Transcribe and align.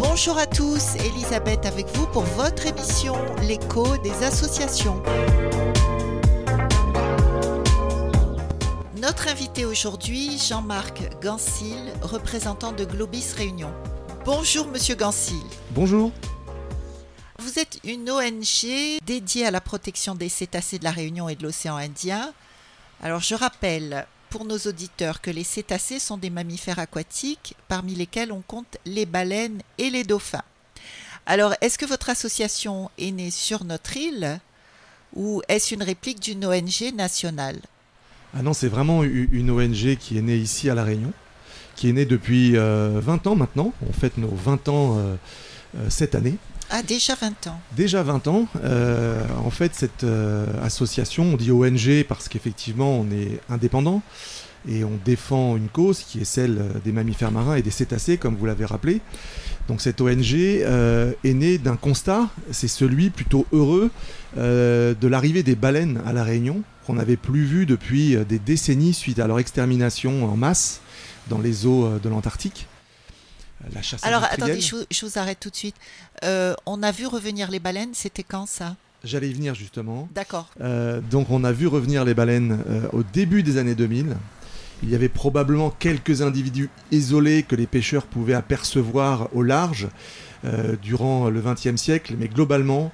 Bonjour 0.00 0.36
à 0.36 0.46
tous, 0.46 0.96
Elisabeth 1.04 1.64
avec 1.64 1.86
vous 1.94 2.06
pour 2.08 2.24
votre 2.24 2.66
émission 2.66 3.14
L'écho 3.42 3.96
des 3.98 4.24
associations. 4.24 5.00
Notre 9.00 9.28
invité 9.28 9.64
aujourd'hui, 9.64 10.38
Jean-Marc 10.38 11.02
Gansil, 11.22 11.92
représentant 12.02 12.72
de 12.72 12.84
Globis 12.84 13.32
Réunion. 13.36 13.70
Bonjour 14.24 14.66
Monsieur 14.66 14.96
Gansil. 14.96 15.36
Bonjour. 15.70 16.10
Vous 17.48 17.58
êtes 17.58 17.80
une 17.82 18.10
ONG 18.10 18.98
dédiée 19.06 19.46
à 19.46 19.50
la 19.50 19.62
protection 19.62 20.14
des 20.14 20.28
cétacés 20.28 20.78
de 20.78 20.84
la 20.84 20.90
Réunion 20.90 21.30
et 21.30 21.34
de 21.34 21.42
l'océan 21.42 21.76
Indien. 21.76 22.30
Alors 23.02 23.20
je 23.20 23.34
rappelle 23.34 24.06
pour 24.28 24.44
nos 24.44 24.58
auditeurs 24.58 25.22
que 25.22 25.30
les 25.30 25.44
cétacés 25.44 25.98
sont 25.98 26.18
des 26.18 26.28
mammifères 26.28 26.78
aquatiques 26.78 27.56
parmi 27.66 27.94
lesquels 27.94 28.32
on 28.32 28.42
compte 28.42 28.76
les 28.84 29.06
baleines 29.06 29.62
et 29.78 29.88
les 29.88 30.04
dauphins. 30.04 30.42
Alors, 31.24 31.54
est-ce 31.62 31.78
que 31.78 31.86
votre 31.86 32.10
association 32.10 32.90
est 32.98 33.12
née 33.12 33.30
sur 33.30 33.64
notre 33.64 33.96
île 33.96 34.40
ou 35.16 35.40
est-ce 35.48 35.74
une 35.74 35.82
réplique 35.82 36.20
d'une 36.20 36.44
ONG 36.44 36.92
nationale? 36.94 37.60
Ah 38.36 38.42
non, 38.42 38.52
c'est 38.52 38.68
vraiment 38.68 39.04
une 39.04 39.50
ONG 39.50 39.96
qui 39.96 40.18
est 40.18 40.22
née 40.22 40.36
ici 40.36 40.68
à 40.68 40.74
La 40.74 40.84
Réunion, 40.84 41.14
qui 41.76 41.88
est 41.88 41.92
née 41.94 42.04
depuis 42.04 42.52
20 42.52 42.58
euh, 42.60 43.00
ans 43.24 43.36
maintenant. 43.36 43.72
On 43.88 43.92
fête 43.94 44.18
nos 44.18 44.28
20 44.28 44.68
ans 44.68 44.98
euh, 44.98 45.16
euh, 45.78 45.88
cette 45.88 46.14
année. 46.14 46.36
Ah, 46.70 46.82
déjà 46.82 47.14
20 47.14 47.46
ans. 47.46 47.60
Déjà 47.76 48.02
20 48.02 48.28
ans. 48.28 48.46
Euh, 48.62 49.24
en 49.42 49.50
fait, 49.50 49.74
cette 49.74 50.04
euh, 50.04 50.46
association, 50.62 51.24
on 51.24 51.36
dit 51.36 51.50
ONG 51.50 52.04
parce 52.06 52.28
qu'effectivement, 52.28 52.98
on 53.00 53.10
est 53.10 53.40
indépendant 53.48 54.02
et 54.68 54.84
on 54.84 54.98
défend 55.02 55.56
une 55.56 55.68
cause 55.68 56.00
qui 56.00 56.20
est 56.20 56.24
celle 56.24 56.58
euh, 56.58 56.78
des 56.84 56.92
mammifères 56.92 57.30
marins 57.30 57.56
et 57.56 57.62
des 57.62 57.70
cétacés, 57.70 58.18
comme 58.18 58.36
vous 58.36 58.44
l'avez 58.44 58.66
rappelé. 58.66 59.00
Donc 59.66 59.80
cette 59.80 60.00
ONG 60.00 60.34
est 60.34 61.34
née 61.34 61.58
d'un 61.58 61.76
constat, 61.76 62.30
c'est 62.52 62.68
celui 62.68 63.10
plutôt 63.10 63.46
heureux 63.52 63.90
de 64.34 65.06
l'arrivée 65.06 65.42
des 65.42 65.56
baleines 65.56 66.00
à 66.06 66.14
la 66.14 66.24
Réunion, 66.24 66.62
qu'on 66.86 66.94
n'avait 66.94 67.18
plus 67.18 67.44
vu 67.44 67.66
depuis 67.66 68.16
des 68.16 68.38
décennies 68.38 68.94
suite 68.94 69.18
à 69.18 69.26
leur 69.26 69.38
extermination 69.38 70.24
en 70.24 70.38
masse 70.38 70.80
dans 71.28 71.38
les 71.38 71.66
eaux 71.66 71.98
de 72.02 72.08
l'Antarctique. 72.08 72.66
Alors 74.02 74.24
attendez, 74.24 74.60
je, 74.60 75.06
vous 75.06 75.18
arrête 75.18 75.38
tout 75.40 75.50
de 75.50 75.56
suite. 75.56 75.76
Euh, 76.24 76.54
on 76.66 76.82
a 76.82 76.92
vu 76.92 77.06
revenir 77.06 77.50
les 77.50 77.58
baleines, 77.58 77.90
c'était 77.92 78.22
quand 78.22 78.46
ça? 78.46 78.76
J'allais 79.04 79.28
y 79.28 79.32
venir 79.32 79.54
justement. 79.54 80.08
D'accord. 80.14 80.48
Euh, 80.60 81.00
donc 81.10 81.30
on 81.30 81.44
a 81.44 81.52
vu 81.52 81.66
revenir 81.66 82.04
les 82.04 82.14
baleines 82.14 82.58
euh, 82.68 82.88
au 82.92 83.02
début 83.02 83.42
des 83.42 83.56
années 83.56 83.74
2000. 83.74 84.16
Il 84.82 84.90
y 84.90 84.94
avait 84.94 85.08
probablement 85.08 85.70
quelques 85.70 86.22
individus 86.22 86.70
isolés 86.92 87.42
que 87.42 87.56
les 87.56 87.66
pêcheurs 87.66 88.06
pouvaient 88.06 88.34
apercevoir 88.34 89.28
au 89.34 89.42
large 89.42 89.88
durant 90.82 91.30
le 91.30 91.40
XXe 91.40 91.74
siècle, 91.74 92.14
mais 92.16 92.28
globalement, 92.28 92.92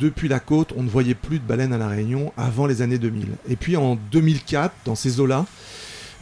depuis 0.00 0.26
la 0.26 0.40
côte, 0.40 0.72
on 0.76 0.82
ne 0.82 0.88
voyait 0.88 1.14
plus 1.14 1.38
de 1.38 1.44
baleines 1.44 1.72
à 1.72 1.78
la 1.78 1.86
Réunion 1.86 2.32
avant 2.36 2.66
les 2.66 2.82
années 2.82 2.98
2000. 2.98 3.28
Et 3.48 3.54
puis 3.54 3.76
en 3.76 3.94
2004, 4.10 4.74
dans 4.84 4.96
ces 4.96 5.20
eaux-là, 5.20 5.46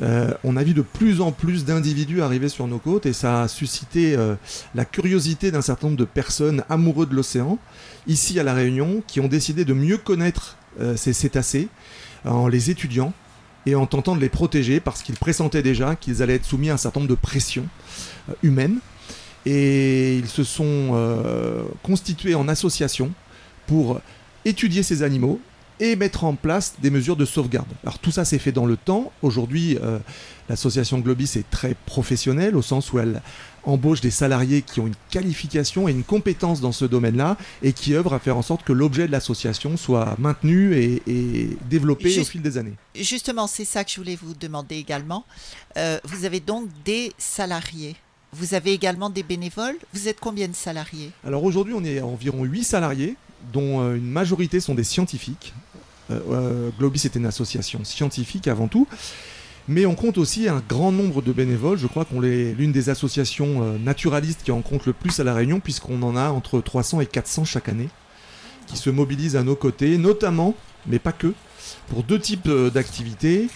euh, 0.02 0.32
on 0.42 0.56
a 0.56 0.64
vu 0.64 0.74
de 0.74 0.82
plus 0.82 1.20
en 1.20 1.30
plus 1.30 1.64
d'individus 1.64 2.22
arriver 2.22 2.48
sur 2.48 2.66
nos 2.66 2.78
côtes 2.78 3.06
et 3.06 3.12
ça 3.12 3.42
a 3.42 3.48
suscité 3.48 4.16
euh, 4.16 4.34
la 4.74 4.84
curiosité 4.84 5.50
d'un 5.50 5.62
certain 5.62 5.86
nombre 5.88 5.98
de 5.98 6.04
personnes 6.04 6.64
amoureux 6.68 7.06
de 7.06 7.14
l'océan, 7.14 7.58
ici 8.06 8.40
à 8.40 8.42
La 8.42 8.54
Réunion, 8.54 9.02
qui 9.06 9.20
ont 9.20 9.28
décidé 9.28 9.64
de 9.64 9.72
mieux 9.72 9.98
connaître 9.98 10.56
euh, 10.80 10.96
ces 10.96 11.12
cétacés 11.12 11.68
en 12.24 12.48
les 12.48 12.70
étudiant 12.70 13.12
et 13.66 13.74
en 13.74 13.86
tentant 13.86 14.16
de 14.16 14.20
les 14.20 14.28
protéger 14.28 14.80
parce 14.80 15.02
qu'ils 15.02 15.16
pressentaient 15.16 15.62
déjà 15.62 15.94
qu'ils 15.94 16.22
allaient 16.22 16.34
être 16.34 16.44
soumis 16.44 16.70
à 16.70 16.74
un 16.74 16.78
certain 16.78 17.00
nombre 17.00 17.10
de 17.10 17.18
pressions 17.18 17.66
humaines. 18.42 18.78
Et 19.46 20.16
ils 20.16 20.28
se 20.28 20.42
sont 20.42 20.96
constitués 21.82 22.34
en 22.34 22.48
association 22.48 23.12
pour 23.66 24.00
étudier 24.46 24.82
ces 24.82 25.02
animaux 25.02 25.38
et 25.80 25.96
mettre 25.96 26.24
en 26.24 26.34
place 26.34 26.74
des 26.80 26.90
mesures 26.90 27.16
de 27.16 27.24
sauvegarde. 27.24 27.68
Alors 27.82 27.98
tout 27.98 28.10
ça 28.10 28.24
s'est 28.24 28.38
fait 28.38 28.52
dans 28.52 28.66
le 28.66 28.76
temps. 28.76 29.12
Aujourd'hui, 29.22 29.78
euh, 29.82 29.98
l'association 30.48 30.98
Globis 30.98 31.32
est 31.36 31.50
très 31.50 31.74
professionnelle 31.86 32.56
au 32.56 32.62
sens 32.62 32.92
où 32.92 32.98
elle 32.98 33.22
embauche 33.64 34.00
des 34.00 34.10
salariés 34.10 34.62
qui 34.62 34.80
ont 34.80 34.86
une 34.86 34.94
qualification 35.10 35.88
et 35.88 35.92
une 35.92 36.04
compétence 36.04 36.60
dans 36.60 36.72
ce 36.72 36.84
domaine-là 36.84 37.36
et 37.62 37.72
qui 37.72 37.94
œuvrent 37.94 38.12
à 38.12 38.18
faire 38.18 38.36
en 38.36 38.42
sorte 38.42 38.62
que 38.62 38.72
l'objet 38.72 39.06
de 39.06 39.12
l'association 39.12 39.76
soit 39.76 40.14
maintenu 40.18 40.76
et, 40.76 41.50
développé 41.68 42.20
au 42.20 42.24
fil 42.24 42.42
des 42.42 42.58
années. 42.58 42.74
Justement, 42.94 43.46
c'est 43.46 43.64
ça 43.64 43.84
que 43.84 43.90
je 43.90 43.96
voulais 43.96 44.16
vous 44.20 44.34
demander 44.34 44.76
également. 44.76 45.24
Euh, 45.76 45.98
vous 46.04 46.24
avez 46.24 46.40
donc 46.40 46.68
des 46.84 47.12
salariés. 47.18 47.96
Vous 48.32 48.54
avez 48.54 48.72
également 48.72 49.10
des 49.10 49.22
bénévoles. 49.22 49.76
Vous 49.92 50.08
êtes 50.08 50.20
combien 50.20 50.48
de 50.48 50.54
salariés? 50.54 51.10
Alors 51.24 51.44
aujourd'hui, 51.44 51.74
on 51.74 51.84
est 51.84 52.00
environ 52.00 52.44
8 52.44 52.64
salariés 52.64 53.16
dont 53.52 53.80
euh, 53.80 53.94
une 53.94 54.10
majorité 54.10 54.60
sont 54.60 54.74
des 54.74 54.84
scientifiques. 54.84 55.54
Euh, 56.10 56.20
euh, 56.30 56.70
Globis 56.78 57.02
est 57.04 57.14
une 57.14 57.26
association 57.26 57.84
scientifique 57.84 58.48
avant 58.48 58.68
tout. 58.68 58.86
Mais 59.66 59.86
on 59.86 59.94
compte 59.94 60.18
aussi 60.18 60.48
un 60.48 60.62
grand 60.68 60.92
nombre 60.92 61.22
de 61.22 61.32
bénévoles. 61.32 61.78
Je 61.78 61.86
crois 61.86 62.04
qu'on 62.04 62.22
est 62.22 62.52
l'une 62.52 62.72
des 62.72 62.90
associations 62.90 63.78
naturalistes 63.78 64.42
qui 64.44 64.52
en 64.52 64.60
compte 64.60 64.84
le 64.84 64.92
plus 64.92 65.18
à 65.20 65.24
La 65.24 65.32
Réunion, 65.32 65.58
puisqu'on 65.58 66.02
en 66.02 66.16
a 66.16 66.28
entre 66.28 66.60
300 66.60 67.00
et 67.00 67.06
400 67.06 67.46
chaque 67.46 67.70
année, 67.70 67.88
qui 68.66 68.76
se 68.76 68.90
mobilisent 68.90 69.36
à 69.36 69.42
nos 69.42 69.56
côtés, 69.56 69.96
notamment, 69.96 70.54
mais 70.86 70.98
pas 70.98 71.12
que, 71.12 71.32
pour 71.88 72.02
deux 72.02 72.18
types 72.18 72.50
d'activités. 72.74 73.48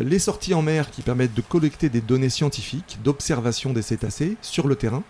les 0.00 0.18
sorties 0.18 0.54
en 0.54 0.62
mer 0.62 0.90
qui 0.90 1.02
permettent 1.02 1.34
de 1.34 1.42
collecter 1.42 1.90
des 1.90 2.00
données 2.00 2.30
scientifiques, 2.30 2.96
d'observation 3.04 3.74
des 3.74 3.82
cétacés 3.82 4.38
sur 4.40 4.68
le 4.68 4.74
terrain, 4.74 5.04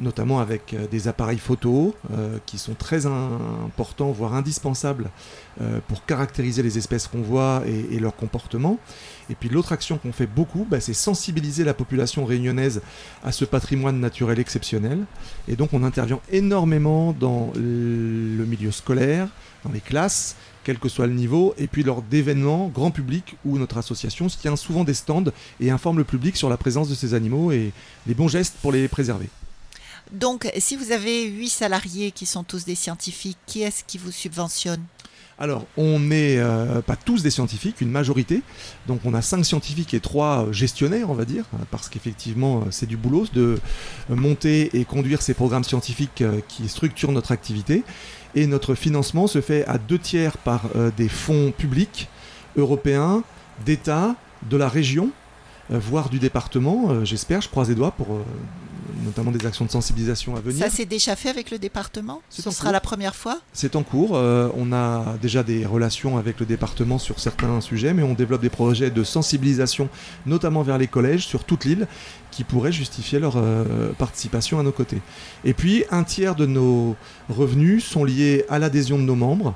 notamment 0.00 0.40
avec 0.40 0.74
euh, 0.74 0.86
des 0.90 1.08
appareils 1.08 1.38
photo 1.38 1.94
euh, 2.12 2.38
qui 2.46 2.58
sont 2.58 2.74
très 2.74 3.06
importants, 3.06 4.10
voire 4.12 4.34
indispensables 4.34 5.10
euh, 5.60 5.80
pour 5.88 6.04
caractériser 6.04 6.62
les 6.62 6.78
espèces 6.78 7.06
qu'on 7.06 7.22
voit 7.22 7.62
et, 7.66 7.98
leur 7.98 8.16
comportement. 8.16 8.78
Et 9.30 9.34
puis 9.34 9.48
l'autre 9.48 9.72
action 9.72 9.98
qu'on 9.98 10.12
fait 10.12 10.26
beaucoup, 10.26 10.66
bah, 10.68 10.80
c'est 10.80 10.94
sensibiliser 10.94 11.64
la 11.64 11.74
population 11.74 12.24
réunionnaise 12.24 12.82
à 13.22 13.32
ce 13.32 13.44
patrimoine 13.44 14.00
naturel 14.00 14.38
exceptionnel. 14.38 15.04
Et 15.48 15.56
donc 15.56 15.72
on 15.72 15.82
intervient 15.82 16.20
énormément 16.30 17.12
dans 17.18 17.52
le 17.54 18.44
milieu 18.44 18.70
scolaire, 18.70 19.28
dans 19.64 19.72
les 19.72 19.80
classes, 19.80 20.36
quel 20.64 20.78
que 20.78 20.88
soit 20.88 21.06
le 21.06 21.12
niveau, 21.12 21.54
et 21.58 21.66
puis 21.66 21.82
lors 21.82 22.02
d'événements 22.02 22.68
grand 22.68 22.90
public 22.90 23.36
où 23.44 23.58
notre 23.58 23.78
association 23.78 24.26
tient 24.26 24.56
souvent 24.56 24.84
des 24.84 24.94
stands 24.94 25.24
et 25.60 25.70
informe 25.70 25.98
le 25.98 26.04
public 26.04 26.36
sur 26.36 26.48
la 26.48 26.56
présence 26.56 26.88
de 26.88 26.94
ces 26.94 27.14
animaux 27.14 27.52
et 27.52 27.72
les 28.06 28.14
bons 28.14 28.28
gestes 28.28 28.56
pour 28.60 28.72
les 28.72 28.88
préserver. 28.88 29.28
Donc, 30.12 30.50
si 30.58 30.76
vous 30.76 30.92
avez 30.92 31.24
huit 31.24 31.48
salariés 31.48 32.10
qui 32.10 32.26
sont 32.26 32.44
tous 32.44 32.64
des 32.64 32.74
scientifiques, 32.74 33.38
qui 33.46 33.62
est-ce 33.62 33.84
qui 33.84 33.98
vous 33.98 34.12
subventionne? 34.12 34.82
Alors, 35.38 35.66
on 35.76 35.98
n'est 35.98 36.38
euh, 36.38 36.80
pas 36.80 36.94
tous 36.94 37.22
des 37.22 37.30
scientifiques, 37.30 37.80
une 37.80 37.90
majorité. 37.90 38.42
Donc, 38.86 39.00
on 39.04 39.14
a 39.14 39.22
cinq 39.22 39.44
scientifiques 39.44 39.92
et 39.92 40.00
trois 40.00 40.46
gestionnaires, 40.52 41.10
on 41.10 41.14
va 41.14 41.24
dire, 41.24 41.44
parce 41.70 41.88
qu'effectivement, 41.88 42.58
euh, 42.58 42.70
c'est 42.70 42.86
du 42.86 42.96
boulot 42.96 43.26
de 43.32 43.58
monter 44.08 44.70
et 44.78 44.84
conduire 44.84 45.22
ces 45.22 45.34
programmes 45.34 45.64
scientifiques 45.64 46.22
euh, 46.22 46.40
qui 46.46 46.68
structurent 46.68 47.10
notre 47.10 47.32
activité. 47.32 47.82
Et 48.36 48.46
notre 48.46 48.74
financement 48.74 49.26
se 49.26 49.40
fait 49.40 49.64
à 49.66 49.78
deux 49.78 49.98
tiers 49.98 50.38
par 50.38 50.62
des 50.96 51.08
fonds 51.08 51.52
publics, 51.56 52.08
européens, 52.56 53.22
d'État, 53.64 54.16
de 54.50 54.56
la 54.56 54.68
région, 54.68 55.10
voire 55.70 56.08
du 56.08 56.18
département, 56.18 57.04
j'espère, 57.04 57.42
je 57.42 57.48
croise 57.48 57.68
les 57.68 57.76
doigts 57.76 57.92
pour 57.92 58.08
notamment 59.04 59.30
des 59.30 59.44
actions 59.46 59.64
de 59.64 59.70
sensibilisation 59.70 60.36
à 60.36 60.40
venir. 60.40 60.64
Ça 60.64 60.70
s'est 60.70 60.84
déjà 60.84 61.16
fait 61.16 61.28
avec 61.28 61.50
le 61.50 61.58
département? 61.58 62.22
Ce 62.30 62.50
sera 62.50 62.72
la 62.72 62.80
première 62.80 63.14
fois? 63.14 63.40
C'est 63.52 63.76
en 63.76 63.82
cours. 63.82 64.12
Euh, 64.14 64.48
on 64.56 64.72
a 64.72 65.16
déjà 65.20 65.42
des 65.42 65.66
relations 65.66 66.16
avec 66.18 66.40
le 66.40 66.46
département 66.46 66.98
sur 66.98 67.20
certains 67.20 67.60
sujets, 67.60 67.94
mais 67.94 68.02
on 68.02 68.14
développe 68.14 68.42
des 68.42 68.50
projets 68.50 68.90
de 68.90 69.04
sensibilisation, 69.04 69.88
notamment 70.26 70.62
vers 70.62 70.78
les 70.78 70.86
collèges, 70.86 71.26
sur 71.26 71.44
toute 71.44 71.64
l'île, 71.64 71.86
qui 72.30 72.44
pourraient 72.44 72.72
justifier 72.72 73.18
leur 73.18 73.34
euh, 73.36 73.92
participation 73.98 74.58
à 74.58 74.62
nos 74.62 74.72
côtés. 74.72 75.00
Et 75.44 75.54
puis, 75.54 75.84
un 75.90 76.04
tiers 76.04 76.34
de 76.34 76.46
nos 76.46 76.96
revenus 77.28 77.84
sont 77.84 78.04
liés 78.04 78.44
à 78.48 78.58
l'adhésion 78.58 78.98
de 78.98 79.04
nos 79.04 79.14
membres. 79.14 79.54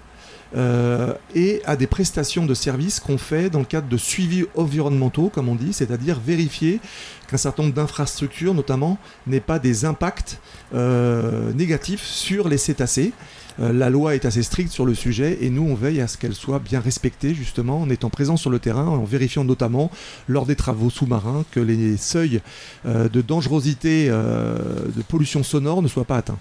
Euh, 0.56 1.12
et 1.35 1.61
à 1.67 1.77
des 1.77 1.87
prestations 1.87 2.47
de 2.47 2.55
services 2.55 3.00
qu'on 3.00 3.19
fait 3.19 3.50
dans 3.50 3.59
le 3.59 3.65
cadre 3.65 3.89
de 3.89 3.97
suivi 3.97 4.45
environnementaux, 4.56 5.29
comme 5.29 5.49
on 5.49 5.55
dit, 5.55 5.73
c'est-à-dire 5.73 6.19
vérifier 6.25 6.81
qu'un 7.29 7.37
certain 7.37 7.65
nombre 7.65 7.75
d'infrastructures, 7.75 8.55
notamment, 8.55 8.99
n'aient 9.27 9.41
pas 9.41 9.59
des 9.59 9.85
impacts 9.85 10.41
euh, 10.75 11.53
négatifs 11.53 12.03
sur 12.03 12.49
les 12.49 12.56
cétacés. 12.56 13.12
Euh, 13.61 13.73
la 13.73 13.91
loi 13.91 14.15
est 14.15 14.25
assez 14.25 14.43
stricte 14.43 14.73
sur 14.73 14.87
le 14.87 14.95
sujet 14.95 15.39
et 15.43 15.50
nous, 15.50 15.65
on 15.65 15.75
veille 15.75 16.00
à 16.00 16.09
ce 16.09 16.17
qu'elle 16.17 16.35
soit 16.35 16.61
bien 16.61 16.81
respectée, 16.81 17.35
justement, 17.35 17.83
en 17.83 17.91
étant 17.91 18.09
présent 18.09 18.39
sur 18.39 18.50
le 18.50 18.59
terrain, 18.59 18.87
en 18.87 19.05
vérifiant 19.05 19.45
notamment, 19.45 19.91
lors 20.29 20.47
des 20.47 20.56
travaux 20.56 20.89
sous-marins, 20.89 21.45
que 21.50 21.61
les 21.61 21.97
seuils 21.97 22.41
de 22.87 23.21
dangerosité 23.21 24.09
de 24.09 25.03
pollution 25.09 25.43
sonore 25.43 25.83
ne 25.83 25.89
soient 25.89 26.05
pas 26.05 26.17
atteints. 26.17 26.39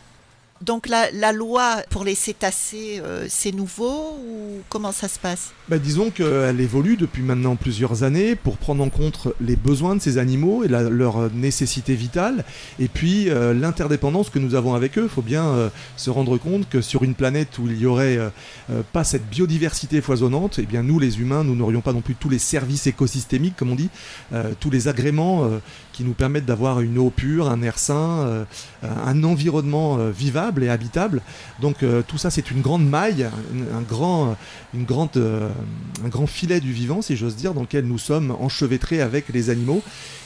Donc 0.61 0.87
la, 0.87 1.31
loi 1.31 1.77
pour 1.89 2.03
les 2.03 2.15
cétacés, 2.15 2.99
euh, 3.03 3.27
c'est 3.29 3.51
nouveau 3.51 4.17
ou 4.27 4.61
comment 4.69 4.91
ça 4.91 5.07
se 5.07 5.19
passe? 5.19 5.51
Bah, 5.69 5.77
Disons 5.77 6.09
qu'elle 6.09 6.59
évolue 6.59 6.97
depuis 6.97 7.21
maintenant 7.21 7.55
plusieurs 7.55 8.03
années 8.03 8.35
pour 8.35 8.57
prendre 8.57 8.83
en 8.83 8.89
compte 8.89 9.27
les 9.39 9.55
besoins 9.55 9.95
de 9.95 10.01
ces 10.01 10.17
animaux 10.17 10.63
et 10.63 10.67
la, 10.67 10.83
leur 10.83 11.31
nécessité 11.31 11.93
vitale, 11.93 12.43
et 12.79 12.87
puis 12.87 13.29
euh, 13.29 13.53
l'interdépendance 13.53 14.29
que 14.29 14.39
nous 14.39 14.55
avons 14.55 14.73
avec 14.73 14.97
eux. 14.97 15.03
Il 15.03 15.09
faut 15.09 15.21
bien 15.21 15.45
euh, 15.45 15.69
se 15.95 16.09
rendre 16.09 16.37
compte 16.37 16.67
que 16.69 16.81
sur 16.81 17.03
une 17.03 17.13
planète 17.13 17.59
où 17.59 17.67
il 17.67 17.77
n'y 17.77 17.85
aurait 17.85 18.19
pas 18.93 19.03
cette 19.03 19.27
biodiversité 19.29 20.01
foisonnante, 20.01 20.59
eh 20.59 20.65
bien 20.65 20.83
nous 20.83 20.99
les 20.99 21.19
humains, 21.19 21.43
nous 21.43 21.55
n'aurions 21.55 21.81
pas 21.81 21.93
non 21.93 22.01
plus 22.01 22.15
tous 22.15 22.29
les 22.29 22.39
services 22.39 22.87
écosystémiques, 22.87 23.55
comme 23.55 23.71
on 23.71 23.75
dit, 23.75 23.89
tous 24.59 24.69
les 24.69 24.87
agréments 24.87 25.49
qui 25.93 26.03
nous 26.03 26.13
permettent 26.13 26.45
d'avoir 26.45 26.81
une 26.81 26.97
eau 26.97 27.09
pure, 27.09 27.49
un 27.49 27.61
air 27.61 27.79
sain, 27.79 28.45
un 28.83 29.23
environnement 29.23 29.97
vivable 30.09 30.46
et 30.57 30.69
habitable. 30.69 31.21
Donc 31.61 31.83
euh, 31.83 32.01
tout 32.05 32.17
ça, 32.17 32.29
c'est 32.29 32.51
une 32.51 32.61
grande 32.61 32.87
maille, 32.87 33.23
un, 33.73 33.81
grand, 33.81 34.35
une 34.73 34.85
grande, 34.85 35.09
euh, 35.17 35.49
un 36.03 36.07
grand 36.07 36.27
filet 36.27 36.59
du 36.59 36.71
vivant, 36.71 37.01
si 37.01 37.15
j'ose 37.15 37.35
dire, 37.35 37.53
dans 37.53 37.61
lequel 37.61 37.85
nous 37.85 37.97
sommes 37.97 38.31
enchevêtrés 38.31 39.01
avec 39.01 39.29
les 39.29 39.49
animaux. 39.49 39.81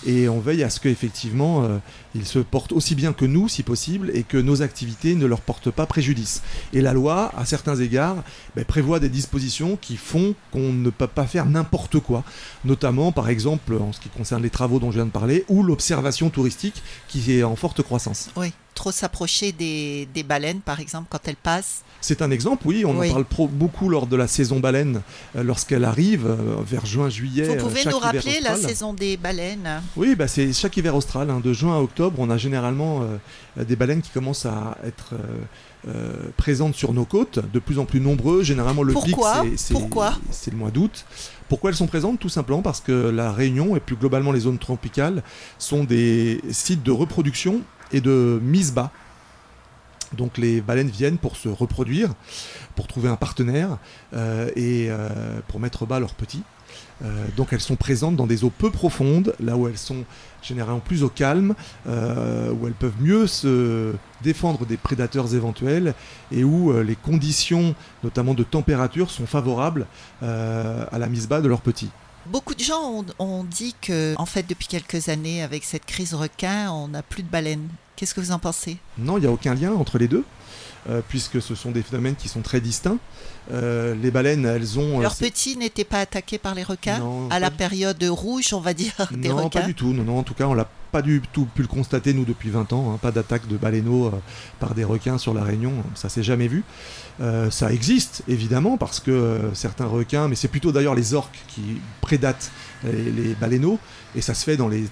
Et 0.06 0.28
on 0.30 0.40
veille 0.40 0.64
à 0.64 0.70
ce 0.70 0.80
qu'effectivement, 0.80 1.64
euh, 1.64 1.78
ils 2.16 2.26
se 2.26 2.40
portent 2.40 2.72
aussi 2.72 2.96
bien 2.96 3.14
que 3.14 3.26
nous, 3.26 3.48
si 3.48 3.64
possible, 3.64 4.12
et 4.14 4.24
que 4.24 4.38
nos 4.38 4.62
activités 4.62 5.16
ne 5.16 5.26
leur 5.26 5.42
portent 5.42 5.70
pas 5.70 5.86
préjudice. 5.86 6.42
Et 6.74 6.82
la 6.82 6.94
loi, 6.94 7.32
à 7.38 7.46
certains 7.46 7.76
égards, 7.76 8.24
ben, 8.56 8.66
prévoit 8.66 9.00
des 9.00 9.10
dispositions 9.10 9.78
qui 9.80 9.98
font 9.98 10.34
qu'on 10.52 10.74
ne 10.74 10.90
peut 10.90 11.08
pas 11.08 11.26
faire 11.26 11.46
n'importe 11.46 12.00
quoi, 12.00 12.24
notamment 12.66 13.12
par 13.12 13.30
exemple 13.30 13.76
en 13.76 13.94
ce 13.94 14.00
qui 14.00 14.10
concerne 14.10 14.42
les 14.42 14.50
travaux 14.50 14.80
dont 14.80 14.92
je 14.92 14.98
viens 14.98 15.06
de 15.06 15.12
parler, 15.12 15.46
ou 15.50 15.64
l'observation 15.64 16.30
touristique 16.30 16.82
qui 17.08 17.32
est 17.32 17.44
en 17.44 17.56
forte 17.56 17.82
croissance. 17.82 18.30
Oui 18.36 18.54
trop 18.82 18.92
s'approcher 18.92 19.52
des, 19.52 20.08
des, 20.12 20.24
baleines, 20.24 20.60
par 20.60 20.80
exemple, 20.80 21.06
quand 21.08 21.20
elles 21.28 21.36
passent 21.36 21.84
C'est 22.02 22.24
un 22.24 22.32
exemple, 22.32 22.64
oui. 22.66 22.84
On 22.84 23.00
en 23.00 23.08
parle 23.08 23.26
beaucoup 23.52 23.90
lors 23.90 24.08
de 24.08 24.16
la 24.16 24.26
saison 24.26 24.60
baleine, 24.60 25.04
euh, 25.36 25.44
lorsqu'elle 25.44 25.84
arrive 25.84 26.26
euh, 26.26 26.56
vers 26.66 26.84
juin-juillet. 26.84 27.44
Vous 27.44 27.68
pouvez 27.68 27.86
nous 27.86 28.00
rappeler 28.00 28.40
la 28.42 28.56
saison 28.56 28.94
des 28.94 29.18
baleines? 29.18 29.84
Oui, 29.96 30.16
bah, 30.16 30.28
c'est 30.28 30.52
chaque 30.52 30.76
hiver 30.78 30.96
austral. 30.96 31.30
Hein, 31.30 31.42
de 31.44 31.54
juin 31.54 31.78
à 31.78 31.80
octobre, 31.80 32.16
on 32.18 32.32
a 32.32 32.38
généralement 32.38 33.04
euh, 33.04 33.64
des 33.64 33.76
baleines 33.76 34.02
qui 34.02 34.10
commencent 34.10 34.48
à 34.48 34.78
être 34.84 35.14
présentes 36.38 36.76
sur 36.76 36.94
nos 36.94 37.06
côtes, 37.06 37.40
de 37.54 37.60
plus 37.60 37.78
en 37.78 37.86
plus 37.86 38.00
nombreux. 38.00 38.42
Généralement, 38.44 38.84
le 38.84 38.94
pic, 38.94 39.16
c'est 39.58 40.52
le 40.52 40.58
mois 40.58 40.72
d'août. 40.72 41.06
Pourquoi 41.50 41.70
elles 41.70 41.76
sont 41.76 41.88
présentes? 41.88 42.20
Tout 42.20 42.30
simplement 42.30 42.64
parce 42.64 42.82
que 42.82 42.92
la 42.92 43.32
Réunion 43.32 43.76
et 43.76 43.80
plus 43.80 43.96
globalement 43.96 44.32
les 44.32 44.42
zones 44.42 44.60
tropicales 44.60 45.22
sont 45.60 45.84
des 45.84 46.42
sites 46.52 46.82
de 46.82 46.92
reproduction 46.92 47.62
et 47.94 48.02
de 48.02 48.40
mise 48.42 48.74
bas. 48.74 48.92
Donc 50.18 50.38
les 50.38 50.62
baleines 50.62 50.90
viennent 50.90 51.18
pour 51.18 51.38
se 51.38 51.48
reproduire, 51.48 52.14
pour 52.76 52.88
trouver 52.88 53.10
un 53.10 53.16
partenaire 53.16 53.78
euh, 54.14 54.50
et 54.56 54.88
euh, 54.90 55.40
pour 55.48 55.60
mettre 55.60 55.86
bas 55.86 56.00
leurs 56.00 56.16
petits. 56.16 56.44
Euh, 57.04 57.26
donc 57.36 57.52
elles 57.52 57.62
sont 57.62 57.76
présentes 57.76 58.16
dans 58.16 58.28
des 58.28 58.44
eaux 58.44 58.52
peu 58.56 58.70
profondes, 58.70 59.34
là 59.40 59.58
où 59.58 59.68
elles 59.68 59.78
sont 59.78 60.04
généralement 60.42 60.80
plus 60.80 61.04
au 61.04 61.10
calme, 61.10 61.56
où 61.86 62.68
elles 62.68 62.74
peuvent 62.78 63.00
mieux 63.00 63.28
se 63.28 63.94
défendre 64.22 64.66
des 64.66 64.78
prédateurs 64.78 65.34
éventuels 65.34 65.94
et 66.32 66.44
où 66.44 66.74
les 66.82 66.96
conditions, 66.96 67.76
notamment 68.04 68.34
de 68.34 68.44
température, 68.44 69.12
sont 69.12 69.28
favorables 69.28 69.86
à 70.22 70.98
la 70.98 71.08
mise 71.08 71.28
bas 71.28 71.42
de 71.42 71.48
leurs 71.48 71.62
petits. 71.62 71.92
Beaucoup 72.28 72.54
de 72.54 72.60
gens 72.60 73.04
ont, 73.20 73.44
dit 73.44 73.76
que, 73.82 74.14
en 74.18 74.26
fait, 74.26 74.44
depuis 74.48 74.68
quelques 74.68 75.10
années, 75.10 75.42
avec 75.42 75.64
cette 75.64 75.86
crise 75.86 76.14
requin, 76.14 76.72
on 76.72 76.90
n'a 76.90 77.02
plus 77.02 77.24
de 77.24 77.28
baleines. 77.28 77.68
Qu'est-ce 77.96 78.14
que 78.14 78.22
vous 78.22 78.32
en 78.32 78.40
pensez? 78.40 78.78
Non, 78.98 79.18
il 79.18 79.22
n'y 79.22 79.28
a 79.28 79.32
aucun 79.32 79.56
lien 79.56 79.74
entre 79.74 79.98
les 79.98 80.08
deux. 80.08 80.24
Euh, 80.90 81.02
puisque 81.08 81.40
ce 81.44 81.54
sont 81.54 81.70
des 81.70 81.84
phénomènes 81.84 82.16
qui 82.16 82.28
sont 82.28 82.42
très 82.42 82.60
distincts. 82.60 82.98
Euh, 83.52 83.94
les 84.02 84.10
baleines, 84.10 84.46
elles 84.46 84.80
ont. 84.80 84.98
Euh, 84.98 85.02
Leurs 85.04 85.16
petits 85.16 85.56
n'étaient 85.56 85.84
pas 85.84 86.00
attaqués 86.00 86.40
par 86.40 86.56
les 86.56 86.64
requins 86.64 87.04
à 87.30 87.40
la 87.40 87.52
période 87.52 88.04
rouge, 88.04 88.52
on 88.54 88.60
va 88.60 88.74
dire, 88.74 88.94
des 89.12 89.30
non, 89.30 89.36
requins 89.36 89.44
Non, 89.44 89.50
pas 89.50 89.62
du 89.62 89.76
tout. 89.76 89.94
Non, 89.94 90.04
non, 90.04 90.18
en 90.18 90.24
tout 90.24 90.34
cas, 90.34 90.48
on 90.48 90.56
l'a 90.56 90.68
pas 90.92 91.04
du 91.04 91.22
tout 91.32 91.46
pu 91.46 91.62
le 91.62 91.68
constater, 91.68 92.14
nous, 92.14 92.26
depuis 92.26 92.50
20 92.50 92.74
ans. 92.74 92.92
Hein. 92.92 92.98
Pas 93.00 93.12
d'attaque 93.12 93.48
de 93.48 93.58
baleineaux 93.58 94.12
par 94.60 94.74
des 94.74 94.84
requins 94.84 95.20
sur 95.20 95.36
la 95.36 95.44
Réunion. 95.44 95.74
Ça 95.94 96.10
s'est 96.10 96.24
jamais 96.24 96.48
vu. 96.48 96.64
ça 97.52 97.72
existe, 97.72 98.24
évidemment, 98.28 98.78
parce 98.78 99.00
que 99.00 99.52
certains 99.54 99.86
requins, 99.86 100.28
mais 100.28 100.36
c'est 100.36 100.48
plutôt 100.48 100.72
d'ailleurs 100.72 100.96
les 100.96 101.14
orques 101.14 101.40
qui 101.48 101.80
prédatent 102.02 102.52
les, 102.84 103.12
les 103.12 103.36
baleineaux, 103.36 103.78
et 104.16 104.22
ça 104.22 104.34
se 104.34 104.44
fait 104.44 104.58
dans 104.58 104.68
les 104.68 104.90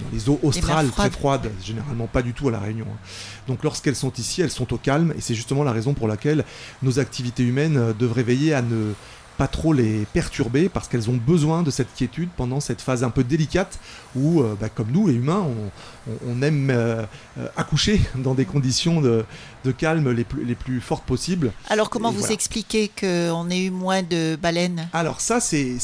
dans 0.00 0.10
les 0.12 0.28
eaux 0.28 0.40
australes 0.42 0.90
très 0.90 1.10
froides, 1.10 1.50
généralement 1.62 2.06
pas 2.06 2.22
du 2.22 2.32
tout 2.32 2.48
à 2.48 2.50
la 2.50 2.58
Réunion. 2.58 2.86
Hein. 2.90 2.98
Donc 3.48 3.62
lorsqu'elles 3.64 3.96
sont 3.96 4.12
ici, 4.12 4.42
elles 4.42 4.50
sont 4.50 4.72
au 4.72 4.78
calme, 4.78 5.12
et 5.16 5.20
c'est 5.20 5.34
justement 5.34 5.64
la 5.64 5.72
raison 5.72 5.94
pour 5.94 6.08
laquelle 6.08 6.44
nos 6.82 6.98
activités 6.98 7.42
humaines 7.42 7.76
euh, 7.76 7.92
devraient 7.92 8.22
veiller 8.22 8.54
à 8.54 8.62
ne 8.62 8.92
pas 9.36 9.48
trop 9.48 9.72
les 9.72 10.06
perturber 10.12 10.68
parce 10.68 10.88
qu'elles 10.88 11.10
ont 11.10 11.16
besoin 11.16 11.62
de 11.62 11.70
cette 11.70 11.92
quiétude 11.94 12.28
pendant 12.36 12.60
cette 12.60 12.80
phase 12.80 13.04
un 13.04 13.10
peu 13.10 13.24
délicate 13.24 13.78
où, 14.14 14.40
euh, 14.40 14.56
bah, 14.58 14.68
comme 14.68 14.90
nous, 14.90 15.06
les 15.06 15.14
humains, 15.14 15.46
on, 16.26 16.42
aime 16.42 16.70
euh, 16.70 17.04
euh, 17.38 17.48
accoucher 17.56 18.00
dans 18.16 18.34
des 18.34 18.44
conditions 18.44 19.00
de, 19.00 19.24
calme 19.78 20.12
les 20.12 20.22
plus, 20.22 20.44
les 20.44 20.54
plus 20.54 20.80
fortes 20.80 21.04
possibles. 21.04 21.50
Alors, 21.68 21.90
comment 21.90 22.12
vous 22.12 22.30
expliquez 22.30 22.88
qu'on 22.88 23.50
ait 23.50 23.64
eu 23.64 23.70
moins 23.70 24.04
de 24.04 24.36
baleines? 24.40 24.88
Alors, 24.92 25.20
ça, 25.20 25.40
c'est 25.40 25.78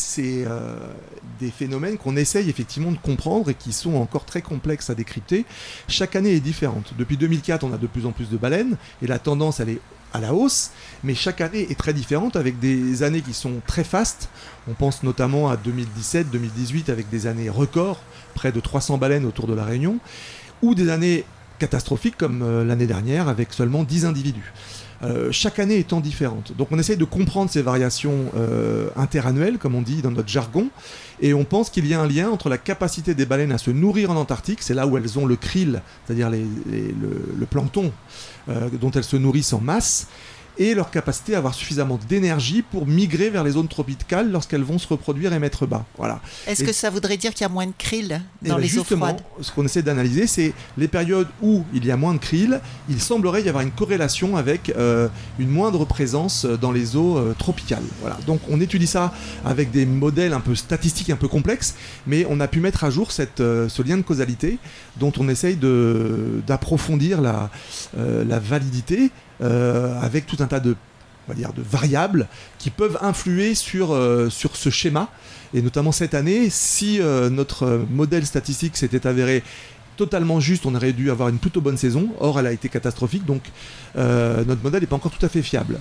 des 1.40 1.50
phénomènes 1.50 1.98
qu'on 1.98 2.16
essaye 2.16 2.48
effectivement 2.48 2.92
de 2.92 2.98
comprendre 2.98 3.50
et 3.50 3.54
qui 3.54 3.72
sont 3.72 3.96
encore 3.96 4.24
très 4.24 4.40
complexes 4.40 4.88
à 4.88 4.94
décrypter. 4.94 5.44
Chaque 5.88 6.14
année 6.14 6.30
est 6.30 6.40
différente. 6.40 6.92
Depuis 6.96 7.16
2004, 7.16 7.64
on 7.64 7.72
a 7.72 7.76
de 7.76 7.88
plus 7.88 8.06
en 8.06 8.12
plus 8.12 8.30
de 8.30 8.36
baleines 8.36 8.76
et 9.02 9.08
la 9.08 9.18
tendance, 9.18 9.58
elle 9.58 9.70
est 9.70 9.80
à 10.12 10.20
la 10.20 10.34
hausse, 10.34 10.70
mais 11.04 11.14
chaque 11.14 11.40
année 11.40 11.66
est 11.70 11.78
très 11.78 11.92
différente 11.92 12.36
avec 12.36 12.58
des 12.58 13.02
années 13.02 13.22
qui 13.22 13.34
sont 13.34 13.60
très 13.66 13.84
fastes. 13.84 14.28
On 14.68 14.74
pense 14.74 15.02
notamment 15.02 15.48
à 15.48 15.56
2017, 15.56 16.30
2018 16.30 16.90
avec 16.90 17.08
des 17.10 17.26
années 17.26 17.50
records, 17.50 18.00
près 18.34 18.52
de 18.52 18.60
300 18.60 18.98
baleines 18.98 19.24
autour 19.24 19.46
de 19.46 19.54
la 19.54 19.64
Réunion, 19.64 19.98
ou 20.62 20.74
des 20.74 20.90
années 20.90 21.24
catastrophiques 21.58 22.16
comme 22.16 22.42
euh, 22.42 22.64
l'année 22.64 22.86
dernière 22.86 23.28
avec 23.28 23.52
seulement 23.52 23.84
10 23.84 24.06
individus. 24.06 24.52
Euh, 25.04 25.32
chaque 25.32 25.58
année 25.58 25.78
étant 25.78 26.00
différente. 26.00 26.52
Donc 26.56 26.68
on 26.70 26.78
essaye 26.78 26.96
de 26.96 27.04
comprendre 27.04 27.50
ces 27.50 27.60
variations 27.60 28.26
euh, 28.36 28.88
interannuelles, 28.94 29.58
comme 29.58 29.74
on 29.74 29.82
dit 29.82 30.00
dans 30.00 30.12
notre 30.12 30.28
jargon, 30.28 30.68
et 31.20 31.34
on 31.34 31.44
pense 31.44 31.70
qu'il 31.70 31.86
y 31.88 31.94
a 31.94 32.00
un 32.00 32.06
lien 32.06 32.30
entre 32.30 32.48
la 32.48 32.58
capacité 32.58 33.12
des 33.14 33.26
baleines 33.26 33.50
à 33.50 33.58
se 33.58 33.72
nourrir 33.72 34.12
en 34.12 34.16
Antarctique, 34.16 34.62
c'est 34.62 34.74
là 34.74 34.86
où 34.86 34.96
elles 34.96 35.18
ont 35.18 35.26
le 35.26 35.34
krill, 35.34 35.82
c'est-à-dire 36.06 36.30
le, 36.30 36.38
le, 37.36 37.46
plancton 37.46 37.90
dont 38.48 38.90
elles 38.90 39.04
se 39.04 39.16
nourrissent 39.16 39.52
en 39.52 39.60
masse, 39.60 40.08
et 40.58 40.74
leur 40.74 40.90
capacité 40.90 41.34
à 41.34 41.38
avoir 41.38 41.54
suffisamment 41.54 41.98
d'énergie 42.08 42.62
pour 42.62 42.86
migrer 42.86 43.30
vers 43.30 43.44
les 43.44 43.52
zones 43.52 43.68
tropicales 43.68 44.30
lorsqu'elles 44.30 44.62
vont 44.62 44.78
se 44.78 44.86
reproduire 44.86 45.32
et 45.32 45.38
mettre 45.38 45.66
bas. 45.66 45.84
Voilà. 45.96 46.20
Est-ce 46.46 46.64
que 46.64 46.72
ça 46.72 46.90
voudrait 46.90 47.16
dire 47.16 47.32
qu'il 47.32 47.42
y 47.42 47.44
a 47.44 47.48
moins 47.48 47.66
de 47.66 47.72
krill 47.76 48.20
dans 48.42 48.58
les 48.58 48.78
eaux 48.78 48.84
froides? 48.84 49.20
Ce 49.40 49.50
qu'on 49.50 49.64
essaie 49.64 49.82
d'analyser, 49.82 50.26
c'est 50.26 50.52
les 50.76 50.88
périodes 50.88 51.28
où 51.42 51.64
il 51.72 51.84
y 51.84 51.90
a 51.90 51.96
moins 51.96 52.14
de 52.14 52.18
krill, 52.18 52.60
il 52.88 53.00
semblerait 53.00 53.42
y 53.42 53.48
avoir 53.48 53.62
une 53.62 53.70
corrélation 53.70 54.36
avec 54.36 54.70
euh, 54.70 55.08
une 55.38 55.48
moindre 55.48 55.84
présence 55.84 56.44
dans 56.44 56.72
les 56.72 56.96
eaux 56.96 57.16
euh, 57.16 57.34
tropicales. 57.38 57.82
Voilà. 58.00 58.18
Donc 58.26 58.40
on 58.50 58.60
étudie 58.60 58.86
ça 58.86 59.12
avec 59.44 59.70
des 59.70 59.86
modèles 59.86 60.32
un 60.32 60.40
peu 60.40 60.54
statistiques, 60.54 61.10
un 61.10 61.16
peu 61.16 61.28
complexes, 61.28 61.74
mais 62.06 62.26
on 62.28 62.40
a 62.40 62.48
pu 62.48 62.60
mettre 62.60 62.84
à 62.84 62.90
jour 62.90 63.10
cette, 63.12 63.40
euh, 63.40 63.68
ce 63.68 63.82
lien 63.82 63.96
de 63.96 64.02
causalité 64.02 64.58
dont 64.98 65.12
on 65.18 65.28
essaye 65.28 65.56
d'approfondir 66.46 67.20
la, 67.20 67.50
la 67.96 68.38
validité 68.38 69.10
euh, 69.40 70.00
avec 70.00 70.26
tout 70.26 70.36
un 70.40 70.46
tas 70.46 70.60
de, 70.60 70.76
on 71.26 71.32
va 71.32 71.34
dire, 71.34 71.52
de 71.52 71.62
variables 71.62 72.28
qui 72.58 72.70
peuvent 72.70 72.98
influer 73.00 73.54
sur, 73.54 73.92
euh, 73.92 74.30
sur 74.30 74.56
ce 74.56 74.70
schéma. 74.70 75.08
Et 75.54 75.62
notamment 75.62 75.92
cette 75.92 76.14
année, 76.14 76.48
si 76.50 77.00
euh, 77.00 77.30
notre 77.30 77.84
modèle 77.90 78.26
statistique 78.26 78.76
s'était 78.76 79.06
avéré 79.06 79.42
totalement 79.96 80.40
juste, 80.40 80.64
on 80.66 80.74
aurait 80.74 80.92
dû 80.92 81.10
avoir 81.10 81.28
une 81.28 81.38
plutôt 81.38 81.60
bonne 81.60 81.76
saison. 81.76 82.08
Or, 82.20 82.40
elle 82.40 82.46
a 82.46 82.52
été 82.52 82.68
catastrophique, 82.68 83.24
donc 83.26 83.42
notre 83.94 84.62
modèle 84.62 84.80
n'est 84.80 84.86
pas 84.86 84.96
encore 84.96 85.12
tout 85.12 85.24
à 85.24 85.28
fait 85.28 85.42
fiable. 85.42 85.78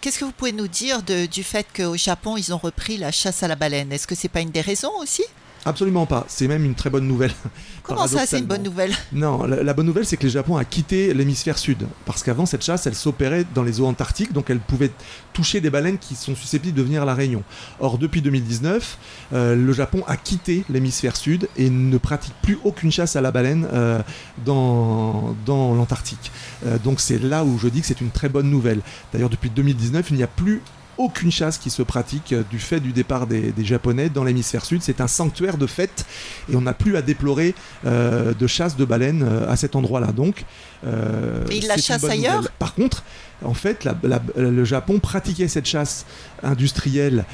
Qu'est-ce 0.00 0.18
que 0.18 0.26
vous 0.26 0.32
pouvez 0.32 0.52
nous 0.52 0.68
dire 0.68 1.02
du 1.02 1.42
fait 1.42 1.66
qu'au 1.74 1.96
Japon, 1.96 2.36
ils 2.36 2.52
ont 2.52 2.58
repris 2.58 2.98
la 2.98 3.10
chasse 3.10 3.42
à 3.42 3.48
la 3.48 3.56
baleine? 3.56 3.90
Est-ce 3.90 4.06
que 4.06 4.14
c'est 4.14 4.28
pas 4.28 4.42
une 4.42 4.50
des 4.50 4.60
raisons 4.60 4.92
aussi? 5.00 5.24
Absolument 5.66 6.04
pas. 6.04 6.24
C'est 6.28 6.46
même 6.46 6.64
une 6.64 6.74
très 6.74 6.90
bonne 6.90 7.06
nouvelle. 7.06 7.32
Comment 7.82 8.06
ça, 8.06 8.26
c'est 8.26 8.38
une 8.38 8.46
bonne 8.46 8.62
nouvelle? 8.62 8.92
Non, 9.12 9.44
la, 9.44 9.74
bonne 9.74 9.86
nouvelle, 9.86 10.04
c'est 10.04 10.16
que 10.16 10.24
le 10.24 10.30
Japon 10.30 10.56
a 10.56 10.64
quitté 10.64 11.14
l'hémisphère 11.14 11.58
sud. 11.58 11.86
Parce 12.04 12.22
qu'avant, 12.22 12.46
cette 12.46 12.62
chasse, 12.62 12.86
elle 12.86 12.94
s'opérait 12.94 13.44
dans 13.54 13.62
les 13.62 13.80
eaux 13.80 13.86
antarctiques, 13.86 14.32
donc 14.32 14.50
elle 14.50 14.60
pouvait 14.60 14.90
toucher 15.32 15.60
des 15.60 15.70
baleines 15.70 15.98
qui 15.98 16.14
sont 16.14 16.34
susceptibles 16.34 16.76
de 16.76 16.82
venir 16.82 17.02
à 17.02 17.04
la 17.04 17.14
Réunion. 17.14 17.42
Or, 17.80 17.98
depuis 17.98 18.22
2019, 18.22 18.98
euh, 19.32 19.54
le 19.54 19.72
Japon 19.72 20.02
a 20.06 20.16
quitté 20.16 20.64
l'hémisphère 20.68 21.16
sud 21.16 21.48
et 21.56 21.70
ne 21.70 21.98
pratique 21.98 22.34
plus 22.42 22.58
aucune 22.64 22.92
chasse 22.92 23.16
à 23.16 23.20
la 23.20 23.30
baleine 23.30 23.66
euh, 23.72 24.00
dans, 24.44 25.34
dans 25.46 25.74
l'Antarctique. 25.74 26.30
Euh, 26.66 26.78
donc 26.78 27.00
c'est 27.00 27.18
là 27.18 27.44
où 27.44 27.58
je 27.58 27.68
dis 27.68 27.80
que 27.80 27.86
c'est 27.86 28.00
une 28.00 28.10
très 28.10 28.28
bonne 28.28 28.50
nouvelle. 28.50 28.80
D'ailleurs, 29.12 29.30
depuis 29.30 29.50
2019, 29.50 30.10
il 30.10 30.16
n'y 30.16 30.22
a 30.22 30.28
plus 30.28 30.62
aucune 30.98 31.30
chasse 31.30 31.58
qui 31.58 31.70
se 31.70 31.82
pratique 31.82 32.32
euh, 32.32 32.42
du 32.50 32.58
fait 32.58 32.80
du 32.80 32.92
départ 32.92 33.26
des, 33.26 33.52
Japonais 33.64 34.08
dans 34.08 34.24
l'hémisphère 34.24 34.64
sud. 34.64 34.82
C'est 34.82 35.00
un 35.00 35.06
sanctuaire 35.06 35.56
de 35.56 35.66
fête 35.66 36.04
et 36.50 36.56
on 36.56 36.60
n'a 36.60 36.74
plus 36.74 36.96
à 36.96 37.02
déplorer 37.02 37.54
de 37.84 38.46
chasse 38.46 38.76
de 38.76 38.84
baleines 38.84 39.26
à 39.48 39.56
cet 39.56 39.74
endroit-là. 39.74 40.08
Donc, 40.08 40.44
Mais 40.84 41.56
il 41.56 41.66
la 41.66 41.78
chasse 41.78 42.04
ailleurs 42.04 42.46
Par 42.58 42.74
contre, 42.74 43.04
en 43.42 43.54
fait, 43.54 43.88
le 44.36 44.64
Japon 44.64 44.98
pratiquait 44.98 45.48
cette 45.48 45.64
chasse 45.64 46.04
industrielle 46.42 47.24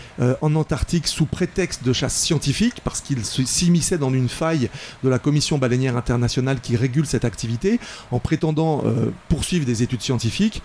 en 0.40 0.55
Antarctique 0.55 1.09
sous 1.09 1.26
prétexte 1.26 1.83
de 1.83 1.93
chasse 1.93 2.14
scientifique, 2.14 2.81
parce 2.85 3.00
qu'il 3.00 3.25
s'immisçait 3.25 3.99
dans 3.99 4.12
une 4.12 4.29
faille 4.29 4.71
de 5.02 5.09
la 5.09 5.19
Commission 5.19 5.59
baleinière 5.59 5.97
internationale 5.97 6.61
qui 6.61 6.76
régule 6.76 7.07
cette 7.07 7.25
activité, 7.25 7.81
en 8.12 8.21
prétendant 8.21 8.85
poursuivre 9.29 9.67
des 9.67 9.83
études 9.83 10.02
scientifiques 10.02 10.62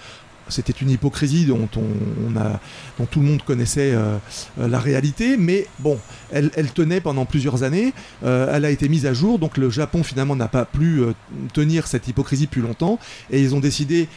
c'était 0.47 0.73
une 0.73 0.89
hypocrisie 0.89 1.45
dont, 1.45 1.67
on, 1.75 2.37
a, 2.37 2.59
dont 2.99 3.05
tout 3.05 3.19
le 3.19 3.25
monde 3.25 3.43
connaissait 3.43 3.93
euh, 3.93 4.17
euh, 4.59 4.67
la 4.67 4.79
réalité, 4.79 5.37
mais 5.37 5.67
bon, 5.79 5.99
elle, 6.31 6.51
tenait 6.73 7.01
pendant 7.01 7.25
plusieurs 7.25 7.63
années, 7.63 7.93
euh, 8.23 8.53
elle 8.53 8.65
a 8.65 8.69
été 8.69 8.89
mise 8.89 9.05
à 9.05 9.13
jour, 9.13 9.39
donc 9.39 9.57
le 9.57 9.69
Japon 9.69 10.03
finalement 10.03 10.35
n'a 10.35 10.47
pas 10.47 10.65
pu 10.65 11.01
tenir 11.53 11.87
cette 11.87 12.07
hypocrisie 12.07 12.47
plus 12.47 12.61
longtemps, 12.61 12.99
et 13.31 13.41
ils 13.41 13.55
ont 13.55 13.59
décidé 13.59 14.07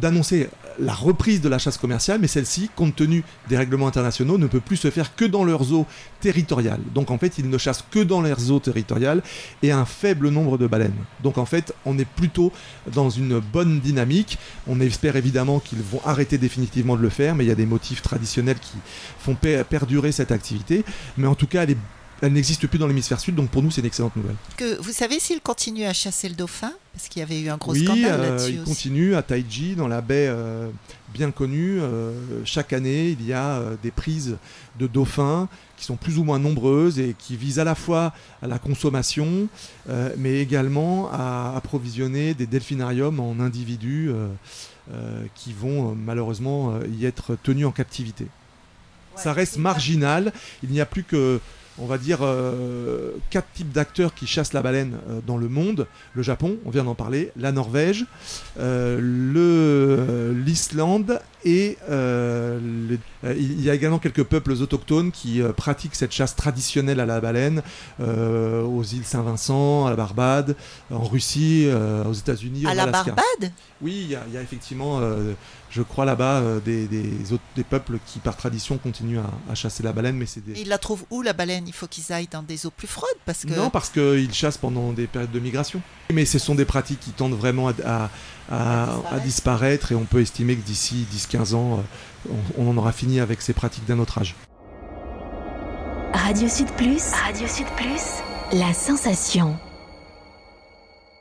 d'annoncer 0.00 0.48
la 0.78 0.94
reprise 0.94 1.40
de 1.40 1.48
la 1.48 1.58
chasse 1.58 1.78
commerciale, 1.78 2.18
mais 2.20 2.28
celle-ci, 2.28 2.70
compte 2.74 2.96
tenu 2.96 3.24
des 3.48 3.56
règlements 3.56 3.86
internationaux, 3.86 4.38
ne 4.38 4.46
peut 4.46 4.60
plus 4.60 4.76
se 4.76 4.90
faire 4.90 5.14
que 5.14 5.24
dans 5.24 5.44
leurs 5.44 5.72
eaux 5.72 5.86
territoriales. 6.20 6.80
Donc 6.94 7.10
en 7.10 7.18
fait, 7.18 7.38
ils 7.38 7.48
ne 7.48 7.58
chassent 7.58 7.84
que 7.90 8.00
dans 8.00 8.20
leurs 8.20 8.50
eaux 8.50 8.60
territoriales 8.60 9.22
et 9.62 9.72
un 9.72 9.84
faible 9.84 10.28
nombre 10.28 10.58
de 10.58 10.66
baleines. 10.66 10.94
Donc 11.22 11.38
en 11.38 11.46
fait, 11.46 11.74
on 11.84 11.98
est 11.98 12.08
plutôt 12.08 12.52
dans 12.92 13.10
une 13.10 13.40
bonne 13.40 13.80
dynamique. 13.80 14.38
On 14.66 14.80
espère 14.80 15.16
évidemment 15.16 15.60
qu'ils 15.72 15.82
vont 15.82 16.00
arrêter 16.04 16.38
définitivement 16.38 16.96
de 16.96 17.02
le 17.02 17.08
faire, 17.08 17.34
mais 17.34 17.44
il 17.44 17.48
y 17.48 17.52
a 17.52 17.56
des 17.56 17.66
motifs 17.66 18.02
traditionnels 18.02 18.58
qui 18.58 18.76
font 19.18 19.34
perdurer 19.34 20.12
cette 20.12 20.32
activité. 20.32 20.84
Mais 21.16 21.26
en 21.26 21.34
tout 21.34 21.46
cas, 21.46 21.62
elle 21.62 21.76
elle 22.22 22.32
n'existe 22.32 22.68
plus 22.68 22.78
dans 22.78 22.86
l'hémisphère 22.86 23.18
sud, 23.18 23.34
donc 23.34 23.50
pour 23.50 23.62
nous 23.62 23.72
c'est 23.72 23.80
une 23.80 23.86
excellente 23.88 24.14
nouvelle. 24.14 24.36
Que, 24.56 24.80
vous 24.80 24.92
savez 24.92 25.18
s'il 25.18 25.40
continue 25.40 25.84
à 25.84 25.92
chasser 25.92 26.28
le 26.28 26.36
dauphin? 26.36 26.72
Parce 26.92 27.08
qu'il 27.08 27.18
y 27.18 27.22
avait 27.22 27.40
eu 27.40 27.48
un 27.48 27.56
gros 27.56 27.72
oui, 27.72 27.84
scandale 27.84 28.20
euh, 28.20 28.30
là-dessus. 28.30 28.52
il 28.52 28.62
continue 28.62 29.14
à 29.16 29.22
Taiji, 29.22 29.74
dans 29.74 29.88
la 29.88 30.00
baie 30.00 30.28
euh, 30.28 30.68
bien 31.12 31.32
connue. 31.32 31.80
Euh, 31.80 32.12
chaque 32.44 32.72
année, 32.72 33.08
il 33.08 33.26
y 33.26 33.32
a 33.32 33.60
des 33.82 33.90
prises 33.90 34.36
de 34.78 34.86
dauphins 34.86 35.48
qui 35.76 35.84
sont 35.84 35.96
plus 35.96 36.18
ou 36.18 36.22
moins 36.22 36.38
nombreuses 36.38 37.00
et 37.00 37.16
qui 37.18 37.36
visent 37.36 37.58
à 37.58 37.64
la 37.64 37.74
fois 37.74 38.12
à 38.40 38.46
la 38.46 38.60
consommation, 38.60 39.48
mais 40.16 40.38
également 40.40 41.10
à 41.10 41.54
approvisionner 41.56 42.34
des 42.34 42.46
delphinariums 42.46 43.18
en 43.18 43.40
individus 43.40 44.12
qui 45.34 45.52
vont 45.52 45.94
malheureusement 45.94 46.80
y 46.98 47.06
être 47.06 47.36
tenus 47.42 47.66
en 47.66 47.70
captivité. 47.70 48.26
Ça 49.16 49.32
reste 49.32 49.56
marginal. 49.56 50.32
Il 50.62 50.70
n'y 50.70 50.80
a 50.80 50.86
plus 50.86 51.04
que 51.04 51.40
on 51.78 51.86
va 51.86 51.98
dire, 51.98 52.18
euh, 52.22 53.12
quatre 53.30 53.50
types 53.54 53.72
d'acteurs 53.72 54.14
qui 54.14 54.26
chassent 54.26 54.52
la 54.52 54.62
baleine 54.62 54.98
euh, 55.08 55.20
dans 55.26 55.36
le 55.36 55.48
monde. 55.48 55.86
Le 56.14 56.22
Japon, 56.22 56.56
on 56.64 56.70
vient 56.70 56.84
d'en 56.84 56.94
parler, 56.94 57.32
la 57.36 57.52
Norvège, 57.52 58.06
euh, 58.58 60.32
l'Islande 60.44 61.20
et 61.44 61.78
il 61.88 63.62
y 63.62 63.70
a 63.70 63.74
également 63.74 63.98
quelques 63.98 64.24
peuples 64.24 64.52
autochtones 64.52 65.12
qui 65.12 65.40
pratiquent 65.56 65.94
cette 65.94 66.12
chasse 66.12 66.36
traditionnelle 66.36 67.00
à 67.00 67.06
la 67.06 67.20
baleine 67.20 67.62
aux 68.00 68.84
îles 68.84 69.04
Saint-Vincent, 69.04 69.86
à 69.86 69.90
la 69.90 69.96
Barbade, 69.96 70.56
en 70.90 71.04
Russie, 71.04 71.68
aux 72.06 72.12
États-Unis. 72.12 72.66
À 72.66 72.74
la 72.74 72.86
Barbade? 72.86 73.52
Oui, 73.80 74.06
il 74.08 74.10
y, 74.10 74.36
a 74.36 74.42
effectivement 74.42 75.00
je 75.72 75.80
crois 75.80 76.04
là-bas 76.04 76.40
euh, 76.40 76.60
des, 76.60 77.32
autres, 77.32 77.42
des 77.56 77.64
peuples 77.64 77.98
qui 78.06 78.18
par 78.18 78.36
tradition 78.36 78.76
continuent 78.76 79.20
à, 79.50 79.54
chasser 79.54 79.82
la 79.82 79.92
baleine. 79.92 80.16
Mais 80.16 80.26
c'est 80.26 80.42
Ils 80.54 80.68
la 80.68 80.78
trouvent 80.78 81.04
où 81.10 81.22
la 81.22 81.32
baleine? 81.32 81.64
Il 81.66 81.72
faut 81.72 81.86
qu'ils 81.86 82.12
aillent 82.12 82.28
dans 82.30 82.42
des 82.42 82.66
eaux 82.66 82.70
plus 82.70 82.86
froides 82.86 83.10
parce 83.24 83.44
que... 83.44 83.54
Non, 83.54 83.70
parce 83.70 83.88
qu'ils 83.88 84.34
chassent 84.34 84.58
pendant 84.58 84.92
des 84.92 85.06
périodes 85.06 85.32
de 85.32 85.40
migration. 85.40 85.80
Mais 86.12 86.26
ce 86.26 86.38
sont 86.38 86.54
des 86.54 86.66
pratiques 86.66 87.00
qui 87.00 87.10
tendent 87.10 87.36
vraiment 87.36 87.68
à, 87.68 87.72
à, 87.86 88.10
disparaître. 89.24 89.92
et 89.92 89.94
on 89.94 90.04
peut 90.04 90.20
estimer 90.20 90.56
que 90.56 90.62
d'ici 90.64 91.06
10-15 91.12 91.54
ans, 91.54 91.80
euh, 92.28 92.32
on, 92.58 92.66
on 92.66 92.70
en 92.70 92.76
aura 92.76 92.92
fini 92.92 93.20
avec 93.20 93.42
ces 93.42 93.52
pratiques 93.52 93.86
d'un 93.86 93.98
autre 93.98 94.18
âge. 94.18 94.34
Radio 96.14 96.48
Sud 96.48 96.70
Plus, 96.76 97.02
Radio 97.12 97.46
Sud 97.48 97.66
Plus, 97.76 98.22
la 98.52 98.72
sensation. 98.74 99.56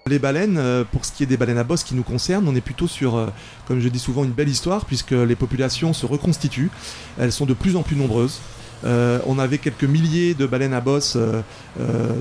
Les 0.08 0.20
baleines, 0.20 0.58
euh, 0.58 0.84
pour 0.84 1.06
ce 1.06 1.12
qui 1.12 1.24
est 1.24 1.28
des 1.28 1.38
baleines 1.38 1.60
à 1.60 1.64
bosse 1.64 1.84
qui 1.84 1.94
nous 1.94 2.04
concernent, 2.04 2.48
on 2.48 2.56
est 2.56 2.62
plutôt 2.62 2.88
sur, 2.88 3.16
euh, 3.16 3.28
comme 3.68 3.80
je 3.80 3.88
dis 3.88 4.00
souvent, 4.00 4.24
une 4.24 4.32
belle 4.32 4.50
histoire 4.50 4.86
puisque 4.86 5.12
les 5.12 5.36
populations 5.36 5.94
se 5.94 6.08
reconstituent. 6.08 6.72
Elles 7.20 7.32
sont 7.32 7.46
de 7.46 7.54
plus 7.54 7.76
en 7.76 7.84
plus 7.84 7.96
nombreuses. 7.96 8.40
Euh, 8.84 9.20
on 9.28 9.38
avait 9.38 9.60
quelques 9.60 9.84
milliers 9.84 10.34
de 10.34 10.48
baleines 10.48 10.74
à 10.74 10.82
bosse 10.82 11.18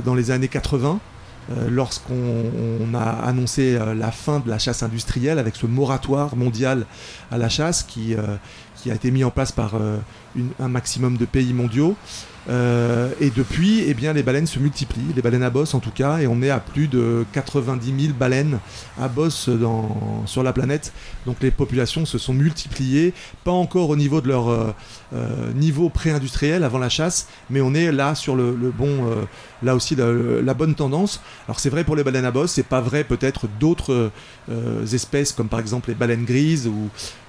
dans 0.05 0.15
les 0.15 0.31
années 0.31 0.49
80 0.49 1.01
lorsqu'on 1.69 2.95
a 2.95 3.11
annoncé 3.27 3.79
la 3.97 4.11
fin 4.11 4.41
de 4.41 4.49
la 4.49 4.59
chasse 4.59 4.83
industrielle 4.83 5.39
avec 5.39 5.57
ce 5.57 5.67
moratoire 5.67 6.37
mondial 6.37 6.87
à 7.31 7.39
la 7.39 7.49
chasse 7.49 7.83
qui, 7.83 8.15
qui 8.77 8.91
a 8.91 8.95
été 8.95 9.11
mis 9.11 9.25
en 9.25 9.31
place 9.31 9.53
par 9.53 9.75
un 9.75 10.69
maximum 10.69 11.17
de 11.17 11.25
pays 11.25 11.53
mondiaux. 11.53 11.97
Euh, 12.49 13.11
et 13.21 13.31
depuis, 13.31 13.85
eh 13.87 13.95
les 13.95 14.23
baleines 14.23 14.47
se 14.47 14.59
multiplient, 14.59 15.13
les 15.15 15.23
baleines 15.23 15.43
à 15.43 15.51
bosse 15.51 15.75
en 15.75 15.81
tout 15.81 15.91
cas, 15.91 16.19
et 16.19 16.27
on 16.27 16.41
est 16.43 16.51
à 16.51 16.59
plus 16.59 16.89
de 16.89 17.25
90 17.33 18.07
000 18.07 18.15
baleines 18.19 18.59
à 19.01 19.09
bosse 19.09 19.51
sur 20.27 20.43
la 20.43 20.53
planète. 20.53 20.93
Donc 21.27 21.37
les 21.43 21.51
populations 21.51 22.07
se 22.07 22.19
sont 22.19 22.33
multipliées, 22.33 23.13
pas 23.45 23.51
encore 23.51 23.91
au 23.91 23.97
niveau 23.97 24.21
de 24.21 24.29
leur 24.29 24.49
euh, 24.49 24.73
euh, 25.15 25.53
niveau 25.53 25.91
pré-industriel 25.91 26.65
avant 26.65 26.79
la 26.79 26.89
chasse, 26.89 27.29
mais 27.51 27.61
on 27.61 27.75
est 27.75 27.93
là 27.93 28.15
sur 28.15 28.37
le, 28.37 28.53
bon, 28.77 29.05
aussi 29.67 29.97
la, 29.97 30.55
bonne 30.55 30.75
tendance. 30.75 31.21
Alors 31.47 31.61
c'est 31.61 31.71
vrai 31.71 31.85
pour 31.85 31.97
les 31.97 32.05
baleines 32.05 32.25
à 32.25 32.31
bosse, 32.31 32.53
c'est 32.53 32.63
pas 32.63 32.81
vrai 32.81 33.05
peut-être 33.05 33.49
d'autres 33.59 34.11
espèces 34.93 35.33
comme 35.33 35.49
par 35.49 35.61
exemple 35.61 35.91
les 35.91 35.95
baleines 35.95 36.25
grises 36.25 36.69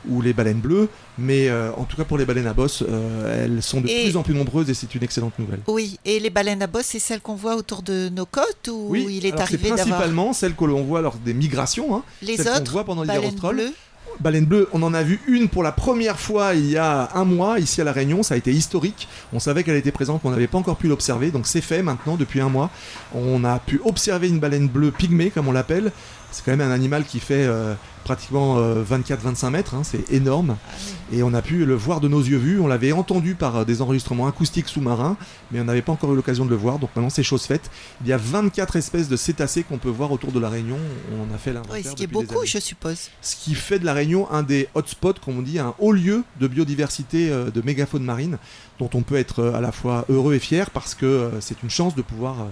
ou 0.08 0.22
les 0.22 0.34
baleines 0.34 0.60
bleues, 0.60 0.90
mais 1.22 1.50
en 1.52 1.84
tout 1.84 1.98
cas 1.98 2.04
pour 2.04 2.18
les 2.18 2.26
baleines 2.26 2.48
à 2.48 2.54
bosse, 2.54 2.84
elles 3.28 3.62
sont 3.62 3.82
de 3.82 3.88
plus 3.88 4.18
en 4.18 4.24
plus 4.24 4.34
nombreuses 4.34 4.70
et 4.70 4.74
c'est 4.74 4.94
une 4.96 5.04
excellente 5.04 5.38
nouvelle. 5.40 5.60
Oui, 5.68 6.00
et 6.06 6.20
les 6.20 6.30
baleines 6.30 6.62
à 6.62 6.68
bosse, 6.68 6.88
c'est 6.88 7.00
celles 7.00 7.22
qu'on 7.22 7.36
voit 7.36 7.56
autour 7.56 7.82
de 7.82 8.10
nos 8.10 8.26
côtes 8.26 8.70
ou 8.70 8.88
oui, 8.90 9.08
il 9.10 9.26
est 9.26 9.40
arrivé 9.40 9.70
C'est 9.70 9.74
principalement 9.76 10.34
celles 10.34 10.56
que 10.56 10.66
l'on 10.66 10.84
voit 10.84 11.02
lors 11.02 11.16
des 11.16 11.34
migrations, 11.34 11.96
hein, 11.96 12.04
les 12.22 12.38
celles 12.38 12.50
autres, 12.50 12.72
voit 12.72 12.84
pendant 12.84 13.06
baleines 13.06 13.36
bleues 13.36 13.74
Baleine 14.20 14.46
bleue, 14.46 14.70
on 14.74 14.84
en 14.84 14.94
a 14.94 15.02
vu 15.04 15.20
une 15.28 15.48
pour 15.48 15.64
la 15.64 15.72
première 15.72 16.20
fois 16.20 16.54
il 16.54 16.70
y 16.70 16.78
a 16.78 17.10
un 17.16 17.24
mois 17.24 17.60
ici 17.60 17.82
à 17.82 17.84
La 17.84 17.92
Réunion, 17.92 18.24
ça 18.24 18.36
a 18.36 18.38
été 18.38 18.52
historique. 18.52 19.08
On 19.34 19.40
savait 19.40 19.64
qu'elle 19.64 19.76
était 19.78 19.92
présente, 19.92 20.24
mais 20.24 20.30
on 20.30 20.34
n'avait 20.34 20.48
pas 20.48 20.58
encore 20.58 20.78
pu 20.78 20.88
l'observer, 20.88 21.32
donc 21.32 21.48
c'est 21.48 21.62
fait 21.62 21.82
maintenant 21.82 22.18
depuis 22.18 22.40
un 22.40 22.50
mois. 22.50 22.70
On 23.16 23.44
a 23.44 23.58
pu 23.60 23.82
observer 23.84 24.28
une 24.28 24.40
baleine 24.40 24.68
bleue 24.68 24.92
pygmée, 24.92 25.32
comme 25.32 25.48
on 25.48 25.52
l'appelle. 25.52 25.92
C'est 26.32 26.44
quand 26.46 26.56
même 26.56 26.62
un 26.62 26.74
animal 26.74 27.06
qui 27.06 27.20
fait 27.20 27.46
euh, 27.46 27.74
pratiquement 28.04 28.60
24-25 28.60 29.46
euh, 29.46 29.50
mètres, 29.50 29.76
hein, 29.76 29.82
c'est 29.84 30.12
énorme. 30.12 30.58
Ah 30.66 30.76
et 31.14 31.24
on 31.24 31.34
a 31.34 31.42
pu 31.42 31.66
le 31.66 31.76
voir 31.76 32.00
de 32.00 32.08
nos 32.08 32.22
yeux 32.22 32.38
vus. 32.38 32.60
On 32.60 32.68
l'avait 32.68 32.92
entendu 32.92 33.36
par 33.36 33.58
euh, 33.58 33.66
des 33.66 33.82
enregistrements 33.82 34.28
acoustiques 34.28 34.68
sous-marins, 34.68 35.18
mais 35.52 35.60
on 35.60 35.66
n'avait 35.66 35.82
pas 35.82 35.92
encore 35.92 36.14
eu 36.14 36.16
l'occasion 36.16 36.46
de 36.46 36.50
le 36.50 36.56
voir. 36.56 36.80
Donc 36.80 36.90
maintenant, 36.96 37.10
c'est 37.10 37.24
chose 37.24 37.44
faite. 37.44 37.70
Il 38.02 38.08
y 38.08 38.14
a 38.14 38.18
24 38.18 38.76
espèces 38.76 39.10
de 39.10 39.18
cétacés 39.18 39.64
qu'on 39.64 39.78
peut 39.78 39.90
voir 39.90 40.12
autour 40.12 40.32
de 40.32 40.40
la 40.40 40.50
Réunion. 40.50 40.78
On 41.20 41.34
a 41.34 41.38
fait 41.38 41.54
l'inventaire. 41.54 41.76
Oui, 41.76 41.84
ce 41.84 41.96
qui 41.96 42.04
est 42.04 42.08
beaucoup, 42.08 42.46
je 42.46 42.60
suppose. 42.60 43.10
Ce 43.22 43.36
qui 43.36 43.56
fait 43.56 43.80
de 43.80 43.86
la 43.86 43.94
Réunion 43.94 44.30
un 44.32 44.44
des 44.44 44.70
hotspots, 44.74 45.14
comme 45.24 45.40
on 45.40 45.42
dit, 45.42 45.60
un 45.60 45.76
haut 45.80 45.92
lieu 45.92 46.24
de 46.40 46.48
biodiversité 46.48 47.30
euh, 47.30 47.52
de 47.52 47.62
mégafaune 47.62 48.04
marine, 48.04 48.38
dont 48.80 48.90
on 48.94 49.02
peut 49.02 49.16
être 49.16 49.44
à 49.44 49.62
la 49.62 49.72
fois 49.72 50.06
heureux 50.10 50.34
et 50.34 50.40
fier 50.40 50.70
parce 50.72 50.96
que 50.96 51.30
c'est 51.40 51.62
une 51.62 51.70
chance 51.70 51.96
de 51.96 52.02
pouvoir 52.02 52.48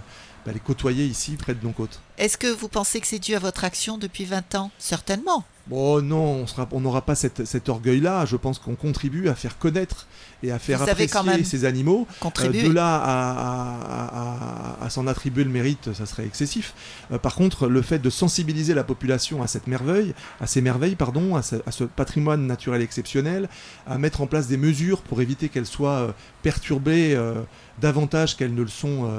bah, 0.50 0.54
les 0.54 0.60
côtoyer 0.60 1.06
ici 1.06 1.36
près 1.36 1.54
de 1.54 1.72
côtes. 1.72 2.00
Est-ce 2.18 2.36
que 2.36 2.48
vous 2.48 2.70
pensez 2.70 3.00
que 3.00 3.06
c'est 3.06 3.20
dû 3.20 3.36
à 3.36 3.40
votre 3.40 3.64
action 3.64 4.00
depuis 4.00 4.26
20 4.26 4.56
ans? 4.56 4.72
Certainement. 4.80 5.44
Bon, 5.70 6.02
non, 6.02 6.46
on 6.72 6.80
n'aura 6.80 7.02
pas 7.02 7.16
cet 7.16 7.70
orgueil-là. 7.70 8.26
Je 8.26 8.36
pense 8.36 8.58
qu'on 8.58 8.76
contribue 8.76 9.30
à 9.30 9.36
faire 9.36 9.58
connaître 9.60 10.08
et 10.44 10.52
à 10.52 10.60
faire 10.60 10.82
apprécier 10.82 11.44
ces 11.44 11.66
animaux. 11.66 12.08
Euh, 12.26 12.50
de 12.50 12.72
là 12.72 13.02
à, 14.82 14.90
s'en 14.90 15.08
attribuer 15.08 15.44
le 15.44 15.50
mérite, 15.50 15.94
ça 15.94 16.06
serait 16.06 16.26
excessif. 16.26 16.74
Euh, 17.12 17.18
par 17.18 17.36
contre, 17.36 17.68
le 17.68 17.82
fait 17.82 18.00
de 18.00 18.10
sensibiliser 18.10 18.74
la 18.74 18.84
population 18.84 19.44
à 19.44 19.48
cette 19.48 19.68
merveille, 19.68 20.14
à 20.42 20.48
ces 20.48 20.62
merveilles, 20.62 20.96
pardon, 20.96 21.36
à 21.36 21.42
ce, 21.44 21.84
patrimoine 21.84 22.48
naturel 22.48 22.82
exceptionnel, 22.82 23.50
à 23.88 23.98
mettre 23.98 24.22
en 24.22 24.28
place 24.28 24.48
des 24.48 24.58
mesures 24.58 25.02
pour 25.02 25.22
éviter 25.22 25.50
qu'elles 25.50 25.66
soient 25.66 25.90
euh, 25.92 26.12
perturbées 26.42 27.18
davantage 27.82 28.36
qu'elles 28.36 28.54
ne 28.54 28.62
le 28.62 28.68
sont 28.68 29.10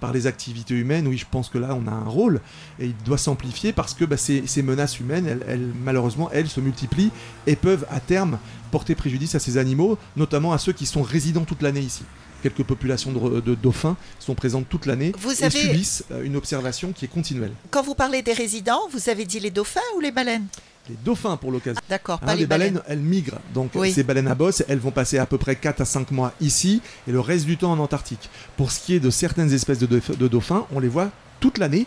par 0.00 0.12
les 0.12 0.26
activités 0.26 0.74
humaines, 0.74 1.06
oui, 1.06 1.18
je 1.18 1.26
pense 1.30 1.48
que 1.48 1.58
là, 1.58 1.74
on 1.78 1.86
a 1.86 1.90
un 1.90 2.04
rôle 2.04 2.40
et 2.78 2.86
il 2.86 2.96
doit 3.04 3.18
s'amplifier 3.18 3.72
parce 3.72 3.94
que 3.94 4.04
bah, 4.04 4.16
ces, 4.16 4.62
menaces 4.62 5.00
humaines, 5.00 5.40
elles, 5.46 5.72
malheureusement, 5.96 6.28
elles 6.30 6.48
se 6.48 6.60
multiplient 6.60 7.10
et 7.46 7.56
peuvent 7.56 7.86
à 7.90 8.00
terme 8.00 8.38
porter 8.70 8.94
préjudice 8.94 9.34
à 9.34 9.38
ces 9.38 9.56
animaux, 9.56 9.96
notamment 10.16 10.52
à 10.52 10.58
ceux 10.58 10.72
qui 10.72 10.84
sont 10.84 11.02
résidents 11.02 11.44
toute 11.44 11.62
l'année 11.62 11.80
ici 11.80 12.02
quelques 12.42 12.64
populations 12.64 13.12
de, 13.12 13.54
dauphins 13.54 13.96
sont 14.20 14.34
présentes 14.34 14.68
toute 14.68 14.86
l'année 14.86 15.12
et 15.40 15.50
subissent 15.50 16.04
euh, 16.12 16.22
une 16.22 16.36
observation 16.36 16.92
qui 16.92 17.06
est 17.06 17.08
continuelle. 17.08 17.50
Quand 17.70 17.82
vous 17.82 17.94
parlez 17.96 18.22
des 18.22 18.34
résidents, 18.34 18.82
vous 18.92 19.08
avez 19.08 19.24
dit 19.24 19.40
les 19.40 19.50
dauphins 19.50 19.80
ou 19.96 20.00
les 20.00 20.12
baleines? 20.12 20.46
Les 20.88 20.96
dauphins 21.04 21.36
pour 21.38 21.50
l'occasion. 21.50 21.80
D'accord, 21.88 22.20
Hein, 22.22 22.26
pas 22.26 22.34
les, 22.34 22.40
les 22.42 22.46
baleines, 22.46 22.74
baleines. 22.74 22.86
elles 22.88 23.00
migrent. 23.00 23.40
Donc 23.52 23.70
Oui. 23.74 23.90
ces 23.90 24.04
baleines 24.04 24.28
à 24.28 24.36
bosse, 24.36 24.62
elles 24.68 24.78
vont 24.78 24.92
passer 24.92 25.18
à 25.18 25.26
peu 25.26 25.38
près 25.38 25.56
4 25.56 25.80
à 25.80 25.84
5 25.86 26.10
mois 26.12 26.34
ici 26.40 26.82
et 27.08 27.10
le 27.10 27.18
reste 27.20 27.46
du 27.46 27.56
temps 27.56 27.72
en 27.72 27.78
Antarctique. 27.80 28.28
Pour 28.56 28.70
ce 28.70 28.78
qui 28.80 28.94
est 28.94 29.00
de 29.00 29.10
certaines 29.10 29.52
espèces 29.52 29.80
de 29.80 30.28
dauphins, 30.28 30.66
on 30.72 30.78
les 30.78 30.88
voit 30.88 31.10
toute 31.40 31.58
l'année, 31.58 31.86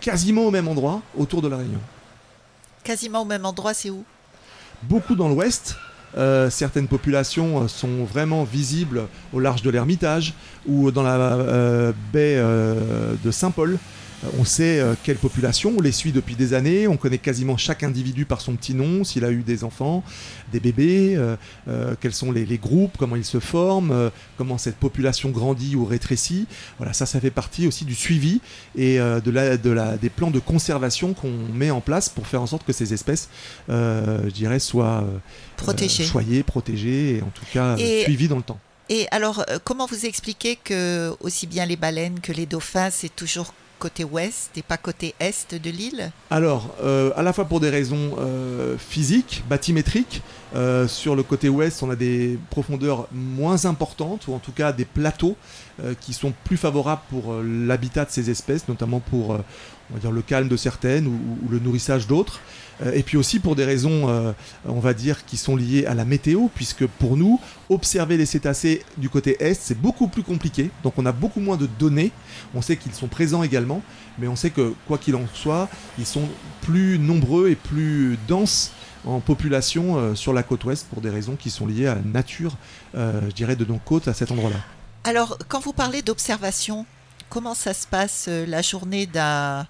quasiment 0.00 0.42
au 0.46 0.50
même 0.50 0.66
endroit, 0.66 1.02
autour 1.16 1.40
de 1.42 1.48
la 1.48 1.58
Réunion. 1.58 1.78
Quasiment 2.84 3.22
au 3.22 3.24
même 3.24 3.44
endroit, 3.44 3.74
c'est 3.74 3.90
où? 3.90 4.04
Beaucoup 4.82 5.14
dans 5.14 5.28
l'ouest. 5.28 5.76
euh, 6.16 6.50
certaines 6.50 6.88
populations 6.88 7.62
euh, 7.62 7.68
sont 7.68 8.04
vraiment 8.04 8.44
visibles 8.44 9.06
au 9.32 9.38
large 9.38 9.62
de 9.62 9.70
l'Ermitage 9.70 10.34
ou 10.66 10.90
dans 10.90 11.02
la 11.02 11.16
euh, 11.16 11.92
baie 12.12 12.36
de 12.36 13.30
Saint-Paul. 13.30 13.78
Euh, 14.24 14.28
On 14.38 14.44
sait 14.44 14.80
euh, 14.80 14.94
quelle 15.02 15.16
population, 15.16 15.74
on 15.78 15.80
les 15.80 15.92
suit 15.92 16.12
depuis 16.12 16.34
des 16.34 16.52
années, 16.54 16.86
on 16.88 16.96
connaît 16.96 17.18
quasiment 17.18 17.56
chaque 17.56 17.82
individu 17.82 18.24
par 18.24 18.40
son 18.40 18.54
petit 18.54 18.74
nom, 18.74 19.04
s'il 19.04 19.24
a 19.24 19.30
eu 19.30 19.42
des 19.42 19.64
enfants, 19.64 20.02
des 20.52 20.60
bébés, 20.60 21.14
euh, 21.16 21.36
euh, 21.68 21.94
quels 22.00 22.12
sont 22.12 22.30
les, 22.32 22.44
les 22.46 22.58
groupes, 22.58 22.96
comment 22.98 23.16
ils 23.16 23.24
se 23.24 23.40
forment, 23.40 23.92
euh, 23.92 24.10
comment 24.36 24.58
cette 24.58 24.76
population 24.76 25.30
grandit 25.30 25.74
ou 25.76 25.84
rétrécit. 25.84 26.46
Voilà, 26.78 26.92
ça, 26.92 27.06
ça 27.06 27.20
fait 27.20 27.30
partie 27.30 27.66
aussi 27.66 27.84
du 27.84 27.94
suivi 27.94 28.40
et 28.76 28.98
de 28.98 29.30
la, 29.30 29.56
de 29.56 29.70
la, 29.70 29.96
des 29.96 30.10
plans 30.10 30.30
de 30.30 30.38
conservation 30.38 31.14
qu'on 31.14 31.32
met 31.54 31.70
en 31.70 31.80
place 31.80 32.08
pour 32.08 32.26
faire 32.26 32.42
en 32.42 32.46
sorte 32.46 32.64
que 32.64 32.72
ces 32.72 32.92
espèces, 32.92 33.28
je 33.68 34.30
dirais, 34.30 34.58
soient 34.58 35.04
Protégé. 35.56 36.04
choyées, 36.04 36.42
protégées 36.42 37.16
et 37.16 37.22
en 37.22 37.28
tout 37.30 37.44
cas 37.52 37.76
Et- 37.76 38.02
suivies 38.04 38.28
dans 38.28 38.36
le 38.36 38.42
temps. 38.42 38.58
Et 38.88 39.06
alors, 39.12 39.44
comment 39.64 39.86
vous 39.86 40.04
expliquez 40.06 40.56
que 40.56 41.12
aussi 41.20 41.46
bien 41.46 41.64
les 41.64 41.76
baleines 41.76 42.18
que 42.20 42.32
les 42.32 42.46
dauphins, 42.46 42.90
c'est 42.90 43.14
toujours 43.14 43.54
côté 43.80 44.04
ouest 44.04 44.50
et 44.56 44.62
pas 44.62 44.76
côté 44.76 45.14
est 45.18 45.54
de 45.54 45.70
l'île 45.70 46.12
Alors, 46.30 46.74
euh, 46.82 47.10
à 47.16 47.22
la 47.22 47.32
fois 47.32 47.46
pour 47.46 47.60
des 47.60 47.70
raisons 47.70 48.14
euh, 48.18 48.76
physiques, 48.78 49.42
bathymétriques, 49.48 50.22
euh, 50.54 50.86
sur 50.86 51.16
le 51.16 51.22
côté 51.22 51.48
ouest, 51.48 51.82
on 51.82 51.90
a 51.90 51.96
des 51.96 52.38
profondeurs 52.50 53.08
moins 53.10 53.64
importantes, 53.64 54.28
ou 54.28 54.34
en 54.34 54.38
tout 54.38 54.52
cas 54.52 54.72
des 54.72 54.84
plateaux 54.84 55.36
qui 56.02 56.12
sont 56.12 56.34
plus 56.44 56.58
favorables 56.58 57.00
pour 57.08 57.32
l'habitat 57.42 58.04
de 58.04 58.10
ces 58.10 58.28
espèces, 58.28 58.68
notamment 58.68 59.00
pour 59.00 59.38
on 59.90 59.94
va 59.94 60.00
dire, 60.00 60.12
le 60.12 60.22
calme 60.22 60.48
de 60.48 60.56
certaines 60.56 61.06
ou, 61.06 61.18
le 61.50 61.58
nourrissage 61.58 62.06
d'autres. 62.06 62.40
Euh, 62.82 62.92
et 62.92 63.02
puis 63.02 63.16
aussi 63.16 63.40
pour 63.40 63.56
des 63.56 63.64
raisons, 63.64 64.08
euh, 64.08 64.32
on 64.66 64.80
va 64.80 64.94
dire, 64.94 65.24
qui 65.26 65.36
sont 65.36 65.56
liées 65.56 65.86
à 65.86 65.94
la 65.94 66.04
météo, 66.04 66.48
puisque 66.54 66.86
pour 66.86 67.16
nous, 67.16 67.40
observer 67.68 68.16
les 68.16 68.26
cétacés 68.26 68.82
du 68.96 69.08
côté 69.08 69.36
est, 69.40 69.54
c'est 69.54 69.78
beaucoup 69.78 70.08
plus 70.08 70.22
compliqué. 70.22 70.70
Donc 70.82 70.94
on 70.96 71.06
a 71.06 71.12
beaucoup 71.12 71.40
moins 71.40 71.56
de 71.56 71.66
données. 71.66 72.12
On 72.54 72.62
sait 72.62 72.76
qu'ils 72.76 72.92
sont 72.92 73.08
présents 73.08 73.42
également, 73.42 73.82
mais 74.18 74.28
on 74.28 74.36
sait 74.36 74.50
que 74.50 74.74
quoi 74.86 74.98
qu'il 74.98 75.14
en 75.16 75.26
soit, 75.34 75.68
ils 75.98 76.06
sont 76.06 76.28
plus 76.62 76.98
nombreux 76.98 77.50
et 77.50 77.56
plus 77.56 78.18
denses 78.28 78.72
en 79.06 79.20
population 79.20 79.96
euh, 79.96 80.14
sur 80.14 80.32
la 80.32 80.42
côte 80.42 80.64
ouest 80.64 80.86
pour 80.90 81.00
des 81.00 81.10
raisons 81.10 81.36
qui 81.36 81.50
sont 81.50 81.66
liées 81.66 81.86
à 81.86 81.94
la 81.94 82.02
nature, 82.02 82.56
je 82.94 83.32
dirais, 83.34 83.56
de 83.56 83.64
nos 83.64 83.78
côtes 83.78 84.08
à 84.08 84.14
cet 84.14 84.30
endroit-là. 84.30 84.56
Alors, 85.04 85.38
quand 85.48 85.60
vous 85.60 85.72
parlez 85.72 86.02
d'observation, 86.02 86.84
comment 87.30 87.54
ça 87.54 87.72
se 87.72 87.86
passe 87.86 88.28
la 88.28 88.60
journée 88.60 89.06
d'un 89.06 89.66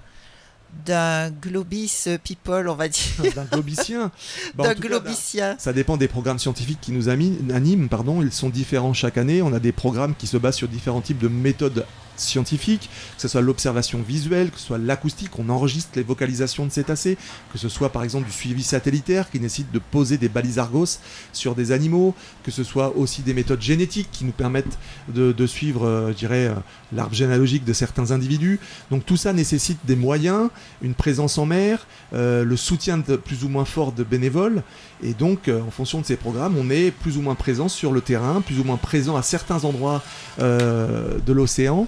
d'un 0.87 1.31
globis 1.31 2.07
people, 2.25 2.69
on 2.69 2.75
va 2.75 2.89
dire, 2.89 3.33
D'un 3.35 3.45
globicien. 3.45 4.11
Bah, 4.55 4.65
d'un 4.65 4.75
cas, 4.75 4.89
globicien 4.89 5.57
Ça 5.59 5.73
dépend 5.73 5.97
des 5.97 6.09
programmes 6.09 6.39
scientifiques 6.39 6.81
qui 6.81 6.93
nous 6.93 7.09
animent. 7.09 7.89
Pardon. 7.89 8.23
Ils 8.23 8.33
sont 8.33 8.49
différents 8.49 8.93
chaque 8.93 9.19
année. 9.19 9.43
On 9.43 9.53
a 9.53 9.61
des 9.61 9.73
programmes 9.73 10.15
qui 10.17 10.27
se 10.27 10.37
basent 10.37 10.57
sur 10.57 10.69
différents 10.69 11.01
types 11.01 11.19
de 11.19 11.29
méthodes 11.29 11.87
scientifiques, 12.21 12.91
que 13.17 13.23
ce 13.23 13.29
soit 13.29 13.41
l'observation 13.41 14.01
visuelle, 14.01 14.51
que 14.51 14.59
ce 14.59 14.67
soit 14.67 14.79
l'acoustique, 14.79 15.39
on 15.39 15.49
enregistre 15.49 15.91
les 15.97 16.03
vocalisations 16.03 16.67
de 16.67 16.71
cétacés, 16.71 17.17
que 17.53 17.59
ce 17.59 17.69
soit 17.69 17.91
par 17.91 18.03
exemple 18.03 18.27
du 18.27 18.33
suivi 18.33 18.63
satellitaire 18.63 19.31
qui 19.31 19.41
nécessite 19.41 19.73
de 19.73 19.79
poser 19.79 20.19
des 20.19 20.29
balises 20.29 20.59
Argos 20.59 20.99
sur 21.33 21.55
des 21.55 21.73
animaux, 21.73 22.15
que 22.45 22.51
ce 22.51 22.65
soit 22.65 22.97
aussi 22.97 23.23
des 23.23 23.35
méthodes 23.35 23.63
génétiques 23.63 24.09
qui 24.13 24.25
nous 24.25 24.33
permettent 24.33 24.79
de, 25.09 25.47
suivre, 25.47 25.87
euh, 25.87 26.13
je 26.13 26.17
dirais, 26.17 26.47
euh, 26.47 26.55
l'arbre 26.93 27.15
généalogique 27.15 27.65
de 27.65 27.73
certains 27.73 28.11
individus. 28.11 28.61
Donc 28.91 29.05
tout 29.05 29.17
ça 29.17 29.33
nécessite 29.33 29.79
des 29.85 29.97
moyens, 29.97 30.51
une 30.83 30.95
présence 30.95 31.39
en 31.39 31.47
mer, 31.47 31.87
euh, 32.13 32.45
le 32.45 32.57
soutien 32.57 33.01
plus 33.01 33.45
ou 33.45 33.49
moins 33.49 33.65
fort 33.65 33.93
de 33.93 34.05
bénévoles. 34.05 34.63
Et 35.03 35.15
donc, 35.15 35.49
en 35.49 35.71
fonction 35.71 36.01
de 36.01 36.07
ces 36.07 36.17
programmes, 36.17 36.57
on 36.59 36.69
est 36.71 36.91
plus 36.91 37.17
ou 37.17 37.23
moins 37.23 37.35
présent 37.35 37.69
sur 37.69 37.91
le 37.93 38.03
terrain, 38.03 38.43
plus 38.43 38.59
ou 38.61 38.65
moins 38.65 38.77
présent 38.77 39.17
à 39.17 39.23
certains 39.23 39.65
endroits 39.65 40.03
de 40.39 41.33
l'océan, 41.33 41.87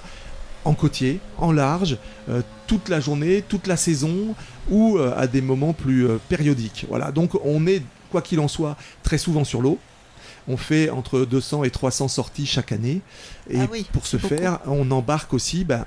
en 0.65 0.75
côtier, 0.75 1.21
en 1.39 1.53
large, 1.53 1.99
euh, 2.29 2.43
toute 2.67 2.89
la 2.89 3.01
journée, 3.01 3.43
toute 3.47 3.67
la 3.67 3.77
saison, 3.77 4.35
ou 4.71 4.99
euh, 4.99 5.15
à 5.17 5.27
des 5.27 5.41
moments 5.41 5.73
plus 5.73 6.09
euh, 6.09 6.19
périodiques. 6.29 6.87
Voilà. 6.89 7.13
Donc, 7.13 7.33
on 7.45 7.67
est, 7.67 7.83
quoi 8.11 8.23
qu'il 8.23 8.41
en 8.41 8.49
soit, 8.49 8.77
très 9.03 9.19
souvent 9.19 9.45
sur 9.45 9.61
l'eau. 9.61 9.79
On 10.49 10.57
fait 10.57 10.91
entre 10.91 11.21
200 11.21 11.65
et 11.65 11.71
300 11.71 12.09
sorties 12.09 12.47
chaque 12.47 12.73
année. 12.73 13.01
Et 13.49 13.61
Ah 13.61 13.69
oui, 13.71 13.87
pour 13.93 14.07
ce 14.07 14.17
beaucoup. 14.17 14.35
faire, 14.35 14.59
on 14.67 14.91
embarque 14.91 15.35
aussi, 15.35 15.65
bah, 15.65 15.87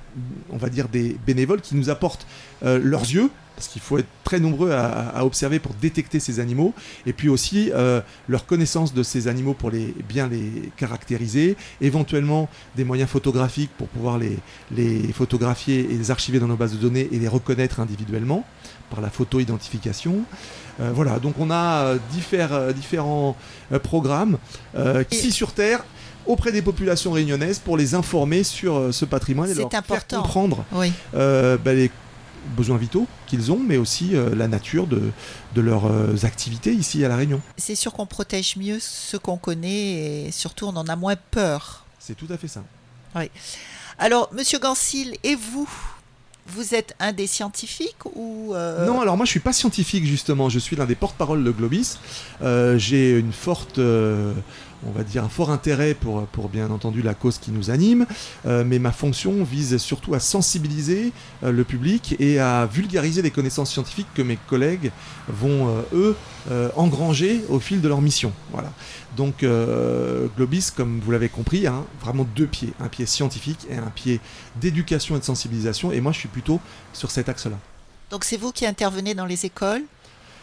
on 0.49 0.57
va 0.57 0.69
dire, 0.69 0.88
des 0.88 1.17
bénévoles 1.25 1.59
qui 1.59 1.75
nous 1.75 1.89
apportent 1.89 2.25
leurs 2.61 3.01
yeux, 3.01 3.29
parce 3.55 3.67
qu'il 3.69 3.81
faut 3.81 3.97
être 3.97 4.07
très 4.23 4.39
nombreux 4.39 4.71
à, 4.71 4.85
à 5.09 5.23
observer 5.23 5.59
pour 5.59 5.73
détecter 5.75 6.19
ces 6.19 6.39
animaux, 6.39 6.73
et 7.05 7.13
puis 7.13 7.29
aussi 7.29 7.71
euh, 7.73 8.01
leur 8.27 8.45
connaissance 8.45 8.93
de 8.93 9.01
ces 9.03 9.27
animaux 9.27 9.53
pour 9.53 9.71
les, 9.71 9.93
bien 10.09 10.27
les 10.27 10.71
caractériser, 10.77 11.55
éventuellement 11.81 12.49
des 12.75 12.83
moyens 12.83 13.09
photographiques 13.09 13.71
pour 13.77 13.87
pouvoir 13.87 14.17
les, 14.17 14.37
les 14.71 15.11
photographier 15.13 15.79
et 15.89 15.97
les 15.97 16.11
archiver 16.11 16.39
dans 16.39 16.47
nos 16.47 16.57
bases 16.57 16.73
de 16.73 16.77
données 16.77 17.07
et 17.11 17.17
les 17.19 17.27
reconnaître 17.27 17.79
individuellement 17.79 18.45
par 18.89 19.01
la 19.01 19.09
photo-identification. 19.09 20.17
Euh, 20.81 20.91
voilà, 20.93 21.19
donc 21.19 21.35
on 21.39 21.49
a 21.49 21.83
euh, 21.85 21.97
diffère- 22.11 22.73
différents 22.73 23.35
programmes 23.83 24.37
euh, 24.75 25.03
ici 25.11 25.31
sur 25.31 25.53
Terre 25.53 25.83
auprès 26.25 26.51
des 26.51 26.61
populations 26.61 27.11
réunionnaises 27.11 27.59
pour 27.59 27.77
les 27.77 27.93
informer 27.95 28.43
sur 28.43 28.93
ce 28.93 29.05
patrimoine 29.05 29.49
et 29.49 29.53
leur 29.53 29.67
important. 29.67 29.93
faire 29.95 30.07
comprendre 30.07 30.65
Oui. 30.73 30.91
euh, 31.15 31.57
bah, 31.63 31.73
les 31.73 31.91
besoins 32.55 32.77
vitaux 32.77 33.08
qu'ils 33.27 33.51
ont, 33.51 33.60
mais 33.60 33.77
aussi 33.77 34.15
euh, 34.15 34.36
la 34.36 34.47
nature 34.47 34.88
de, 34.88 35.01
de 35.53 35.62
leurs 35.62 35.86
euh, 35.86 36.15
activités 36.23 36.73
ici 36.73 37.03
à 37.05 37.08
La 37.08 37.15
Réunion. 37.15 37.41
C'est 37.58 37.75
sûr 37.75 37.93
qu'on 37.93 38.05
protège 38.05 38.55
mieux 38.58 38.77
ce 38.79 39.17
qu'on 39.17 39.38
connaît 39.38 40.27
et 40.27 40.31
surtout 40.31 40.65
on 40.65 40.75
en 40.75 40.88
a 40.88 40.95
moins 40.95 41.15
peur. 41.31 41.86
C'est 41.99 42.15
tout 42.15 42.27
à 42.29 42.38
fait 42.38 42.47
ça. 42.47 42.63
Alors, 43.97 44.29
Monsieur 44.34 44.60
Gansil, 44.60 45.15
et 45.23 45.36
vous? 45.36 45.69
Vous 46.47 46.75
êtes 46.75 46.93
un 46.99 47.12
des 47.12 47.25
scientifiques 47.25 48.05
ou 48.13 48.53
euh, 48.53 48.86
Non, 48.86 49.01
alors 49.01 49.17
moi 49.17 49.25
je 49.25 49.31
suis 49.31 49.39
pas 49.39 49.51
scientifique 49.51 50.05
justement, 50.05 50.47
je 50.47 50.60
suis 50.60 50.75
l'un 50.75 50.86
des 50.86 50.93
porte-parole 50.93 51.43
de 51.43 51.49
Globis. 51.49 51.97
Euh, 52.43 52.77
J'ai 52.77 53.17
une 53.17 53.34
forte, 53.34 53.79
euh, 53.79 54.31
on 54.88 54.91
va 54.91 55.04
dire 55.04 55.24
un 55.24 55.30
fort 55.30 55.52
intérêt 55.52 55.93
pour, 55.93 56.50
bien 56.50 56.69
entendu 56.69 57.02
la 57.02 57.13
cause 57.13 57.38
qui 57.38 57.52
nous 57.52 57.69
anime, 57.71 58.06
Euh, 58.45 58.63
mais 58.65 58.80
ma 58.80 58.91
fonction 58.91 59.43
vise 59.43 59.78
surtout 59.78 60.13
à 60.13 60.19
sensibiliser 60.19 61.12
euh, 61.43 61.52
le 61.52 61.63
public 61.63 62.15
et 62.19 62.39
à 62.39 62.65
vulgariser 62.65 63.21
les 63.21 63.32
connaissances 63.32 63.71
scientifiques 63.71 64.08
que 64.13 64.21
mes 64.21 64.38
collègues 64.48 64.91
vont 65.28 65.69
euh, 65.69 65.82
eux 65.93 66.15
engranger 66.76 67.41
au 67.50 67.60
fil 67.60 67.82
de 67.82 67.88
leur 67.88 68.02
mission. 68.02 68.32
Voilà. 68.52 68.71
Donc 69.17 69.43
Globis, 70.38 70.69
comme 70.76 71.00
vous 71.00 71.12
l'avez 71.12 71.30
compris, 71.30 71.65
a 71.65 71.82
vraiment 72.02 72.28
deux 72.36 72.45
pieds, 72.45 72.71
un 72.80 72.88
pied 72.88 73.08
scientifique 73.08 73.65
et 73.67 73.78
un 73.78 73.89
pied 73.89 74.19
d'éducation 74.62 75.15
et 75.15 75.19
de 75.19 75.24
sensibilisation, 75.24 75.91
et 75.91 76.02
moi 76.02 76.12
je 76.12 76.19
suis 76.19 76.28
plutôt 76.28 76.60
sur 76.93 77.10
cet 77.10 77.30
axe-là. 77.30 77.58
Donc 78.12 78.26
c'est 78.26 78.38
vous 78.38 78.52
qui 78.52 78.67
intervenez 78.67 79.15
dans 79.15 79.26
les 79.26 79.48
écoles 79.48 79.82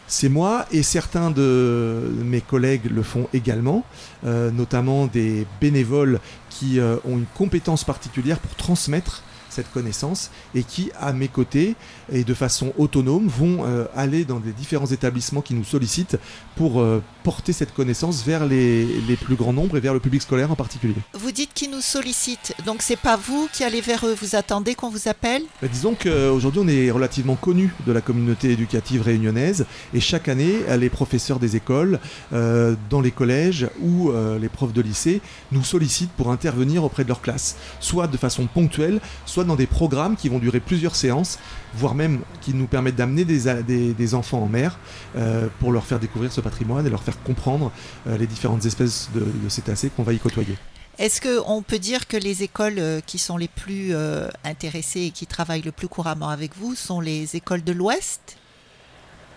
C'est 0.07 0.29
moi 0.29 0.65
et 0.71 0.83
certains 0.83 1.31
de 1.31 2.11
mes 2.23 2.41
collègues 2.41 2.91
le 2.91 3.03
font 3.03 3.27
également, 3.33 3.83
euh, 4.25 4.51
notamment 4.51 5.07
des 5.07 5.47
bénévoles 5.61 6.19
qui 6.49 6.79
euh, 6.79 6.97
ont 7.05 7.17
une 7.17 7.25
compétence 7.33 7.83
particulière 7.83 8.39
pour 8.39 8.55
transmettre 8.55 9.23
cette 9.53 9.71
connaissance 9.71 10.31
et 10.55 10.63
qui, 10.63 10.91
à 10.99 11.13
mes 11.13 11.27
côtés 11.27 11.75
et 12.11 12.23
de 12.23 12.33
façon 12.33 12.73
autonome, 12.77 13.27
vont 13.27 13.65
euh, 13.65 13.85
aller 13.95 14.25
dans 14.25 14.39
des 14.39 14.51
différents 14.51 14.87
établissements 14.87 15.41
qui 15.41 15.53
nous 15.53 15.63
sollicitent 15.63 16.17
pour 16.55 16.81
euh, 16.81 17.01
porter 17.23 17.53
cette 17.53 17.73
connaissance 17.73 18.23
vers 18.23 18.45
les, 18.45 18.85
les 19.07 19.15
plus 19.15 19.35
grands 19.35 19.53
nombres 19.53 19.77
et 19.77 19.79
vers 19.79 19.93
le 19.93 19.99
public 19.99 20.21
scolaire 20.21 20.51
en 20.51 20.55
particulier. 20.55 20.95
Vous 21.13 21.31
dites 21.31 21.53
qu'ils 21.53 21.71
nous 21.71 21.81
sollicitent, 21.81 22.53
donc 22.65 22.81
c'est 22.81 22.99
pas 22.99 23.15
vous 23.15 23.47
qui 23.53 23.63
allez 23.63 23.81
vers 23.81 24.05
eux, 24.05 24.15
vous 24.19 24.35
attendez 24.35 24.75
qu'on 24.75 24.89
vous 24.89 25.07
appelle? 25.07 25.43
Bah, 25.61 25.67
disons 25.71 25.95
qu'aujourd'hui 25.95 26.61
on 26.63 26.67
est 26.67 26.91
relativement 26.91 27.35
connu 27.35 27.73
de 27.85 27.91
la 27.91 28.01
communauté 28.01 28.51
éducative 28.51 29.01
réunionnaise 29.01 29.65
et 29.93 29.99
chaque 29.99 30.27
année 30.27 30.55
les 30.77 30.89
professeurs 30.89 31.39
des 31.39 31.55
écoles, 31.55 31.99
euh, 32.33 32.75
dans 32.89 33.01
les 33.01 33.11
collèges 33.11 33.67
ou 33.81 34.11
les 34.39 34.49
profs 34.49 34.73
de 34.73 34.81
lycée 34.81 35.21
nous 35.51 35.63
sollicitent 35.63 36.11
pour 36.11 36.31
intervenir 36.31 36.83
auprès 36.83 37.03
de 37.03 37.09
leur 37.09 37.21
classe, 37.21 37.55
soit 37.79 38.07
de 38.07 38.17
façon 38.17 38.47
ponctuelle, 38.47 38.99
soit 39.25 39.42
dans 39.47 39.55
des 39.55 39.67
programmes 39.67 40.15
qui 40.15 40.29
vont 40.29 40.39
durer 40.39 40.59
plusieurs 40.59 40.95
séances, 40.95 41.39
voire 41.75 41.95
même 41.95 42.21
qui 42.41 42.53
nous 42.53 42.67
permettent 42.67 42.95
d'amener 42.95 43.25
des, 43.25 44.15
enfants 44.15 44.43
en 44.43 44.47
mer 44.47 44.77
euh, 45.15 45.47
pour 45.59 45.71
leur 45.71 45.85
faire 45.85 45.99
découvrir 45.99 46.31
ce 46.31 46.41
patrimoine 46.41 46.85
et 46.85 46.89
leur 46.89 47.01
faire 47.01 47.21
comprendre 47.23 47.71
euh, 48.07 48.17
les 48.17 48.27
différentes 48.27 48.65
espèces 48.65 49.09
de, 49.13 49.25
cétacés 49.49 49.89
qu'on 49.89 50.03
va 50.03 50.13
y 50.13 50.19
côtoyer. 50.19 50.57
Est-ce 50.99 51.21
qu'on 51.21 51.63
peut 51.63 51.79
dire 51.79 52.07
que 52.07 52.17
les 52.17 52.43
écoles 52.43 52.77
euh, 52.77 52.99
qui 53.05 53.17
sont 53.17 53.37
les 53.37 53.47
plus 53.47 53.95
intéressées 54.43 55.01
et 55.01 55.11
qui 55.11 55.25
travaillent 55.25 55.61
le 55.61 55.71
plus 55.71 55.87
couramment 55.87 56.29
avec 56.29 56.55
vous 56.55 56.75
sont 56.75 56.99
les 56.99 57.35
écoles 57.35 57.63
de 57.63 57.71
l'Ouest? 57.71 58.37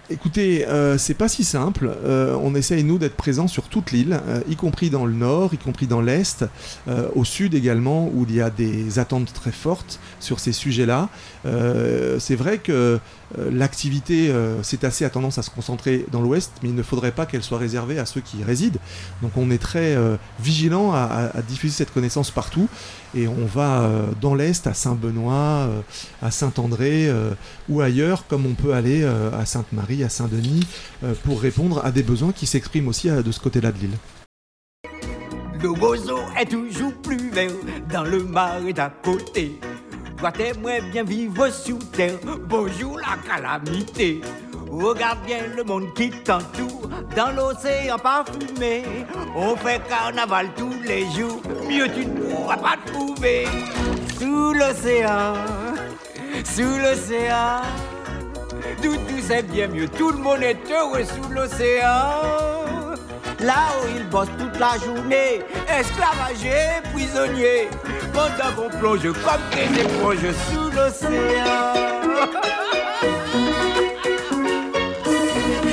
Écoutez, 0.09 0.65
euh, 0.69 0.99
c'est 0.99 1.15
pas 1.15 1.27
si 1.27 1.43
simple. 1.43 1.91
Euh, 2.05 2.39
on 2.41 2.55
essaye, 2.55 2.85
nous, 2.85 2.97
d'être 2.97 3.17
présents 3.17 3.49
sur 3.49 3.65
toute 3.65 3.91
l'île, 3.91 4.21
euh, 4.29 4.41
y 4.49 4.55
compris 4.55 4.89
dans 4.89 5.05
le 5.05 5.13
nord, 5.13 5.53
y 5.53 5.59
compris 5.59 5.89
dans 5.89 6.01
l'est, 6.01 6.45
au 7.15 7.25
sud 7.25 7.55
également, 7.55 8.09
où 8.15 8.25
il 8.29 8.37
y 8.37 8.41
a 8.41 8.51
des 8.51 9.01
attentes 9.01 9.33
très 9.33 9.51
fortes 9.51 9.99
sur 10.21 10.39
ces 10.39 10.53
sujets-là. 10.53 11.09
C'est 12.19 12.37
vrai 12.37 12.59
que 12.59 13.01
l'activité 13.37 14.31
euh, 14.31 14.63
cétacée 14.63 15.05
a 15.05 15.11
tendance 15.11 15.39
à 15.39 15.43
se 15.43 15.51
concentrer 15.51 16.07
dans 16.13 16.21
l'ouest, 16.21 16.53
mais 16.63 16.69
il 16.69 16.75
ne 16.75 16.83
faudrait 16.83 17.13
pas 17.13 17.27
qu'elle 17.27 17.43
soit 17.43 17.59
réservée 17.59 17.99
à 17.99 18.07
ceux 18.07 18.21
qui 18.21 18.39
y 18.39 18.45
résident. 18.45 18.79
Donc 19.23 19.37
on 19.37 19.51
est 19.51 19.59
très 19.59 19.95
euh, 19.97 20.17
vigilant 20.41 20.93
à, 20.93 21.31
diffuser 21.47 21.75
cette 21.75 21.93
connaissance 21.93 22.31
partout. 22.31 22.69
Et 23.15 23.29
on 23.29 23.47
va 23.47 23.81
euh, 23.81 24.07
dans 24.21 24.35
l'est, 24.35 24.67
à 24.67 24.75
Saint-Benoît, 24.75 25.33
euh, 25.69 25.81
à 26.23 26.31
Saint-André 26.31 27.09
euh, 27.09 27.31
ou 27.69 27.81
ailleurs, 27.81 28.27
comme 28.27 28.47
on 28.47 28.55
peut 28.55 28.75
aller 28.75 29.03
euh, 29.03 29.31
à 29.39 29.47
Sainte-Marie, 29.47 30.05
à 30.05 30.09
Saint-Denis, 30.09 30.67
euh, 31.03 31.15
pour 31.25 31.41
répondre 31.41 31.85
à 31.85 31.91
des 31.91 32.03
besoins 32.03 32.33
qui 32.33 32.47
s'expriment 32.47 32.89
aussi 32.89 33.09
euh, 33.09 33.23
de 33.23 33.33
ce 33.33 33.41
côté-là 33.41 33.73
de 33.73 33.79
l'île. 33.79 33.97
Le 35.63 35.71
roseau 35.71 36.19
est 36.39 36.47
toujours 36.47 36.93
plus 37.03 37.31
vert 37.31 37.51
dans 37.91 38.05
le 38.05 38.23
marais 38.23 38.73
d'à. 38.73 38.93
Toi 40.19 40.33
t'aimerais 40.33 40.81
bien 40.81 41.05
vivre 41.05 41.49
sous 41.51 41.79
terre, 41.79 42.19
bonjour 42.49 42.99
la 42.99 43.17
calamité. 43.29 44.23
Regarde 44.71 45.19
bien 45.27 45.47
le 45.55 45.63
monde 45.63 45.93
qui 45.95 46.11
t'entoure 46.11 46.89
dans 47.15 47.33
l'océan 47.33 47.99
parfumé. 47.99 48.83
On 49.35 49.55
fait 49.57 49.81
carnaval 49.89 50.49
tous 50.57 50.75
les 50.85 51.03
jours, 51.11 51.41
mieux 51.69 51.89
tu 51.93 52.07
ne 52.07 52.21
pourras 52.21 52.57
pas 52.57 52.77
trouver. 52.87 53.47
Sous 54.19 54.55
l'océan, 54.55 55.35
sous 56.45 56.79
l'océan, 56.79 57.61
tout, 58.83 58.97
tout 58.97 59.21
c'est 59.21 59.43
bien 59.43 59.69
mieux, 59.69 59.89
tout 59.89 60.11
le 60.11 60.19
monde 60.19 60.43
est 60.43 60.59
heureux 60.71 61.05
sous 61.05 61.31
l'océan. 61.31 62.96
Là 63.47 63.69
où 63.81 63.87
ils 63.97 64.09
bossent 64.09 64.29
toute 64.37 64.59
la 64.59 64.77
journée, 64.77 65.41
esclavagés, 65.69 66.83
prisonniers, 66.93 67.69
pendant 68.13 68.51
qu'on 68.57 68.69
plonge 68.77 69.03
comme 69.03 69.45
des 69.55 69.83
éponges 69.83 70.33
sous 70.51 70.69
l'océan. 70.71 71.75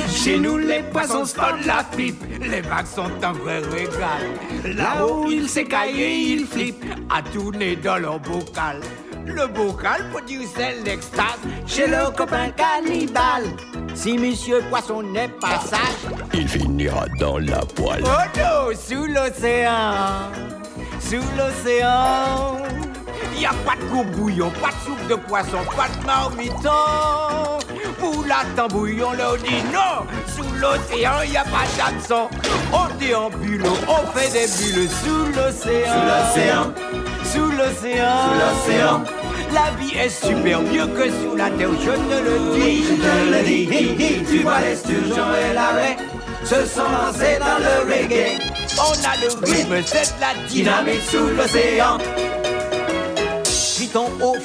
Chez 0.08 0.38
nous, 0.38 0.56
les 0.56 0.84
poissons 0.84 1.24
se 1.24 1.34
font 1.34 1.56
la 1.66 1.82
pipe, 1.96 2.22
les 2.40 2.60
vagues 2.60 2.86
sont 2.86 3.10
un 3.22 3.32
vrai 3.32 3.58
régal. 3.58 4.22
Là-haut, 4.76 5.26
ils 5.28 5.48
s'écaillent 5.48 6.32
ils 6.32 6.46
flippent, 6.46 6.84
à 7.10 7.22
tourner 7.22 7.74
dans 7.74 7.98
leur 7.98 8.20
bocal. 8.20 8.80
Le 9.26 9.46
bocal 9.46 10.04
c'est 10.54 10.82
l'extase 10.84 11.38
chez 11.66 11.86
le 11.86 12.10
copain 12.16 12.50
cannibale. 12.50 13.44
Si 13.94 14.18
monsieur 14.18 14.60
poisson 14.68 15.02
n'est 15.02 15.28
pas 15.28 15.60
sage, 15.60 16.12
Il 16.32 16.48
finira 16.48 17.06
dans 17.18 17.38
la 17.38 17.60
poêle. 17.60 18.02
Oh 18.04 18.38
non, 18.38 18.76
sous 18.76 19.06
l'océan, 19.06 20.30
sous 21.00 21.22
l'océan. 21.38 22.58
Y 23.36 23.46
a 23.46 23.52
pas 23.66 23.76
de 23.76 23.84
goût 23.90 24.04
bouillon, 24.04 24.50
pas 24.62 24.68
de 24.68 24.84
soupe 24.84 25.08
de 25.08 25.14
poisson, 25.14 25.58
pas 25.76 25.88
de 25.88 26.06
marmiton. 26.06 26.70
Pour 27.98 28.24
la 28.26 28.44
tambouille, 28.54 29.02
on 29.02 29.12
leur 29.12 29.36
dit 29.38 29.62
non. 29.72 30.06
Sous 30.26 30.54
l'océan, 30.60 31.22
y 31.22 31.36
a 31.36 31.44
pas 31.44 31.66
d'hameçon. 31.76 32.28
On 32.72 32.94
déambule, 32.98 33.62
on 33.88 34.06
fait 34.16 34.30
des 34.32 34.46
bulles 34.46 34.88
sous 34.88 35.26
l'océan. 35.36 35.92
Sous 35.92 36.40
l'océan, 36.40 36.72
sous 37.34 37.50
l'océan, 37.50 38.14
sous 38.24 38.38
l'océan. 38.42 39.04
La 39.52 39.70
vie 39.78 39.96
est 39.96 40.08
super 40.08 40.62
mieux 40.62 40.86
que 40.86 41.10
sous 41.10 41.36
la 41.36 41.50
terre, 41.50 41.70
je 41.80 41.90
te 41.90 42.16
le 42.26 42.54
dis. 42.54 42.84
Je 42.84 42.94
te 42.94 43.14
le 43.32 43.44
dis, 43.44 43.62
hi, 43.70 43.96
hi. 43.98 44.24
tu 44.24 44.38
vois 44.42 44.60
les 44.60 44.76
sturgeons 44.76 45.32
et 45.34 45.54
l'arrêt 45.54 45.96
se 46.44 46.66
sont 46.66 46.82
lancés 46.82 47.38
dans 47.38 47.58
le 47.58 47.90
reggae. 47.90 48.38
On 48.78 48.92
a 48.92 49.14
le 49.20 49.28
rythme, 49.50 49.82
c'est 49.84 50.14
la 50.20 50.34
dynamique 50.48 51.02
sous 51.02 51.28
l'océan. 51.36 51.98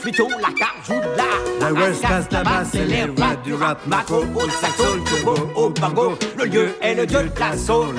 Oh 0.10 0.12
fliton, 0.12 0.30
la 0.40 0.54
carte 0.54 0.88
joue 0.88 0.94
de 0.96 1.18
la. 1.18 1.68
Le 1.70 1.74
West 1.76 2.02
Coast, 2.02 2.32
la 2.32 2.44
basse, 2.44 2.70
c'est 2.72 2.86
les 2.86 3.04
rois 3.04 3.36
du 3.44 3.54
rap. 3.54 3.86
Macro, 3.86 4.24
au 4.24 4.50
saxo, 4.50 4.98
turbo, 5.06 5.36
au 5.56 5.70
bango. 5.70 6.18
Le 6.38 6.46
lieu 6.46 6.70
est 6.82 6.96
le 6.96 7.06
dieu 7.06 7.24
de 7.24 7.40
la 7.40 7.56
soul. 7.56 7.96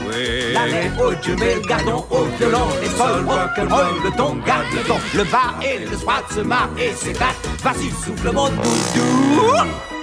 La 0.53 0.63
reine 0.63 0.93
au 1.01 1.15
dieu, 1.15 1.37
mais 1.39 1.55
le 1.55 1.61
gardon 1.61 2.05
au 2.11 2.25
violon. 2.39 2.67
Les 2.83 2.89
sols, 2.89 3.25
rock'n'roll, 3.27 4.03
le 4.05 4.11
ton, 4.17 4.35
garde 4.45 4.67
le 4.75 4.83
ton. 4.89 4.97
Le 5.15 5.25
bar 5.25 5.55
et 5.63 5.85
le 5.85 5.97
soir 5.97 6.23
se 6.35 6.41
marrent 6.41 6.71
et 6.79 6.93
s'éclatent. 6.95 7.49
Vas-y, 7.63 7.91
souffle 7.91 8.33
mon 8.33 8.49
doudou. 8.49 10.00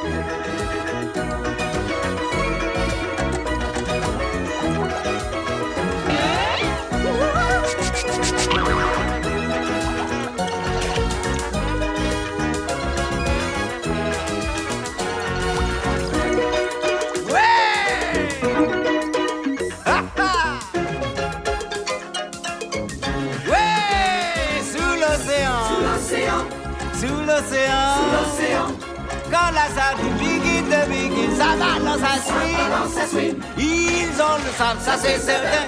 Quand 29.67 29.75
la 29.75 29.81
sardine 29.81 30.13
begin 30.13 30.61
de 30.63 30.89
begin, 30.89 31.35
ça 31.35 31.55
balance 31.55 32.01
à 32.03 33.07
swing. 33.07 33.35
Ils 33.57 34.21
ont 34.21 34.37
le 34.43 34.51
sable, 34.57 34.79
ça 34.81 34.97
c'est 35.01 35.19
certain. 35.19 35.67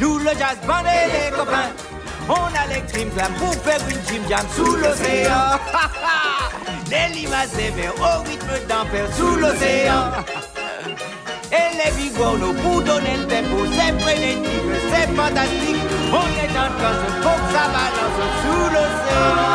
Nous 0.00 0.18
le 0.18 0.26
jazz 0.26 0.58
band 0.66 0.80
et 0.80 1.30
les 1.30 1.36
copains. 1.36 1.70
On 2.28 2.34
a 2.34 2.66
les 2.72 2.82
trim 2.86 3.08
glam 3.10 3.32
pour 3.34 3.54
faire 3.54 3.80
une 3.88 4.00
gym 4.06 4.22
jam 4.28 4.46
sous 4.54 4.76
l'océan. 4.76 5.58
les 6.90 7.20
limaces 7.20 7.52
des 7.54 7.70
au 7.88 8.22
rythme 8.22 8.66
d'enfer 8.68 9.06
sous 9.16 9.36
l'océan. 9.36 10.12
Et 11.50 11.76
les 11.76 11.90
bigorneaux 12.02 12.54
pour 12.54 12.82
donner 12.82 13.16
le 13.16 13.26
tempo, 13.26 13.66
c'est 13.72 14.00
frénétique, 14.00 14.50
c'est 14.92 15.14
fantastique. 15.14 15.82
On 16.12 16.26
est 16.26 16.58
en 16.58 16.70
faut 17.22 17.40
que 17.42 17.52
ça 17.52 17.66
balance 17.68 18.22
sous 18.42 18.70
l'océan. 18.70 19.51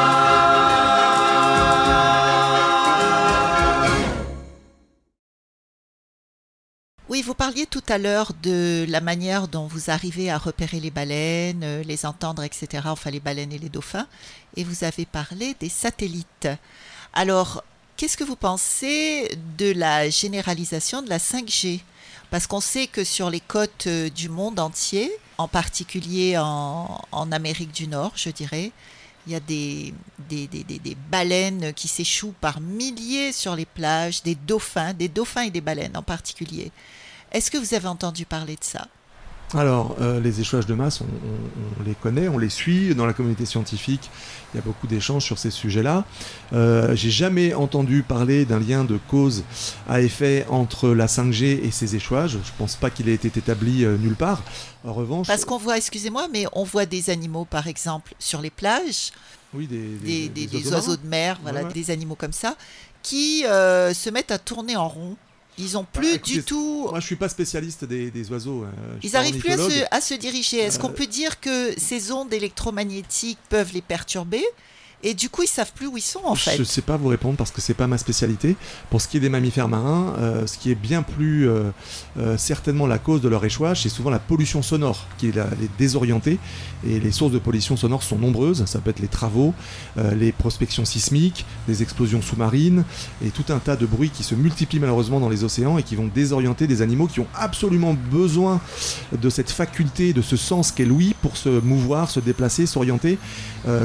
Parliez 7.48 7.66
tout 7.66 7.84
à 7.88 7.98
l'heure 7.98 8.34
de 8.44 8.86
la 8.90 9.00
manière 9.00 9.48
dont 9.48 9.68
vous 9.68 9.90
arrivez 9.90 10.30
à 10.30 10.38
repérer 10.38 10.82
les 10.82 10.92
baleines, 10.92 11.62
euh, 11.64 11.82
les 11.84 12.06
entendre, 12.06 12.44
etc. 12.44 12.84
Enfin, 12.88 13.10
les 13.10 13.22
baleines 13.22 13.54
et 13.54 13.58
les 13.58 13.70
dauphins. 13.70 14.06
Et 14.58 14.66
vous 14.66 14.84
avez 14.84 15.06
parlé 15.06 15.56
des 15.62 15.70
satellites. 15.70 16.50
Alors, 17.14 17.64
qu'est-ce 17.96 18.18
que 18.18 18.26
vous 18.26 18.36
pensez 18.36 19.32
de 19.58 19.72
la 19.72 20.10
généralisation 20.10 21.02
de 21.02 21.08
la 21.08 21.20
5G 21.20 21.80
Parce 22.32 22.48
qu'on 22.48 22.60
sait 22.60 22.88
que 22.88 23.06
sur 23.06 23.30
les 23.30 23.40
côtes 23.40 23.88
euh, 23.88 24.10
du 24.10 24.28
monde 24.28 24.60
entier, 24.60 25.10
en 25.38 25.48
particulier 25.48 26.38
en, 26.38 27.00
Amérique 27.32 27.72
du 27.72 27.88
Nord, 27.88 28.12
je 28.18 28.30
dirais, 28.30 28.74
il 29.26 29.32
y 29.32 29.36
a 29.38 29.40
des, 29.40 29.94
des, 30.28 30.48
des, 30.48 30.66
des- 30.66 30.80
des 30.80 30.98
baleines 31.10 31.72
qui 31.74 31.88
s'échouent 31.88 32.36
par 32.42 32.60
milliers 32.60 33.32
sur 33.32 33.56
les 33.56 33.66
plages, 33.66 34.22
des 34.24 34.36
dauphins, 34.36 34.94
des 34.94 35.08
dauphins 35.08 35.44
et 35.44 35.50
des 35.52 35.62
baleines 35.62 35.96
en 35.96 36.04
particulier. 36.04 36.74
Est-ce 37.32 37.52
que 37.52 37.58
vous 37.58 37.74
avez 37.74 37.88
entendu 37.88 38.26
parler 38.26 38.56
de 38.56 38.64
ça? 38.64 38.88
Alors, 39.54 39.96
euh, 40.02 40.20
les 40.20 40.42
échouages 40.42 40.66
de 40.66 40.74
masse, 40.74 41.00
on, 41.00 41.06
on- 41.06 41.80
on 41.80 41.84
les 41.84 41.96
connaît, 41.96 42.28
on 42.28 42.38
les 42.38 42.50
suit. 42.50 42.94
Dans 42.96 43.06
la 43.06 43.14
communauté 43.14 43.46
scientifique, 43.46 44.10
il 44.54 44.58
y 44.58 44.60
a 44.60 44.62
beaucoup 44.62 44.88
d'échanges 44.88 45.24
sur 45.24 45.38
ces 45.38 45.52
sujets-là. 45.52 46.04
Euh, 46.52 46.94
J'ai 46.98 47.10
jamais 47.12 47.54
entendu 47.54 48.04
parler 48.04 48.44
d'un 48.44 48.60
lien 48.60 48.84
de 48.84 49.00
cause 49.10 49.46
à 49.88 50.02
effet 50.02 50.46
entre 50.50 50.90
la 50.90 51.06
5G 51.08 51.64
et 51.64 51.72
ces 51.72 51.96
échouages. 51.96 52.40
Je 52.44 52.52
pense 52.58 52.76
pas 52.76 52.90
qu'il 52.90 53.08
ait 53.08 53.14
été 53.14 53.30
établi 53.40 53.86
euh, 53.86 53.96
nulle 53.98 54.16
part. 54.16 54.44
En 54.84 54.92
revanche, 54.92 55.28
Parce 55.28 55.46
qu'on 55.46 55.58
voit, 55.58 55.78
excusez-moi, 55.78 56.28
mais 56.30 56.46
on 56.52 56.66
voit 56.66 56.86
des 56.86 57.10
animaux, 57.10 57.46
par 57.46 57.68
exemple, 57.68 58.16
sur 58.20 58.42
les 58.42 58.50
plages, 58.52 59.12
oui, 59.54 59.66
des, 59.68 59.96
des, 59.96 60.28
des- 60.28 60.48
des 60.48 60.74
oiseaux 60.74 60.98
de 60.98 61.08
mer, 61.08 61.40
voilà, 61.42 61.64
ouais. 61.64 61.72
des 61.74 61.90
animaux 61.90 62.16
comme 62.16 62.34
ça, 62.34 62.58
qui 63.02 63.44
se 63.44 64.10
mettent 64.10 64.32
à 64.32 64.40
tourner 64.40 64.76
en 64.76 64.90
rond. 64.90 65.16
Ils 65.58 65.78
ont 65.78 65.86
plus 65.92 66.02
Bah, 66.10 66.14
écoutez, 66.16 66.34
du 66.34 66.44
tout. 66.44 66.88
Moi, 66.90 67.00
je 67.00 67.06
suis 67.06 67.16
pas 67.16 67.30
spécialiste 67.30 67.84
des, 67.86 68.12
des 68.12 68.32
oiseaux. 68.32 68.64
euh, 68.64 68.68
suis 69.00 69.10
Ils 69.10 69.12
n'arrivent 69.14 69.40
plus 69.40 69.50
à 69.52 69.56
se, 69.58 69.62
ornithologue. 69.62 69.88
à 69.92 70.02
se 70.02 70.14
diriger. 70.14 70.58
Est-ce 70.60 70.78
qu'on 70.80 70.90
peut 70.90 71.08
dire 71.08 71.40
que 71.40 71.74
ces 71.78 72.12
ondes 72.12 72.32
électromagnétiques 72.34 73.40
peuvent 73.50 73.74
les 73.74 73.82
perturber? 73.82 74.44
Et 75.04 75.14
du 75.14 75.30
coup, 75.30 75.44
ils 75.44 75.48
savent 75.48 75.72
plus 75.76 75.86
où 75.86 75.96
ils 75.96 76.02
sont 76.02 76.22
en 76.26 76.34
fait. 76.34 76.56
Je 76.56 76.62
ne 76.62 76.64
sais 76.66 76.82
pas 76.82 76.98
vous 76.98 77.08
répondre 77.08 77.38
parce 77.38 77.52
que 77.52 77.62
c'est 77.62 77.76
pas 77.76 77.86
ma 77.86 78.00
spécialité. 78.00 78.56
Pour 78.90 79.00
ce 79.00 79.08
qui 79.08 79.18
est 79.18 79.20
des 79.20 79.30
mammifères 79.30 79.68
marins, 79.68 80.16
euh, 80.18 80.48
ce 80.48 80.58
qui 80.58 80.72
est 80.72 80.76
bien 80.76 81.04
plus 81.04 81.48
euh, 81.48 81.66
euh, 82.18 82.36
certainement 82.38 82.88
la 82.88 82.98
cause 82.98 83.22
de 83.22 83.30
leur 83.30 83.46
échouage, 83.46 83.84
c'est 83.84 83.90
souvent 83.90 84.10
la 84.10 84.18
pollution 84.18 84.64
sonore 84.64 85.06
qui 85.20 85.32
la- 85.32 85.50
les 85.62 85.70
désorienter. 85.78 86.40
Et 86.88 87.00
les 87.00 87.12
sources 87.12 87.32
de 87.32 87.38
pollution 87.38 87.78
sonore 87.78 88.02
sont 88.02 88.18
nombreuses. 88.18 88.66
Ça 88.66 88.80
peut 88.80 88.90
être 88.90 89.00
les 89.00 89.08
travaux, 89.08 89.54
les 90.16 90.32
prospections 90.32 90.86
sismiques, 90.86 91.46
des 91.68 91.82
explosions 91.84 92.22
sous-marines 92.22 92.84
et 93.26 93.30
tout 93.30 93.46
un 93.50 93.58
tas 93.60 93.76
de 93.76 93.86
bruits 93.86 94.10
qui 94.12 94.24
se 94.24 94.36
multiplient 94.36 94.80
malheureusement 94.80 95.20
dans 95.20 95.30
les 95.30 95.44
océans 95.44 95.78
et 95.80 95.84
qui 95.84 95.96
vont 95.96 96.08
désorienter 96.14 96.68
des 96.68 96.82
animaux 96.84 97.08
qui 97.08 97.20
ont 97.20 97.28
absolument 97.36 97.96
besoin 98.12 98.62
de 99.12 99.30
cette 99.30 99.50
faculté, 99.52 100.14
de 100.14 100.22
ce 100.22 100.38
sens 100.38 100.72
qu'est 100.72 100.86
l'ouïe 100.86 101.16
pour 101.22 101.36
se 101.38 101.50
mouvoir, 101.50 102.10
se 102.12 102.20
déplacer, 102.20 102.66
s'orienter, 102.68 103.18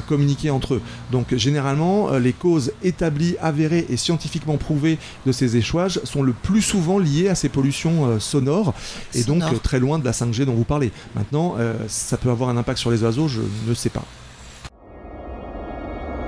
communiquer 0.06 0.50
entre 0.50 0.74
eux. 0.74 0.82
Donc 1.12 1.34
généralement, 1.36 2.10
euh, 2.10 2.18
les 2.18 2.32
causes 2.32 2.72
établies, 2.82 3.36
avérées 3.40 3.86
et 3.88 3.96
scientifiquement 3.96 4.56
prouvées 4.56 4.98
de 5.26 5.32
ces 5.32 5.56
échouages 5.56 6.00
sont 6.04 6.22
le 6.22 6.32
plus 6.32 6.62
souvent 6.62 6.98
liées 6.98 7.28
à 7.28 7.34
ces 7.34 7.50
pollutions 7.50 8.06
euh, 8.06 8.18
sonores 8.18 8.74
et 9.14 9.22
donc 9.22 9.42
euh, 9.42 9.58
très 9.62 9.78
loin 9.78 9.98
de 9.98 10.04
la 10.04 10.12
5G 10.12 10.44
dont 10.44 10.54
vous 10.54 10.64
parlez. 10.64 10.90
Maintenant, 11.14 11.56
euh, 11.58 11.74
ça 11.86 12.16
peut 12.16 12.30
avoir 12.30 12.48
un 12.48 12.56
impact 12.56 12.78
sur 12.78 12.90
les 12.90 13.02
oiseaux, 13.02 13.28
je 13.28 13.42
ne 13.66 13.74
sais 13.74 13.90
pas. 13.90 14.04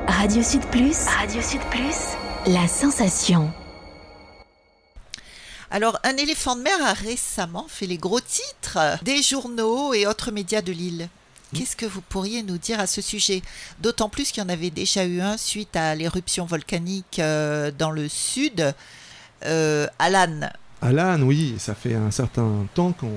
Radio 0.07 0.43
Sud 0.43 0.63
Plus. 0.67 1.07
Radio 1.07 1.41
Sud 1.41 1.61
Plus. 1.71 1.97
La 2.47 2.69
sensation. 2.69 3.51
Alors, 5.71 5.99
un 6.05 6.17
éléphant 6.17 6.57
de 6.57 6.63
mer 6.63 6.77
a 6.85 6.93
récemment 6.93 7.67
fait 7.69 7.87
les 7.87 7.97
gros 7.97 8.21
titres 8.21 8.79
des 9.03 9.23
journaux 9.23 9.95
et 9.95 10.07
autres 10.07 10.31
médias 10.31 10.63
de 10.63 10.73
l'île. 10.73 11.09
Qu'est-ce 11.55 11.77
que 11.77 11.87
vous 11.87 12.01
pourriez 12.03 12.43
nous 12.43 12.59
dire 12.59 12.81
à 12.81 12.87
ce 12.87 13.01
sujet? 13.01 13.41
D'autant 13.81 14.09
plus 14.09 14.31
qu'il 14.33 14.43
y 14.43 14.47
en 14.47 14.49
avait 14.49 14.71
déjà 14.71 15.05
eu 15.05 15.21
un 15.21 15.37
suite 15.37 15.75
à 15.77 15.95
l'éruption 15.95 16.45
volcanique 16.45 17.19
euh, 17.19 17.71
dans 17.77 17.91
le 17.91 18.09
sud, 18.09 18.75
euh, 19.47 19.87
Alan, 19.99 20.51
Alan, 20.83 21.23
oui, 21.23 21.55
ça 21.59 21.75
fait 21.75 21.95
un 21.95 22.11
certain 22.11 22.67
temps 22.75 22.93
qu'on 22.93 23.13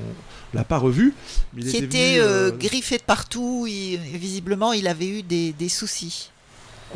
l'a 0.53 0.63
pas 0.63 0.77
revu. 0.77 1.13
mais 1.53 1.63
il 1.63 1.69
qui 1.69 1.77
était 1.77 1.85
était 1.85 2.07
venu, 2.13 2.19
euh, 2.21 2.47
euh, 2.47 2.51
griffé 2.51 2.97
de 2.97 3.03
partout. 3.03 3.65
Il- 3.67 3.97
visiblement, 4.17 4.71
il 4.71 4.87
avait 4.87 5.07
eu 5.07 5.21
des, 5.21 5.51
des 5.51 5.67
soucis. 5.67 6.31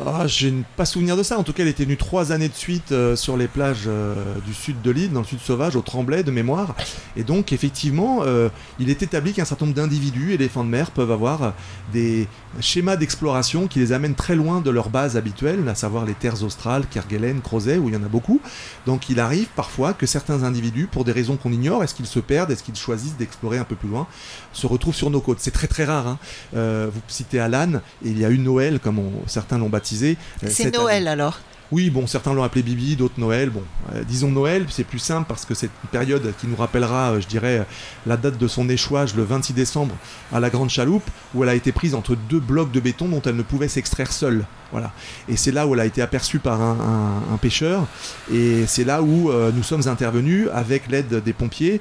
Ah, 0.00 0.26
j'ai 0.26 0.48
n- 0.48 0.64
pas 0.76 0.86
souvenir 0.86 1.18
de 1.18 1.22
ça. 1.22 1.38
En 1.38 1.42
tout 1.42 1.52
cas, 1.52 1.62
il 1.64 1.68
était 1.68 1.84
venu 1.84 1.98
trois 1.98 2.32
années 2.32 2.48
de 2.48 2.54
suite 2.54 2.92
euh, 2.92 3.14
sur 3.14 3.36
les 3.36 3.46
plages 3.46 3.84
euh, 3.86 4.14
du 4.46 4.54
sud 4.54 4.80
de 4.80 4.90
l'île, 4.90 5.12
dans 5.12 5.20
le 5.20 5.26
sud 5.26 5.38
sauvage, 5.38 5.76
au 5.76 5.82
Tremblay 5.82 6.22
de 6.22 6.30
mémoire. 6.30 6.74
Et 7.14 7.24
donc, 7.24 7.52
effectivement, 7.52 8.20
euh, 8.22 8.48
il 8.78 8.88
est 8.88 9.02
établi 9.02 9.34
qu'un 9.34 9.44
certain 9.44 9.66
nombre 9.66 9.76
d'individus, 9.76 10.32
éléphants 10.32 10.64
de 10.64 10.70
mer, 10.70 10.90
peuvent 10.92 11.10
avoir 11.12 11.52
des 11.92 12.26
schémas 12.60 12.96
d'exploration 12.96 13.66
qui 13.68 13.80
les 13.80 13.92
amènent 13.92 14.14
très 14.14 14.34
loin 14.34 14.62
de 14.62 14.70
leur 14.70 14.88
base 14.88 15.18
habituelle, 15.18 15.68
à 15.68 15.74
savoir 15.74 16.06
les 16.06 16.14
terres 16.14 16.42
australes, 16.42 16.84
Kerguelen, 16.90 17.42
Crozet, 17.42 17.76
où 17.76 17.88
il 17.90 17.94
y 17.94 17.98
en 17.98 18.02
a 18.02 18.08
beaucoup. 18.08 18.40
Donc, 18.86 19.10
il 19.10 19.20
arrive 19.20 19.48
parfois 19.54 19.92
que 19.92 20.06
certains 20.06 20.42
individus, 20.42 20.88
pour 20.90 21.04
des 21.04 21.12
raisons 21.12 21.36
qu'on 21.36 21.52
ignore, 21.52 21.84
est-ce 21.84 21.94
qu'ils 21.94 22.06
se 22.06 22.18
perdent, 22.18 22.50
est-ce 22.50 22.62
qu'ils 22.62 22.76
choisissent 22.76 23.16
d'explorer 23.18 23.58
un 23.58 23.64
peu 23.64 23.76
plus 23.76 23.90
loin, 23.90 24.06
se 24.52 24.66
retrouvent 24.66 24.94
sur 24.94 25.10
nos 25.10 25.20
côtes. 25.20 25.38
C'est 25.40 25.50
très 25.50 25.66
très 25.66 25.84
rare. 25.84 26.06
hein. 26.06 26.18
Euh, 26.56 26.88
vous 26.92 27.00
citez 27.08 27.40
Alan, 27.40 27.74
et 28.04 28.08
il 28.08 28.18
y 28.18 28.24
a 28.24 28.30
eu 28.30 28.38
Noël, 28.38 28.78
comme 28.80 28.98
on- 28.98 29.12
certains 29.26 29.58
l'ont 29.58 29.68
baptisé. 29.68 30.16
euh, 30.44 30.48
C'est 30.50 30.74
Noël 30.76 30.98
année. 31.08 31.08
alors. 31.10 31.40
Oui, 31.72 31.88
bon, 31.88 32.06
certains 32.06 32.34
l'ont 32.34 32.42
appelé 32.42 32.62
Bibi, 32.62 32.96
d'autres 32.96 33.18
Noël. 33.18 33.48
Bon, 33.48 33.62
euh, 33.94 34.02
disons 34.06 34.30
Noël, 34.30 34.66
c'est 34.68 34.84
plus 34.84 34.98
simple 34.98 35.24
parce 35.26 35.46
que 35.46 35.54
c'est 35.54 35.70
une 35.84 35.88
période 35.90 36.34
qui 36.38 36.46
nous 36.46 36.54
rappellera, 36.54 37.12
euh, 37.12 37.20
je 37.22 37.26
dirais, 37.26 37.60
euh, 37.60 37.64
la 38.04 38.18
date 38.18 38.36
de 38.36 38.46
son 38.46 38.68
échouage 38.68 39.14
le 39.14 39.22
26 39.22 39.54
décembre 39.54 39.94
à 40.34 40.38
la 40.38 40.50
Grande 40.50 40.68
Chaloupe, 40.68 41.08
où 41.34 41.42
elle 41.42 41.48
a 41.48 41.54
été 41.54 41.72
prise 41.72 41.94
entre 41.94 42.14
deux 42.14 42.40
blocs 42.40 42.72
de 42.72 42.78
béton 42.78 43.08
dont 43.08 43.22
elle 43.22 43.36
ne 43.36 43.42
pouvait 43.42 43.68
s'extraire 43.68 44.12
seule. 44.12 44.44
Voilà. 44.70 44.92
Et 45.30 45.38
c'est 45.38 45.50
là 45.50 45.66
où 45.66 45.72
elle 45.72 45.80
a 45.80 45.86
été 45.86 46.02
aperçue 46.02 46.40
par 46.40 46.60
un, 46.60 47.38
pêcheur. 47.40 47.86
Et 48.30 48.66
c'est 48.66 48.84
là 48.84 49.02
où 49.02 49.30
nous 49.54 49.62
sommes 49.62 49.86
intervenus 49.86 50.48
avec 50.54 50.88
l'aide 50.88 51.22
des 51.22 51.34
pompiers 51.34 51.78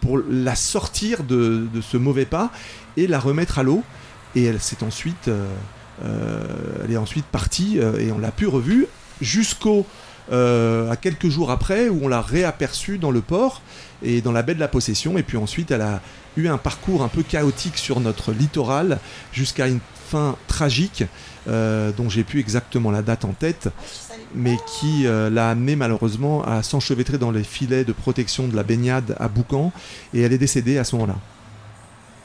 pour 0.00 0.20
la 0.30 0.54
sortir 0.54 1.22
de, 1.22 1.68
ce 1.82 1.98
mauvais 1.98 2.24
pas 2.24 2.50
et 2.96 3.06
la 3.06 3.18
remettre 3.18 3.58
à 3.58 3.62
l'eau. 3.62 3.82
Et 4.36 4.44
elle 4.44 4.58
s'est 4.58 4.82
ensuite, 4.82 5.28
est 6.88 6.96
ensuite 6.96 7.26
partie 7.26 7.76
et 7.76 8.10
on 8.10 8.18
l'a 8.18 8.32
pu 8.32 8.46
revue 8.46 8.86
jusqu'au 9.20 9.86
euh, 10.32 10.94
quelques 11.02 11.28
jours 11.28 11.50
après 11.50 11.88
où 11.88 12.00
on 12.04 12.08
l'a 12.08 12.22
réaperçue 12.22 12.96
dans 12.96 13.10
le 13.10 13.20
port 13.20 13.60
et 14.02 14.22
dans 14.22 14.32
la 14.32 14.42
baie 14.42 14.54
de 14.54 14.60
la 14.60 14.68
Possession. 14.68 15.18
Et 15.18 15.22
puis 15.22 15.36
ensuite, 15.36 15.70
elle 15.70 15.82
a 15.82 16.00
eu 16.36 16.48
un 16.48 16.58
parcours 16.58 17.02
un 17.02 17.08
peu 17.08 17.22
chaotique 17.22 17.76
sur 17.76 18.00
notre 18.00 18.32
littoral 18.32 18.98
jusqu'à 19.32 19.68
une 19.68 19.80
fin 20.08 20.36
tragique 20.46 21.04
euh, 21.48 21.92
dont 21.92 22.08
j'ai 22.08 22.24
plus 22.24 22.40
exactement 22.40 22.90
la 22.90 23.02
date 23.02 23.24
en 23.24 23.32
tête, 23.32 23.68
mais 24.34 24.56
qui 24.66 25.06
euh, 25.06 25.28
l'a 25.28 25.50
amené 25.50 25.76
malheureusement 25.76 26.42
à 26.44 26.62
s'enchevêtrer 26.62 27.18
dans 27.18 27.30
les 27.30 27.44
filets 27.44 27.84
de 27.84 27.92
protection 27.92 28.48
de 28.48 28.56
la 28.56 28.62
baignade 28.62 29.14
à 29.20 29.28
Boucan 29.28 29.72
et 30.14 30.22
elle 30.22 30.32
est 30.32 30.38
décédée 30.38 30.78
à 30.78 30.84
ce 30.84 30.96
moment-là. 30.96 31.16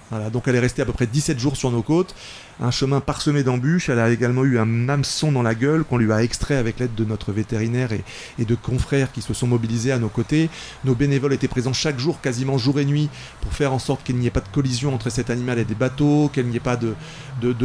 Voilà, 0.10 0.30
donc 0.30 0.48
elle 0.48 0.56
est 0.56 0.60
restée 0.60 0.82
à 0.82 0.86
peu 0.86 0.94
près 0.94 1.06
17 1.06 1.38
jours 1.38 1.56
sur 1.56 1.70
nos 1.70 1.84
côtes, 1.84 2.16
un 2.62 2.72
chemin 2.72 3.00
parsemé 3.00 3.44
d'embûches. 3.44 3.90
Elle 3.90 4.00
a 4.00 4.10
également 4.10 4.44
eu 4.44 4.60
un 4.60 4.90
hameçon 4.90 5.32
dans 5.32 5.42
la 5.42 5.56
gueule 5.56 5.84
qu'on 5.84 5.98
lui 5.98 6.12
a 6.12 6.24
extrait 6.24 6.56
avec 6.56 6.80
l'aide 6.80 6.96
de 6.96 7.06
notre 7.06 7.32
vétérinaire 7.32 7.90
et, 7.94 8.46
de 8.46 8.56
confrères 8.56 9.12
qui 9.12 9.22
se 9.22 9.34
sont 9.34 9.48
mobilisés 9.48 9.92
à 9.92 10.00
nos 10.00 10.10
côtés. 10.10 10.50
Nos 10.86 10.96
bénévoles 10.96 11.34
étaient 11.34 11.48
présents 11.48 11.74
chaque 11.74 12.00
jour, 12.00 12.22
quasiment 12.22 12.58
jour 12.58 12.80
et 12.80 12.86
nuit, 12.86 13.10
pour 13.42 13.54
faire 13.54 13.74
en 13.74 13.80
sorte 13.80 14.04
qu'il 14.04 14.18
n'y 14.18 14.28
ait 14.28 14.32
pas 14.32 14.40
de 14.42 14.48
collision 14.50 14.94
entre 14.94 15.10
cet 15.10 15.30
animal 15.30 15.60
et 15.60 15.66
des 15.66 15.76
bateaux, 15.76 16.30
qu'il 16.34 16.48
n'y 16.48 16.58
ait 16.58 16.60
pas 16.60 16.78
de, 16.78 16.94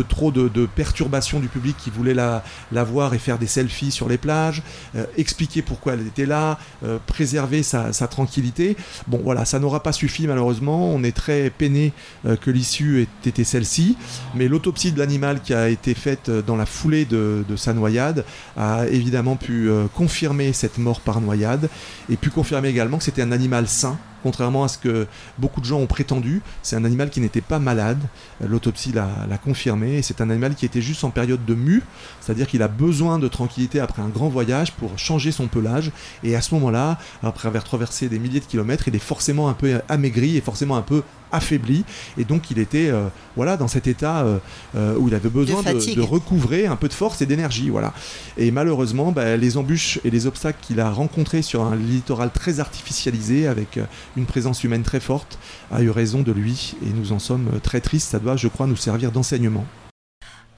trop 0.03 0.31
de, 0.31 0.67
perturbations 0.67 1.41
du 1.41 1.49
public 1.49 1.77
qui 1.77 1.91
voulait 1.91 2.15
la, 2.15 2.43
voir 2.85 3.15
et 3.15 3.19
faire 3.19 3.39
des 3.39 3.47
selfies 3.47 3.91
sur 3.91 4.09
les 4.09 4.19
plages, 4.19 4.63
euh, 4.95 5.07
expliquer 5.17 5.63
pourquoi 5.63 5.95
elle 5.95 6.07
était 6.07 6.27
là, 6.27 6.59
euh, 6.85 6.99
préserver 7.07 7.63
sa, 7.63 7.93
sa 7.93 8.09
tranquillité. 8.09 8.77
Bon 9.07 9.21
voilà, 9.23 9.45
ça 9.45 9.59
n'aura 9.59 9.83
pas 9.83 9.93
suffi 9.93 10.27
malheureusement. 10.27 10.91
On 10.91 11.03
est 11.03 11.17
très 11.17 11.51
peiné 11.51 11.93
euh, 12.27 12.37
que 12.37 12.51
l'issue 12.51 13.03
ait 13.03 13.29
été 13.29 13.45
celle-ci, 13.45 13.97
mais 14.35 14.49
l'autopsie 14.49 14.84
de 14.93 14.99
l'animal 14.99 15.41
qui 15.41 15.55
a 15.55 15.69
été 15.69 15.95
faite 15.95 16.29
euh, 16.29 16.43
dans 16.43 16.57
la 16.57 16.67
foulée 16.67 17.05
de, 17.05 17.45
de 17.49 17.57
sa 17.57 17.73
noyade 17.73 18.25
a 18.57 18.87
évidemment 18.89 19.37
pu 19.37 19.69
euh, 19.69 19.87
confirmer 19.95 20.53
cette 20.53 20.79
mort 20.79 21.01
par 21.01 21.21
noyade 21.21 21.69
et 22.11 22.17
pu 22.17 22.31
confirmer 22.31 22.69
également 22.69 22.99
que 22.99 23.05
c'était 23.05 23.23
un 23.23 23.33
animal 23.33 23.69
sain. 23.69 23.99
Contrairement 24.25 24.65
à 24.65 24.69
ce 24.69 24.79
que 24.79 25.07
beaucoup 25.39 25.61
de 25.61 25.67
gens 25.67 25.79
ont 25.79 25.87
prétendu, 25.87 26.43
c'est 26.63 26.77
un 26.77 26.85
animal 26.85 27.11
qui 27.11 27.21
n'était 27.21 27.41
pas 27.43 27.61
malade. 27.61 28.01
Euh, 28.43 28.49
L'autopsie 28.49 28.91
l'a 28.91 29.39
confirmé. 29.45 29.99
Et 29.99 30.03
c'est 30.03 30.21
un 30.21 30.31
animal 30.31 30.55
qui 30.55 30.65
était 30.65 30.83
juste 30.83 31.05
en 31.05 31.11
période 31.11 31.45
de 31.45 31.55
mue, 31.55 31.83
c'est-à-dire 32.21 32.47
qu'il 32.47 32.63
a 32.63 32.69
besoin 32.69 33.19
de 33.19 33.29
tranquillité 33.29 33.81
après 33.81 34.03
un 34.03 34.09
grand 34.09 34.29
voyage 34.29 34.73
pour 34.73 34.99
changer 34.99 35.31
son 35.31 35.47
pelage. 35.47 35.93
Et 36.23 36.35
à 36.35 36.41
ce 36.41 36.55
moment-là, 36.55 36.99
après 37.23 37.49
avoir 37.49 37.65
traversé 37.65 38.09
des 38.09 38.19
milliers 38.19 38.41
de 38.41 38.47
kilomètres, 38.47 38.89
il 38.89 38.97
est 38.97 38.99
forcément 38.99 39.49
un 39.49 39.55
peu 39.55 39.81
amaigri 39.89 40.37
et 40.37 40.41
forcément 40.41 40.77
un 40.77 40.83
peu 40.83 41.03
affaibli. 41.35 41.85
Et 42.17 42.25
donc 42.25 42.51
il 42.51 42.59
était 42.59 42.89
euh, 42.89 43.09
voilà, 43.37 43.57
dans 43.57 43.69
cet 43.69 43.87
état 43.87 44.25
euh, 44.25 44.39
euh, 44.77 44.97
où 44.97 45.09
il 45.09 45.15
avait 45.15 45.29
besoin 45.29 45.63
de, 45.63 46.01
recouvrer 46.01 46.67
un 46.67 46.77
peu 46.77 46.89
de 46.89 46.93
force 46.93 47.21
et 47.23 47.27
d'énergie. 47.27 47.71
Voilà. 47.71 47.93
Et 48.39 48.51
malheureusement, 48.51 49.13
bah, 49.13 49.37
les 49.37 49.57
embûches 49.57 49.99
et 50.05 50.11
les 50.11 50.27
obstacles 50.27 50.59
qu'il 50.63 50.81
a 50.81 50.91
rencontrés 50.91 51.43
sur 51.43 51.63
un 51.63 51.77
littoral 51.77 52.31
très 52.33 52.61
artificialisé, 52.61 53.47
avec 53.47 53.79
une 54.17 54.27
présence 54.27 54.65
humaine 54.65 54.83
très 54.83 55.01
forte, 55.01 55.39
a 55.71 55.83
eu 55.83 55.91
raison 55.91 56.23
de 56.23 56.33
lui. 56.33 56.75
Et 56.85 56.91
nous 56.91 57.13
en 57.13 57.19
sommes 57.19 57.61
très 57.63 57.81
tristes. 57.81 58.11
Ça 58.11 58.19
doit, 58.19 58.37
je 58.37 58.49
crois, 58.49 58.67
nous 58.67 58.77
servir 58.77 59.13
d'enseignement. 59.13 59.67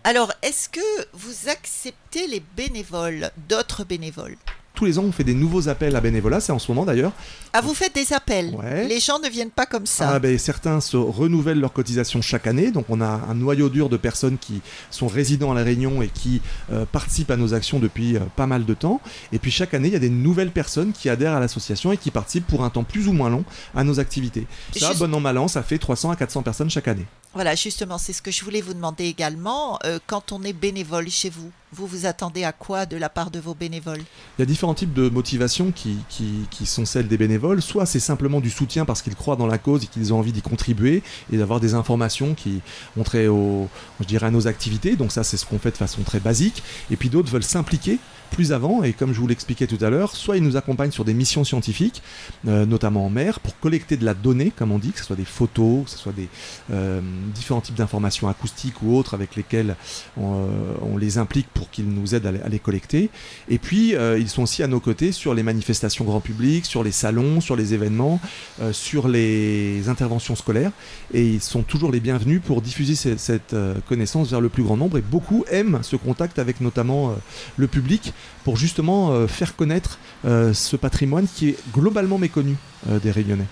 Alors, 0.04 0.32
est-ce 0.42 0.68
que 0.68 0.80
vous 1.14 1.48
acceptez 1.48 2.28
les 2.28 2.42
bénévoles, 2.56 3.30
d'autres 3.48 3.84
bénévoles? 3.84 4.36
Tous 4.76 4.84
les 4.84 4.98
ans, 4.98 5.04
on 5.04 5.10
fait 5.12 5.24
des 5.24 5.34
nouveaux 5.34 5.68
appels 5.68 5.96
à 5.96 6.00
bénévolat. 6.00 6.38
C'est 6.38 6.52
en 6.52 6.58
ce 6.58 6.70
moment 6.70 6.84
d'ailleurs. 6.84 7.12
Ah, 7.52 7.62
vous 7.62 7.74
faites 7.74 7.94
des 7.94 8.12
appels 8.12 8.54
Ouais. 8.54 8.86
Les 8.86 9.00
gens 9.00 9.18
ne 9.18 9.28
viennent 9.28 9.50
pas 9.50 9.64
comme 9.66 9.86
ça. 9.86 10.10
Ah, 10.12 10.18
ben, 10.18 10.38
certains 10.38 10.80
se 10.80 10.96
renouvellent 10.98 11.58
leur 11.58 11.72
cotisation 11.72 12.20
chaque 12.20 12.46
année, 12.46 12.70
donc 12.70 12.84
on 12.90 13.00
a 13.00 13.06
un 13.06 13.34
noyau 13.34 13.70
dur 13.70 13.88
de 13.88 13.96
personnes 13.96 14.36
qui 14.38 14.60
sont 14.90 15.08
résidents 15.08 15.52
à 15.52 15.54
La 15.54 15.62
Réunion 15.64 16.02
et 16.02 16.08
qui 16.08 16.42
euh, 16.72 16.84
participent 16.84 17.30
à 17.30 17.36
nos 17.38 17.54
actions 17.54 17.78
depuis 17.78 18.16
euh, 18.16 18.20
pas 18.36 18.46
mal 18.46 18.66
de 18.66 18.74
temps. 18.74 19.00
Et 19.32 19.38
puis 19.38 19.50
chaque 19.50 19.72
année, 19.72 19.88
il 19.88 19.92
y 19.94 19.96
a 19.96 20.00
des 20.00 20.10
nouvelles 20.10 20.50
personnes 20.50 20.92
qui 20.92 21.08
adhèrent 21.08 21.32
à 21.34 21.40
l'association 21.40 21.90
et 21.92 21.96
qui 21.96 22.10
participent 22.10 22.46
pour 22.46 22.62
un 22.62 22.68
temps 22.70 22.84
plus 22.84 23.08
ou 23.08 23.12
moins 23.12 23.30
long 23.30 23.44
à 23.74 23.82
nos 23.82 23.98
activités. 23.98 24.46
Ça, 24.76 24.88
Juste- 24.88 24.98
bon 25.00 25.14
an, 25.14 25.20
mal 25.20 25.38
an, 25.38 25.48
ça 25.48 25.62
fait 25.62 25.78
300 25.78 26.10
à 26.10 26.16
400 26.16 26.42
personnes 26.42 26.68
chaque 26.68 26.88
année. 26.88 27.06
Voilà, 27.36 27.54
justement, 27.54 27.98
c'est 27.98 28.14
ce 28.14 28.22
que 28.22 28.30
je 28.30 28.42
voulais 28.42 28.62
vous 28.62 28.72
demander 28.72 29.04
également. 29.04 29.78
Euh, 29.84 29.98
quand 30.06 30.32
on 30.32 30.42
est 30.42 30.54
bénévole 30.54 31.10
chez 31.10 31.28
vous, 31.28 31.52
vous 31.70 31.86
vous 31.86 32.06
attendez 32.06 32.44
à 32.44 32.52
quoi 32.52 32.86
de 32.86 32.96
la 32.96 33.10
part 33.10 33.30
de 33.30 33.38
vos 33.38 33.52
bénévoles? 33.52 34.00
Il 34.38 34.40
y 34.40 34.42
a 34.42 34.46
différents 34.46 34.72
types 34.72 34.94
de 34.94 35.10
motivations 35.10 35.70
qui, 35.70 35.98
qui, 36.08 36.64
sont 36.64 36.86
celles 36.86 37.08
des 37.08 37.18
bénévoles. 37.18 37.60
Soit 37.60 37.84
c'est 37.84 38.00
simplement 38.00 38.40
du 38.40 38.48
soutien 38.48 38.86
parce 38.86 39.02
qu'ils 39.02 39.14
croient 39.14 39.36
dans 39.36 39.46
la 39.46 39.58
cause 39.58 39.84
et 39.84 39.86
qu'ils 39.86 40.14
ont 40.14 40.18
envie 40.18 40.32
d'y 40.32 40.40
contribuer 40.40 41.02
et 41.30 41.36
d'avoir 41.36 41.60
des 41.60 41.74
informations 41.74 42.32
qui 42.32 42.62
ont 42.96 43.02
trait 43.02 43.26
je 43.26 44.06
dirais, 44.06 44.28
à 44.28 44.30
nos 44.30 44.46
activités. 44.46 44.96
Donc 44.96 45.12
ça, 45.12 45.22
c'est 45.22 45.36
ce 45.36 45.44
qu'on 45.44 45.58
fait 45.58 45.72
de 45.72 45.76
façon 45.76 46.00
très 46.04 46.20
basique. 46.20 46.62
Et 46.90 46.96
puis 46.96 47.10
d'autres 47.10 47.30
veulent 47.30 47.44
s'impliquer 47.44 47.98
plus 48.26 48.52
avant, 48.52 48.82
et 48.82 48.92
comme 48.92 49.12
je 49.12 49.20
vous 49.20 49.26
l'expliquais 49.26 49.66
tout 49.66 49.82
à 49.84 49.90
l'heure, 49.90 50.14
soit 50.16 50.36
ils 50.36 50.42
nous 50.42 50.56
accompagnent 50.56 50.90
sur 50.90 51.04
des 51.04 51.14
missions 51.14 51.44
scientifiques, 51.44 52.02
euh, 52.46 52.66
notamment 52.66 53.06
en 53.06 53.10
mer, 53.10 53.40
pour 53.40 53.58
collecter 53.60 53.96
de 53.96 54.04
la 54.04 54.14
donnée, 54.14 54.52
comme 54.54 54.72
on 54.72 54.78
dit, 54.78 54.90
que 54.92 54.98
ce 54.98 55.04
soit 55.04 55.16
des 55.16 55.24
photos, 55.24 55.84
que 55.84 55.90
ce 55.90 55.98
soit 55.98 56.12
des 56.12 56.28
euh, 56.72 57.00
différents 57.34 57.60
types 57.60 57.74
d'informations 57.76 58.28
acoustiques 58.28 58.82
ou 58.82 58.96
autres 58.96 59.14
avec 59.14 59.36
lesquelles 59.36 59.76
on, 60.16 60.34
euh, 60.34 60.98
les 60.98 61.18
implique 61.18 61.48
pour 61.52 61.70
qu'ils 61.70 61.88
nous 61.88 62.14
aident 62.14 62.26
à 62.44 62.48
les, 62.48 62.58
collecter. 62.58 63.10
Et 63.48 63.58
puis, 63.58 63.94
ils 64.18 64.28
sont 64.28 64.42
aussi 64.42 64.62
à 64.62 64.66
nos 64.66 64.80
côtés 64.80 65.12
sur 65.12 65.34
les 65.34 65.42
manifestations 65.42 66.04
grand 66.04 66.20
public, 66.20 66.64
sur 66.64 66.82
les 66.82 66.90
salons, 66.92 67.40
sur 67.40 67.54
les 67.54 67.74
événements, 67.74 68.18
sur 68.72 69.08
les 69.08 69.88
interventions 69.88 70.34
scolaires, 70.36 70.72
et 71.12 71.26
ils 71.26 71.40
sont 71.42 71.62
toujours 71.62 71.92
les 71.92 72.00
bienvenus 72.00 72.40
pour 72.44 72.62
diffuser 72.62 72.94
ce- 72.94 73.16
cette 73.16 73.52
euh, 73.54 73.74
connaissance 73.88 74.30
vers 74.30 74.40
le 74.40 74.48
plus 74.48 74.62
grand 74.62 74.76
nombre. 74.76 74.98
Et 74.98 75.02
beaucoup 75.02 75.44
aiment 75.50 75.80
ce 75.82 75.96
contact 75.96 76.38
avec 76.38 76.60
notamment 76.60 77.14
le 77.56 77.66
public 77.66 78.12
pour 78.44 78.56
justement 78.56 79.10
euh, 79.10 79.26
faire 79.26 79.56
connaître 79.56 79.98
euh, 80.24 80.52
ce 80.52 80.76
patrimoine 80.76 81.26
qui 81.26 81.50
est 81.50 81.56
globalement 81.72 82.18
méconnu 82.18 82.56
euh, 82.90 82.98
des 82.98 83.10
Réunionnais. 83.10 83.46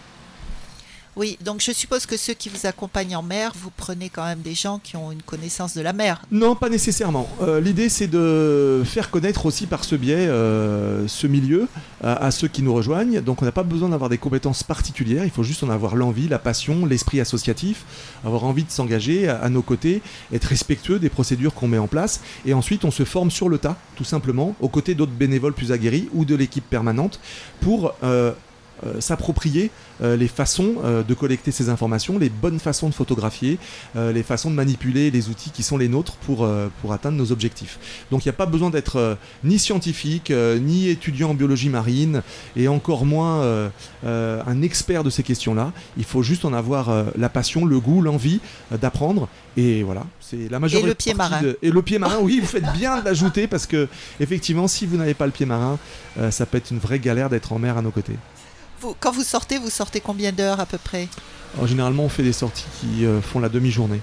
Oui, 1.17 1.39
donc 1.45 1.61
je 1.61 1.71
suppose 1.73 2.07
que 2.07 2.17
ceux 2.17 2.35
qui 2.35 2.49
vous 2.49 2.67
accompagnent 2.67 3.17
en 3.17 3.23
mer, 3.23 3.53
vous 3.57 3.71
prenez 3.77 4.09
quand 4.09 4.25
même 4.25 4.41
des 4.41 4.55
gens 4.55 4.81
qui 4.83 4.97
ont 4.97 5.13
une 5.13 5.23
connaissance 5.23 5.75
de 5.75 5.81
la 5.81 5.93
mer. 5.93 6.23
Non, 6.33 6.57
pas 6.57 6.69
nécessairement. 6.69 7.29
Euh, 7.41 7.61
L'idée, 7.61 7.89
c'est 7.89 8.09
de 8.09 8.83
faire 8.85 9.11
connaître 9.11 9.47
aussi 9.47 9.67
par 9.67 9.85
ce 9.85 9.95
biais 9.95 10.27
euh, 10.27 11.07
ce 11.07 11.27
milieu 11.27 11.69
à, 12.03 12.31
ceux 12.31 12.49
qui 12.49 12.63
nous 12.63 12.75
rejoignent. 12.75 13.21
Donc, 13.21 13.43
on 13.43 13.45
n'a 13.45 13.53
pas 13.53 13.63
besoin 13.63 13.89
d'avoir 13.89 14.11
des 14.11 14.19
compétences 14.19 14.63
particulières. 14.63 15.25
Il 15.25 15.31
faut 15.31 15.43
juste 15.43 15.63
en 15.63 15.71
avoir 15.71 15.97
l'envie, 15.97 16.29
la 16.29 16.39
passion, 16.39 16.85
l'esprit 16.85 17.21
associatif, 17.21 17.85
avoir 18.25 18.45
envie 18.45 18.65
de 18.65 18.71
s'engager 18.71 19.29
à, 19.29 19.39
à 19.39 19.49
nos 19.49 19.63
côtés, 19.63 20.03
être 20.33 20.45
respectueux 20.45 20.99
des 20.99 21.09
procédures 21.09 21.55
qu'on 21.55 21.69
met 21.69 21.79
en 21.79 21.87
place. 21.87 22.21
Et 22.45 22.53
ensuite, 22.53 22.85
on 22.85 22.91
se 22.91 23.05
forme 23.05 23.31
sur 23.31 23.49
le 23.49 23.59
tas, 23.59 23.77
tout 23.97 24.05
simplement, 24.05 24.55
aux 24.61 24.69
côtés 24.69 24.95
d'autres 24.95 25.13
bénévoles 25.13 25.55
plus 25.55 25.73
aguerris 25.73 26.09
ou 26.13 26.25
de 26.25 26.35
l'équipe 26.35 26.69
permanente 26.69 27.21
pour 27.61 27.95
euh, 28.03 28.33
s'approprier 29.01 29.71
euh, 30.03 30.17
les 30.17 30.29
façons 30.29 30.75
euh, 30.85 31.03
de 31.03 31.15
collecter 31.15 31.51
ces 31.53 31.69
informations, 31.69 32.19
les 32.19 32.29
bonnes 32.29 32.59
façons 32.59 32.89
de 32.89 32.95
photographier, 32.95 33.59
euh, 33.97 34.13
les 34.13 34.23
façons 34.23 34.51
de 34.51 34.55
manipuler 34.55 35.11
les 35.11 35.29
outils 35.29 35.51
qui 35.51 35.63
sont 35.63 35.77
les 35.79 35.89
nôtres 35.89 36.17
pour, 36.17 36.45
euh, 36.45 36.69
pour 36.81 36.93
atteindre 36.93 37.17
nos 37.17 37.33
objectifs. 37.33 37.79
Donc 38.11 38.25
il 38.25 38.29
n'y 38.29 38.35
a 38.35 38.35
pas 38.37 38.47
besoin 38.47 38.71
d'être 38.71 38.97
euh, 38.97 39.15
ni 39.43 39.59
scientifique, 39.59 40.31
euh, 40.31 40.59
ni 40.59 40.89
étudiant 40.89 41.31
en 41.31 41.35
biologie 41.35 41.69
marine, 41.69 42.23
et 42.57 42.69
encore 42.69 43.05
moins 43.05 43.43
euh, 43.43 43.69
euh, 44.05 44.43
un 44.47 44.63
expert 44.63 45.05
de 45.05 45.11
ces 45.11 45.23
questions-là. 45.23 45.73
Il 45.97 46.05
faut 46.05 46.23
juste 46.23 46.45
en 46.45 46.53
avoir 46.53 46.89
euh, 46.89 47.05
la 47.17 47.29
passion, 47.29 47.65
le 47.65 47.81
goût, 47.81 48.01
l'envie 48.03 48.41
euh, 48.73 48.77
d'apprendre. 48.77 49.29
Et 49.57 49.85
voilà, 49.85 50.05
c'est 50.21 50.49
la 50.51 50.59
majorité. 50.59 50.89
le 50.89 50.95
pied 50.95 51.15
marin. 51.15 51.41
Et 51.63 51.71
le 51.71 51.83
pied 51.83 51.99
marin, 51.99 52.19
oui, 52.21 52.41
vous 52.41 52.47
faites 52.47 52.73
bien 52.73 53.01
de 53.01 53.05
l'ajouter 53.05 53.47
parce 53.47 53.67
que 53.67 53.89
effectivement, 54.19 54.67
si 54.67 54.85
vous 54.85 54.97
n'avez 54.97 55.15
pas 55.15 55.27
le 55.27 55.33
pied 55.33 55.47
marin, 55.47 55.79
euh, 56.19 56.31
ça 56.31 56.45
peut 56.45 56.59
être 56.59 56.71
une 56.73 56.81
vraie 56.81 56.99
galère 56.99 57.31
d'être 57.31 57.53
en 57.53 57.59
mer 57.61 57.79
à 57.79 57.83
nos 57.83 57.93
côtés. 57.93 58.17
Vous, 58.81 58.95
quand 59.01 59.13
vous 59.13 59.23
sortez, 59.23 59.59
vous 59.59 59.71
sortez 59.71 60.01
combien 60.01 60.33
d'heures 60.33 60.61
à 60.61 60.67
peu 60.67 60.79
près 60.79 61.09
Alors, 61.55 61.67
généralement, 61.67 62.05
on 62.05 62.09
fait 62.09 62.23
des 62.23 62.33
sorties 62.33 62.65
qui 62.81 63.05
euh, 63.07 63.21
font 63.21 63.41
la 63.41 63.49
demi-journée. 63.49 64.01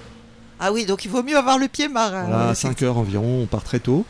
Ah 0.60 0.72
oui, 0.72 0.86
donc 0.86 1.04
il 1.04 1.10
vaut 1.10 1.22
mieux 1.22 1.36
avoir 1.36 1.58
le 1.58 1.68
pied 1.68 1.88
marin. 1.88 2.24
Voilà, 2.26 2.44
à 2.44 2.48
Ouais, 2.50 2.54
5 2.54 2.82
heures 2.82 2.96
environ, 2.98 3.42
on 3.42 3.46
part 3.46 3.64
très 3.64 3.80
tôt, 3.80 4.04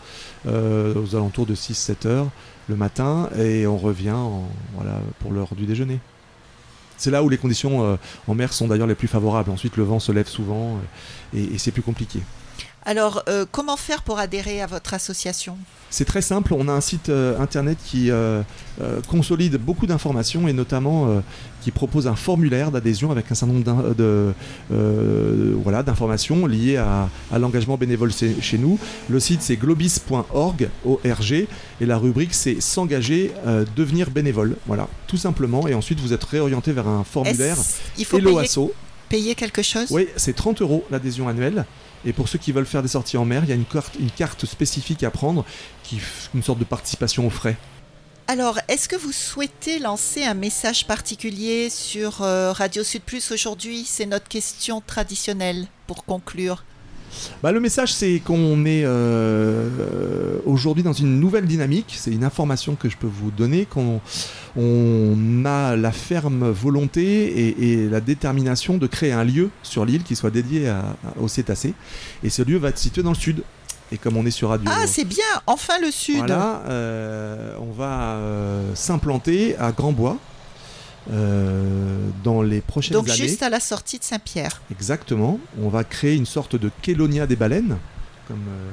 euh, 0.46 0.94
aux 0.94 1.14
alentours 1.16 1.46
de 1.46 1.55
6-7 1.55 2.07
heures 2.07 2.29
le 2.68 2.77
matin, 2.77 3.29
et 3.38 3.66
on 3.66 3.77
revient 3.79 4.11
en- 4.12 4.48
voilà, 4.75 5.01
pour 5.20 5.33
l'heure 5.33 5.55
du 5.57 5.64
déjeuner. 5.66 5.98
C'est 6.98 7.11
là 7.11 7.22
où 7.25 7.29
les 7.29 7.38
conditions 7.38 7.83
euh, 7.85 7.96
en 8.29 8.35
mer 8.35 8.53
sont 8.53 8.68
d'ailleurs 8.68 8.87
les 8.87 8.94
plus 8.94 9.09
favorables. 9.09 9.51
Ensuite, 9.51 9.77
le 9.77 9.83
vent 9.83 9.98
se 9.98 10.12
lève 10.12 10.29
souvent 10.29 10.77
euh, 11.35 11.38
et, 11.38 11.55
et 11.55 11.59
c'est 11.59 11.72
plus 11.72 11.83
compliqué. 11.83 12.20
Alors, 12.85 13.23
euh, 13.29 13.47
comment 13.51 13.77
faire 13.77 14.03
pour 14.03 14.19
adhérer 14.19 14.61
à 14.61 14.67
votre 14.67 14.93
association? 14.95 15.57
C'est 15.88 16.05
très 16.07 16.23
simple, 16.23 16.55
on 16.55 16.69
a 16.69 16.73
un 16.73 16.81
site 16.81 17.11
euh, 17.11 17.38
internet 17.38 17.79
qui 17.85 18.11
euh, 18.11 18.43
consolide 19.09 19.57
beaucoup 19.57 19.87
d'informations 19.87 20.49
et 20.49 20.53
notamment 20.53 21.23
qui 21.61 21.71
propose 21.71 22.07
un 22.09 22.17
formulaire 22.17 22.71
d'adhésion 22.73 23.11
avec 23.12 23.31
un 23.31 23.35
certain 23.35 23.53
nombre 23.55 23.95
de, 23.95 24.33
voilà, 25.62 25.83
d'informations 25.83 26.47
liées 26.47 26.79
à, 26.79 27.09
à 27.31 27.38
l'engagement 27.38 27.77
bénévole 27.77 28.11
chez 28.12 28.59
nous. 28.59 28.79
Le 29.09 29.21
site 29.21 29.43
c'est 29.43 29.57
globis.org, 29.57 30.71
ORG, 30.85 31.33
et 31.33 31.47
la 31.87 31.99
rubrique 31.99 32.35
c'est 32.35 32.61
s'engager, 32.61 33.33
devenir 33.77 34.11
bénévole. 34.11 34.57
Voilà, 34.67 34.88
tout 35.07 35.19
simplement. 35.19 35.69
Et 35.69 35.75
ensuite 35.75 36.01
vous 36.01 36.12
êtes 36.15 36.25
réorienté 36.25 36.73
vers 36.73 36.88
un 36.88 37.05
formulaire 37.05 37.59
Il 37.99 38.07
faut 38.07 38.17
Hello 38.17 38.31
payer, 38.37 38.45
Asso. 38.49 38.73
payer 39.09 39.35
quelque 39.35 39.62
chose? 39.62 39.88
Oui, 39.91 40.09
c'est 40.17 40.35
30 40.35 40.62
euros 40.62 40.85
l'adhésion 40.91 41.29
annuelle. 41.29 41.65
Et 42.05 42.12
pour 42.12 42.29
ceux 42.29 42.38
qui 42.38 42.53
veulent 42.53 42.67
faire 42.67 42.83
des 42.83 42.88
sorties 42.88 43.17
en 43.17 43.25
mer, 43.25 43.45
il 43.45 43.51
y 43.51 43.53
a 43.53 43.55
une 43.55 43.65
carte, 43.65 44.47
spécifique 44.47 45.03
à 45.03 45.11
prendre, 45.11 45.45
qui 45.83 46.01
une 46.35 46.43
sorte 46.43 46.59
de 46.59 46.65
participation 46.65 47.27
aux 47.27 47.31
frais. 47.31 47.57
Alors, 48.29 48.59
est-ce 48.69 48.88
que 48.88 48.97
vous 48.97 49.12
souhaitez 49.12 49.79
lancer 49.79 50.25
un 50.25 50.35
message 50.35 50.87
particulier 50.87 51.71
sur 51.71 52.23
euh, 52.23 52.53
Radio 52.53 52.83
Sud 52.83 53.03
Plus 53.03 53.31
aujourd'hui? 53.33 53.85
C'est 53.85 54.07
notre 54.07 54.29
question 54.29 54.81
traditionnelle 54.81 55.67
pour 55.87 56.05
conclure. 56.05 56.65
Bah, 57.42 57.53
le 57.53 57.61
message, 57.61 57.92
c'est 57.92 58.20
qu'on 58.20 58.64
est 58.64 58.83
euh, 58.85 60.38
aujourd'hui 60.46 60.83
dans 60.83 60.92
une 60.92 61.20
nouvelle 61.20 61.46
dynamique. 61.46 61.94
C'est 61.98 62.11
une 62.12 62.25
information 62.25 62.75
que 62.75 62.88
je 62.88 62.96
peux 62.96 63.07
vous 63.07 63.31
donner. 63.31 63.66
Qu'on 63.66 64.01
on 64.57 65.44
a 65.44 65.77
la 65.77 65.92
ferme 65.92 66.51
volonté 66.51 67.03
et, 67.48 67.72
et 67.72 67.88
la 67.88 68.01
détermination 68.01 68.77
de 68.79 68.87
créer 68.87 69.12
un 69.12 69.25
lieu 69.25 69.51
sur 69.62 69.85
l'île 69.85 70.03
qui 70.03 70.16
soit 70.16 70.31
dédié 70.31 70.68
à, 70.68 70.79
à- 70.79 71.20
aux 71.20 71.29
cétacés. 71.29 71.75
Et 72.22 72.31
ce 72.31 72.42
lieu 72.42 72.59
va 72.59 72.68
être 72.68 72.79
situé 72.79 73.03
dans 73.03 73.11
le 73.11 73.16
sud. 73.16 73.42
Et 73.90 73.98
comme 73.98 74.16
on 74.16 74.25
est 74.25 74.31
sur 74.31 74.48
Radio. 74.48 74.70
Ah, 74.72 74.87
c'est 74.87 75.05
bien, 75.05 75.22
enfin 75.46 75.75
le 75.83 75.90
Sud 75.90 76.16
Voilà, 76.16 76.62
euh, 76.66 77.55
on 77.61 77.72
va 77.72 78.14
euh, 78.14 78.75
s'implanter 78.75 79.55
à 79.59 79.70
Grand-Bois 79.70 80.16
euh, 81.11 82.09
dans 82.23 82.43
les 82.43 82.61
prochaines 82.61 82.95
Donc 82.95 83.09
années. 83.09 83.17
juste 83.17 83.43
à 83.43 83.51
la 83.51 83.61
sortie 83.61 83.99
de 83.99 84.05
Saint-Pierre. 84.05 84.62
Exactement. 84.71 85.41
On 85.61 85.69
va 85.69 85.85
créer 85.85 86.15
une 86.15 86.27
sorte 86.27 86.57
de 86.57 86.71
Kélonia 86.83 87.27
des 87.27 87.37
baleines, 87.37 87.79
comme 88.29 88.45
euh, 88.49 88.71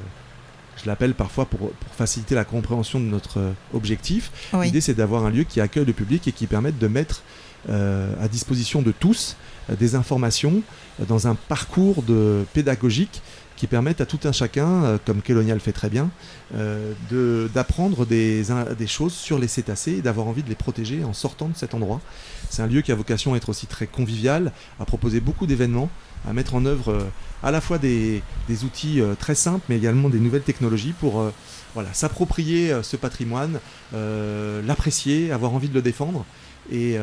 je 0.82 0.86
l'appelle 0.88 1.14
parfois 1.14 1.46
pour, 1.46 1.70
pour 1.70 1.94
faciliter 1.96 2.34
la 2.34 2.44
compréhension 2.44 3.00
de 3.00 3.04
notre 3.04 3.38
euh, 3.38 3.52
objectif. 3.74 4.30
Oui. 4.52 4.66
L'idée, 4.66 4.80
c'est 4.80 4.94
d'avoir 4.94 5.24
un 5.24 5.30
lieu 5.30 5.44
qui 5.44 5.60
accueille 5.60 5.84
le 5.84 5.92
public 5.92 6.28
et 6.28 6.32
qui 6.32 6.46
permette 6.46 6.78
de 6.78 6.86
mettre 6.86 7.22
euh, 7.68 8.14
à 8.22 8.28
disposition 8.28 8.80
de 8.80 8.92
tous 8.92 9.36
des 9.78 9.94
informations 9.94 10.62
dans 11.08 11.28
un 11.28 11.34
parcours 11.34 12.02
de 12.02 12.44
pédagogique 12.54 13.22
qui 13.60 13.66
permettent 13.66 14.00
à 14.00 14.06
tout 14.06 14.20
un 14.24 14.32
chacun, 14.32 14.84
euh, 14.84 14.98
comme 15.04 15.20
Kélonia 15.20 15.52
le 15.52 15.60
fait 15.60 15.72
très 15.72 15.90
bien, 15.90 16.08
euh, 16.54 16.94
de- 17.10 17.50
d'apprendre 17.52 18.06
des, 18.06 18.42
choses 18.86 19.12
sur 19.12 19.38
les 19.38 19.48
cétacés 19.48 19.96
et 19.98 20.00
d'avoir 20.00 20.28
envie 20.28 20.42
de 20.42 20.48
les 20.48 20.54
protéger 20.54 21.04
en 21.04 21.12
sortant 21.12 21.48
de 21.48 21.54
cet 21.54 21.74
endroit. 21.74 22.00
C'est 22.48 22.62
un 22.62 22.66
lieu 22.66 22.80
qui 22.80 22.90
a 22.90 22.94
vocation 22.94 23.34
à 23.34 23.36
être 23.36 23.50
aussi 23.50 23.66
très 23.66 23.86
convivial, 23.86 24.52
à 24.80 24.86
proposer 24.86 25.20
beaucoup 25.20 25.46
d'événements, 25.46 25.90
à 26.26 26.32
mettre 26.32 26.54
en 26.54 26.64
œuvre 26.64 26.90
euh, 26.90 27.02
à 27.42 27.50
la 27.50 27.60
fois 27.60 27.76
des, 27.76 28.22
des 28.48 28.64
outils 28.64 29.02
euh, 29.02 29.14
très 29.14 29.34
simples, 29.34 29.66
mais 29.68 29.76
également 29.76 30.08
des 30.08 30.20
nouvelles 30.20 30.40
technologies 30.40 30.94
pour 30.98 31.30
voilà, 31.74 31.92
s'approprier 31.92 32.74
ce 32.82 32.96
patrimoine, 32.96 33.60
l'apprécier, 33.92 35.32
avoir 35.32 35.52
envie 35.52 35.68
de 35.68 35.74
le 35.74 35.82
défendre 35.82 36.24
et 36.72 36.96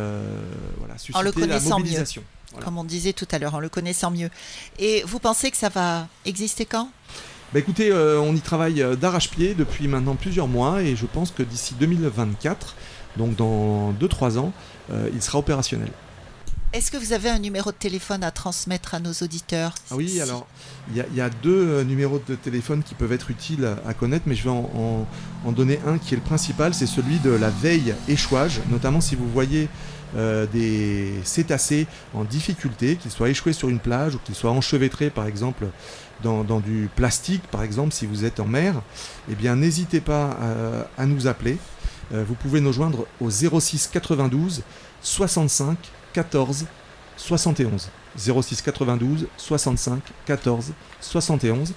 voilà, 0.79 0.97
susciter 0.97 1.17
la 1.45 1.59
mieux. 1.59 2.03
Voilà. 2.57 2.65
Comme 2.65 2.77
on 2.77 2.83
disait 2.83 3.13
tout 3.13 3.27
à 3.31 3.39
l'heure, 3.39 3.55
en 3.55 3.59
le 3.59 3.69
connaissant 3.69 4.11
mieux. 4.11 4.29
Et 4.79 5.03
vous 5.07 5.19
pensez 5.19 5.51
que 5.51 5.57
ça 5.57 5.69
va 5.69 6.07
exister 6.25 6.65
quand? 6.65 6.89
Bah 7.53 7.59
écoutez, 7.59 7.89
euh, 7.91 8.19
on 8.19 8.35
y 8.35 8.41
travaille 8.41 8.81
euh, 8.81 8.95
d'arrache-pied 8.95 9.53
depuis 9.53 9.87
maintenant 9.87 10.15
plusieurs 10.15 10.47
mois 10.49 10.81
et 10.81 10.95
je 10.97 11.05
pense 11.05 11.31
que 11.31 11.43
d'ici 11.43 11.75
2024, 11.79 12.75
donc 13.15 13.35
dans 13.37 13.93
2-3 13.93 14.37
ans, 14.37 14.51
euh, 14.91 15.09
il 15.13 15.21
sera 15.21 15.39
opérationnel. 15.39 15.89
Est-ce 16.73 16.91
que 16.91 16.97
vous 16.97 17.13
avez 17.13 17.29
un 17.29 17.39
numéro 17.39 17.71
de 17.71 17.77
téléphone 17.77 18.25
à 18.25 18.31
transmettre 18.31 18.93
à 18.93 18.99
nos 18.99 19.13
auditeurs? 19.13 19.73
Ah 19.89 19.95
oui, 19.95 20.19
alors 20.19 20.45
il 20.91 20.97
y, 20.97 21.01
a- 21.01 21.05
il 21.09 21.15
y 21.15 21.21
a 21.21 21.29
deux 21.29 21.81
numéros 21.83 22.21
de 22.27 22.35
téléphone 22.35 22.83
qui 22.83 22.93
peuvent 22.93 23.13
être 23.13 23.31
utiles 23.31 23.65
à, 23.65 23.89
à 23.89 23.93
connaître, 23.93 24.25
mais 24.27 24.35
je 24.35 24.43
vais 24.43 24.49
en, 24.49 24.69
en- 24.75 25.07
en 25.47 25.51
donner 25.53 25.79
un 25.87 25.97
qui 25.97 26.13
est 26.15 26.17
le 26.17 26.23
principal, 26.23 26.73
c'est 26.73 26.85
celui 26.85 27.19
de 27.19 27.29
la 27.29 27.49
veille 27.49 27.95
échouage, 28.09 28.59
notamment 28.69 28.99
si 28.99 29.15
vous 29.15 29.29
voyez 29.31 29.69
euh, 30.15 30.45
des 30.47 31.13
cétacés 31.23 31.87
en 32.13 32.23
difficulté, 32.23 32.95
qu'ils 32.95 33.11
soient 33.11 33.29
échoués 33.29 33.53
sur 33.53 33.69
une 33.69 33.79
plage 33.79 34.15
ou 34.15 34.19
qu'ils 34.19 34.35
soient 34.35 34.51
enchevêtrés 34.51 35.09
par 35.09 35.25
exemple 35.25 35.65
dans, 36.23 36.43
du 36.59 36.89
plastique, 36.95 37.43
par 37.51 37.63
exemple 37.63 37.93
si 37.93 38.05
vous 38.05 38.25
êtes 38.25 38.39
en 38.39 38.45
mer, 38.45 38.81
eh 39.29 39.35
bien 39.35 39.55
n'hésitez 39.55 40.01
pas 40.01 40.37
à, 40.97 41.01
à 41.01 41.05
nous 41.05 41.27
appeler. 41.27 41.57
Euh, 42.13 42.23
vous 42.27 42.35
pouvez 42.35 42.61
nous 42.61 42.73
joindre 42.73 43.05
au 43.19 43.29
06 43.29 43.89
92 43.91 44.63
65 45.01 45.77
14 46.13 46.65
71. 47.17 47.89
06 48.17 48.61
92 48.61 49.27
65 49.37 50.01
14 50.25 50.73
71. 51.01 51.73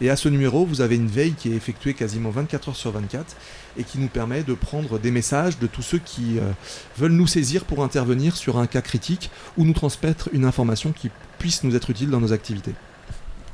Et 0.00 0.08
à 0.08 0.16
ce 0.16 0.28
numéro, 0.28 0.64
vous 0.64 0.80
avez 0.80 0.96
une 0.96 1.08
veille 1.08 1.34
qui 1.34 1.52
est 1.52 1.56
effectuée 1.56 1.92
quasiment 1.92 2.30
24 2.30 2.70
heures 2.70 2.76
sur 2.76 2.90
24 2.90 3.36
et 3.76 3.84
qui 3.84 3.98
nous 3.98 4.08
permet 4.08 4.42
de 4.42 4.54
prendre 4.54 4.98
des 4.98 5.10
messages 5.10 5.58
de 5.58 5.66
tous 5.66 5.82
ceux 5.82 5.98
qui 5.98 6.38
euh, 6.38 6.50
veulent 6.96 7.12
nous 7.12 7.26
saisir 7.26 7.64
pour 7.64 7.84
intervenir 7.84 8.36
sur 8.36 8.58
un 8.58 8.66
cas 8.66 8.80
critique 8.80 9.30
ou 9.58 9.64
nous 9.64 9.74
transmettre 9.74 10.30
une 10.32 10.46
information 10.46 10.92
qui 10.92 11.10
puisse 11.38 11.64
nous 11.64 11.76
être 11.76 11.90
utile 11.90 12.08
dans 12.08 12.20
nos 12.20 12.32
activités. 12.32 12.72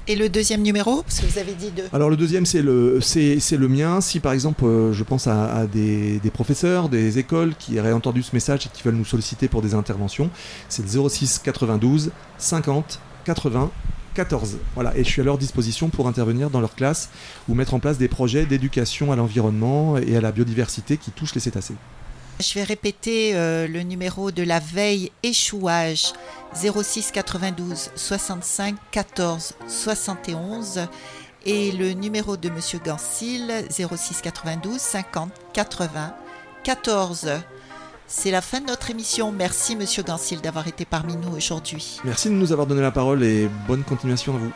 Et 0.09 0.15
le 0.15 0.29
deuxième 0.29 0.63
numéro 0.63 1.03
Parce 1.03 1.19
que 1.19 1.27
vous 1.27 1.39
avez 1.41 1.55
dit 1.55 1.73
deux. 1.73 1.83
Alors 1.93 2.09
le 2.09 2.17
deuxième, 2.17 2.47
c'est 2.47 2.63
le, 2.63 3.01
c'est, 3.01 3.41
c'est 3.41 3.57
le 3.57 3.67
mien. 3.67 4.01
Si 4.01 4.21
par 4.21 4.33
exemple, 4.33 4.65
euh, 4.65 4.93
je 4.93 5.03
pense 5.03 5.27
à, 5.27 5.53
à 5.53 5.67
des, 5.67 6.21
des 6.21 6.31
professeurs, 6.31 6.89
des 6.89 7.19
écoles 7.19 7.55
qui 7.59 7.81
auraient 7.81 7.93
entendu 7.93 8.23
ce 8.23 8.33
message 8.33 8.67
et 8.67 8.69
qui 8.73 8.85
veulent 8.85 8.95
nous 8.95 9.05
solliciter 9.05 9.49
pour 9.49 9.63
des 9.63 9.75
interventions, 9.75 10.31
c'est 10.69 10.83
le 10.83 11.09
06 11.09 11.41
92 11.41 12.13
50 12.39 13.01
80 13.25 13.73
14. 14.17 14.59
Voilà, 14.75 14.97
et 14.97 15.05
je 15.05 15.09
suis 15.09 15.21
à 15.21 15.25
leur 15.25 15.39
disposition 15.39 15.89
pour 15.91 16.09
intervenir 16.09 16.51
dans 16.51 16.61
leur 16.61 16.75
classe 16.75 17.11
ou 17.49 17.55
mettre 17.55 17.75
en 17.75 17.79
place 17.79 17.99
des 17.99 18.09
projets 18.09 18.47
d'éducation 18.47 19.13
à 19.13 19.17
l'environnement 19.17 19.99
et 19.99 20.17
à 20.17 20.21
la 20.21 20.33
biodiversité 20.33 20.97
qui 20.97 21.11
touchent 21.11 21.35
les 21.35 21.41
cétacés. 21.41 21.75
Je 22.41 22.55
vais 22.55 22.65
répéter 22.65 23.35
euh, 23.35 23.67
le 23.69 23.83
numéro 23.83 24.31
de 24.31 24.43
la 24.43 24.59
veille 24.59 25.11
échouage 25.23 26.13
06 26.55 27.11
92 27.13 27.91
65 27.95 28.77
14 28.91 29.55
71 29.69 30.89
et 31.47 31.73
le 31.73 31.93
numéro 31.93 32.37
de 32.37 32.51
Monsieur 32.51 32.79
Gansil 32.85 33.51
06 33.71 34.21
92 34.23 34.79
50 34.79 35.31
80 35.53 36.15
14. 36.65 37.31
C'est 38.09 38.31
la 38.31 38.41
fin 38.41 38.61
de 38.61 38.67
notre 38.67 38.91
émission. 38.91 39.33
Merci 39.33 39.75
Monsieur 39.75 40.03
Gansil 40.03 40.41
d'avoir 40.41 40.69
été 40.69 40.85
parmi 40.85 41.17
nous 41.17 41.35
aujourd'hui. 41.37 41.99
Merci 42.05 42.29
de 42.29 42.35
nous 42.35 42.53
avoir 42.53 42.67
donné 42.67 42.81
la 42.81 42.93
parole 42.93 43.25
et 43.25 43.49
bonne 43.67 43.83
continuation 43.83 44.35
à 44.37 44.39
vous. 44.39 44.53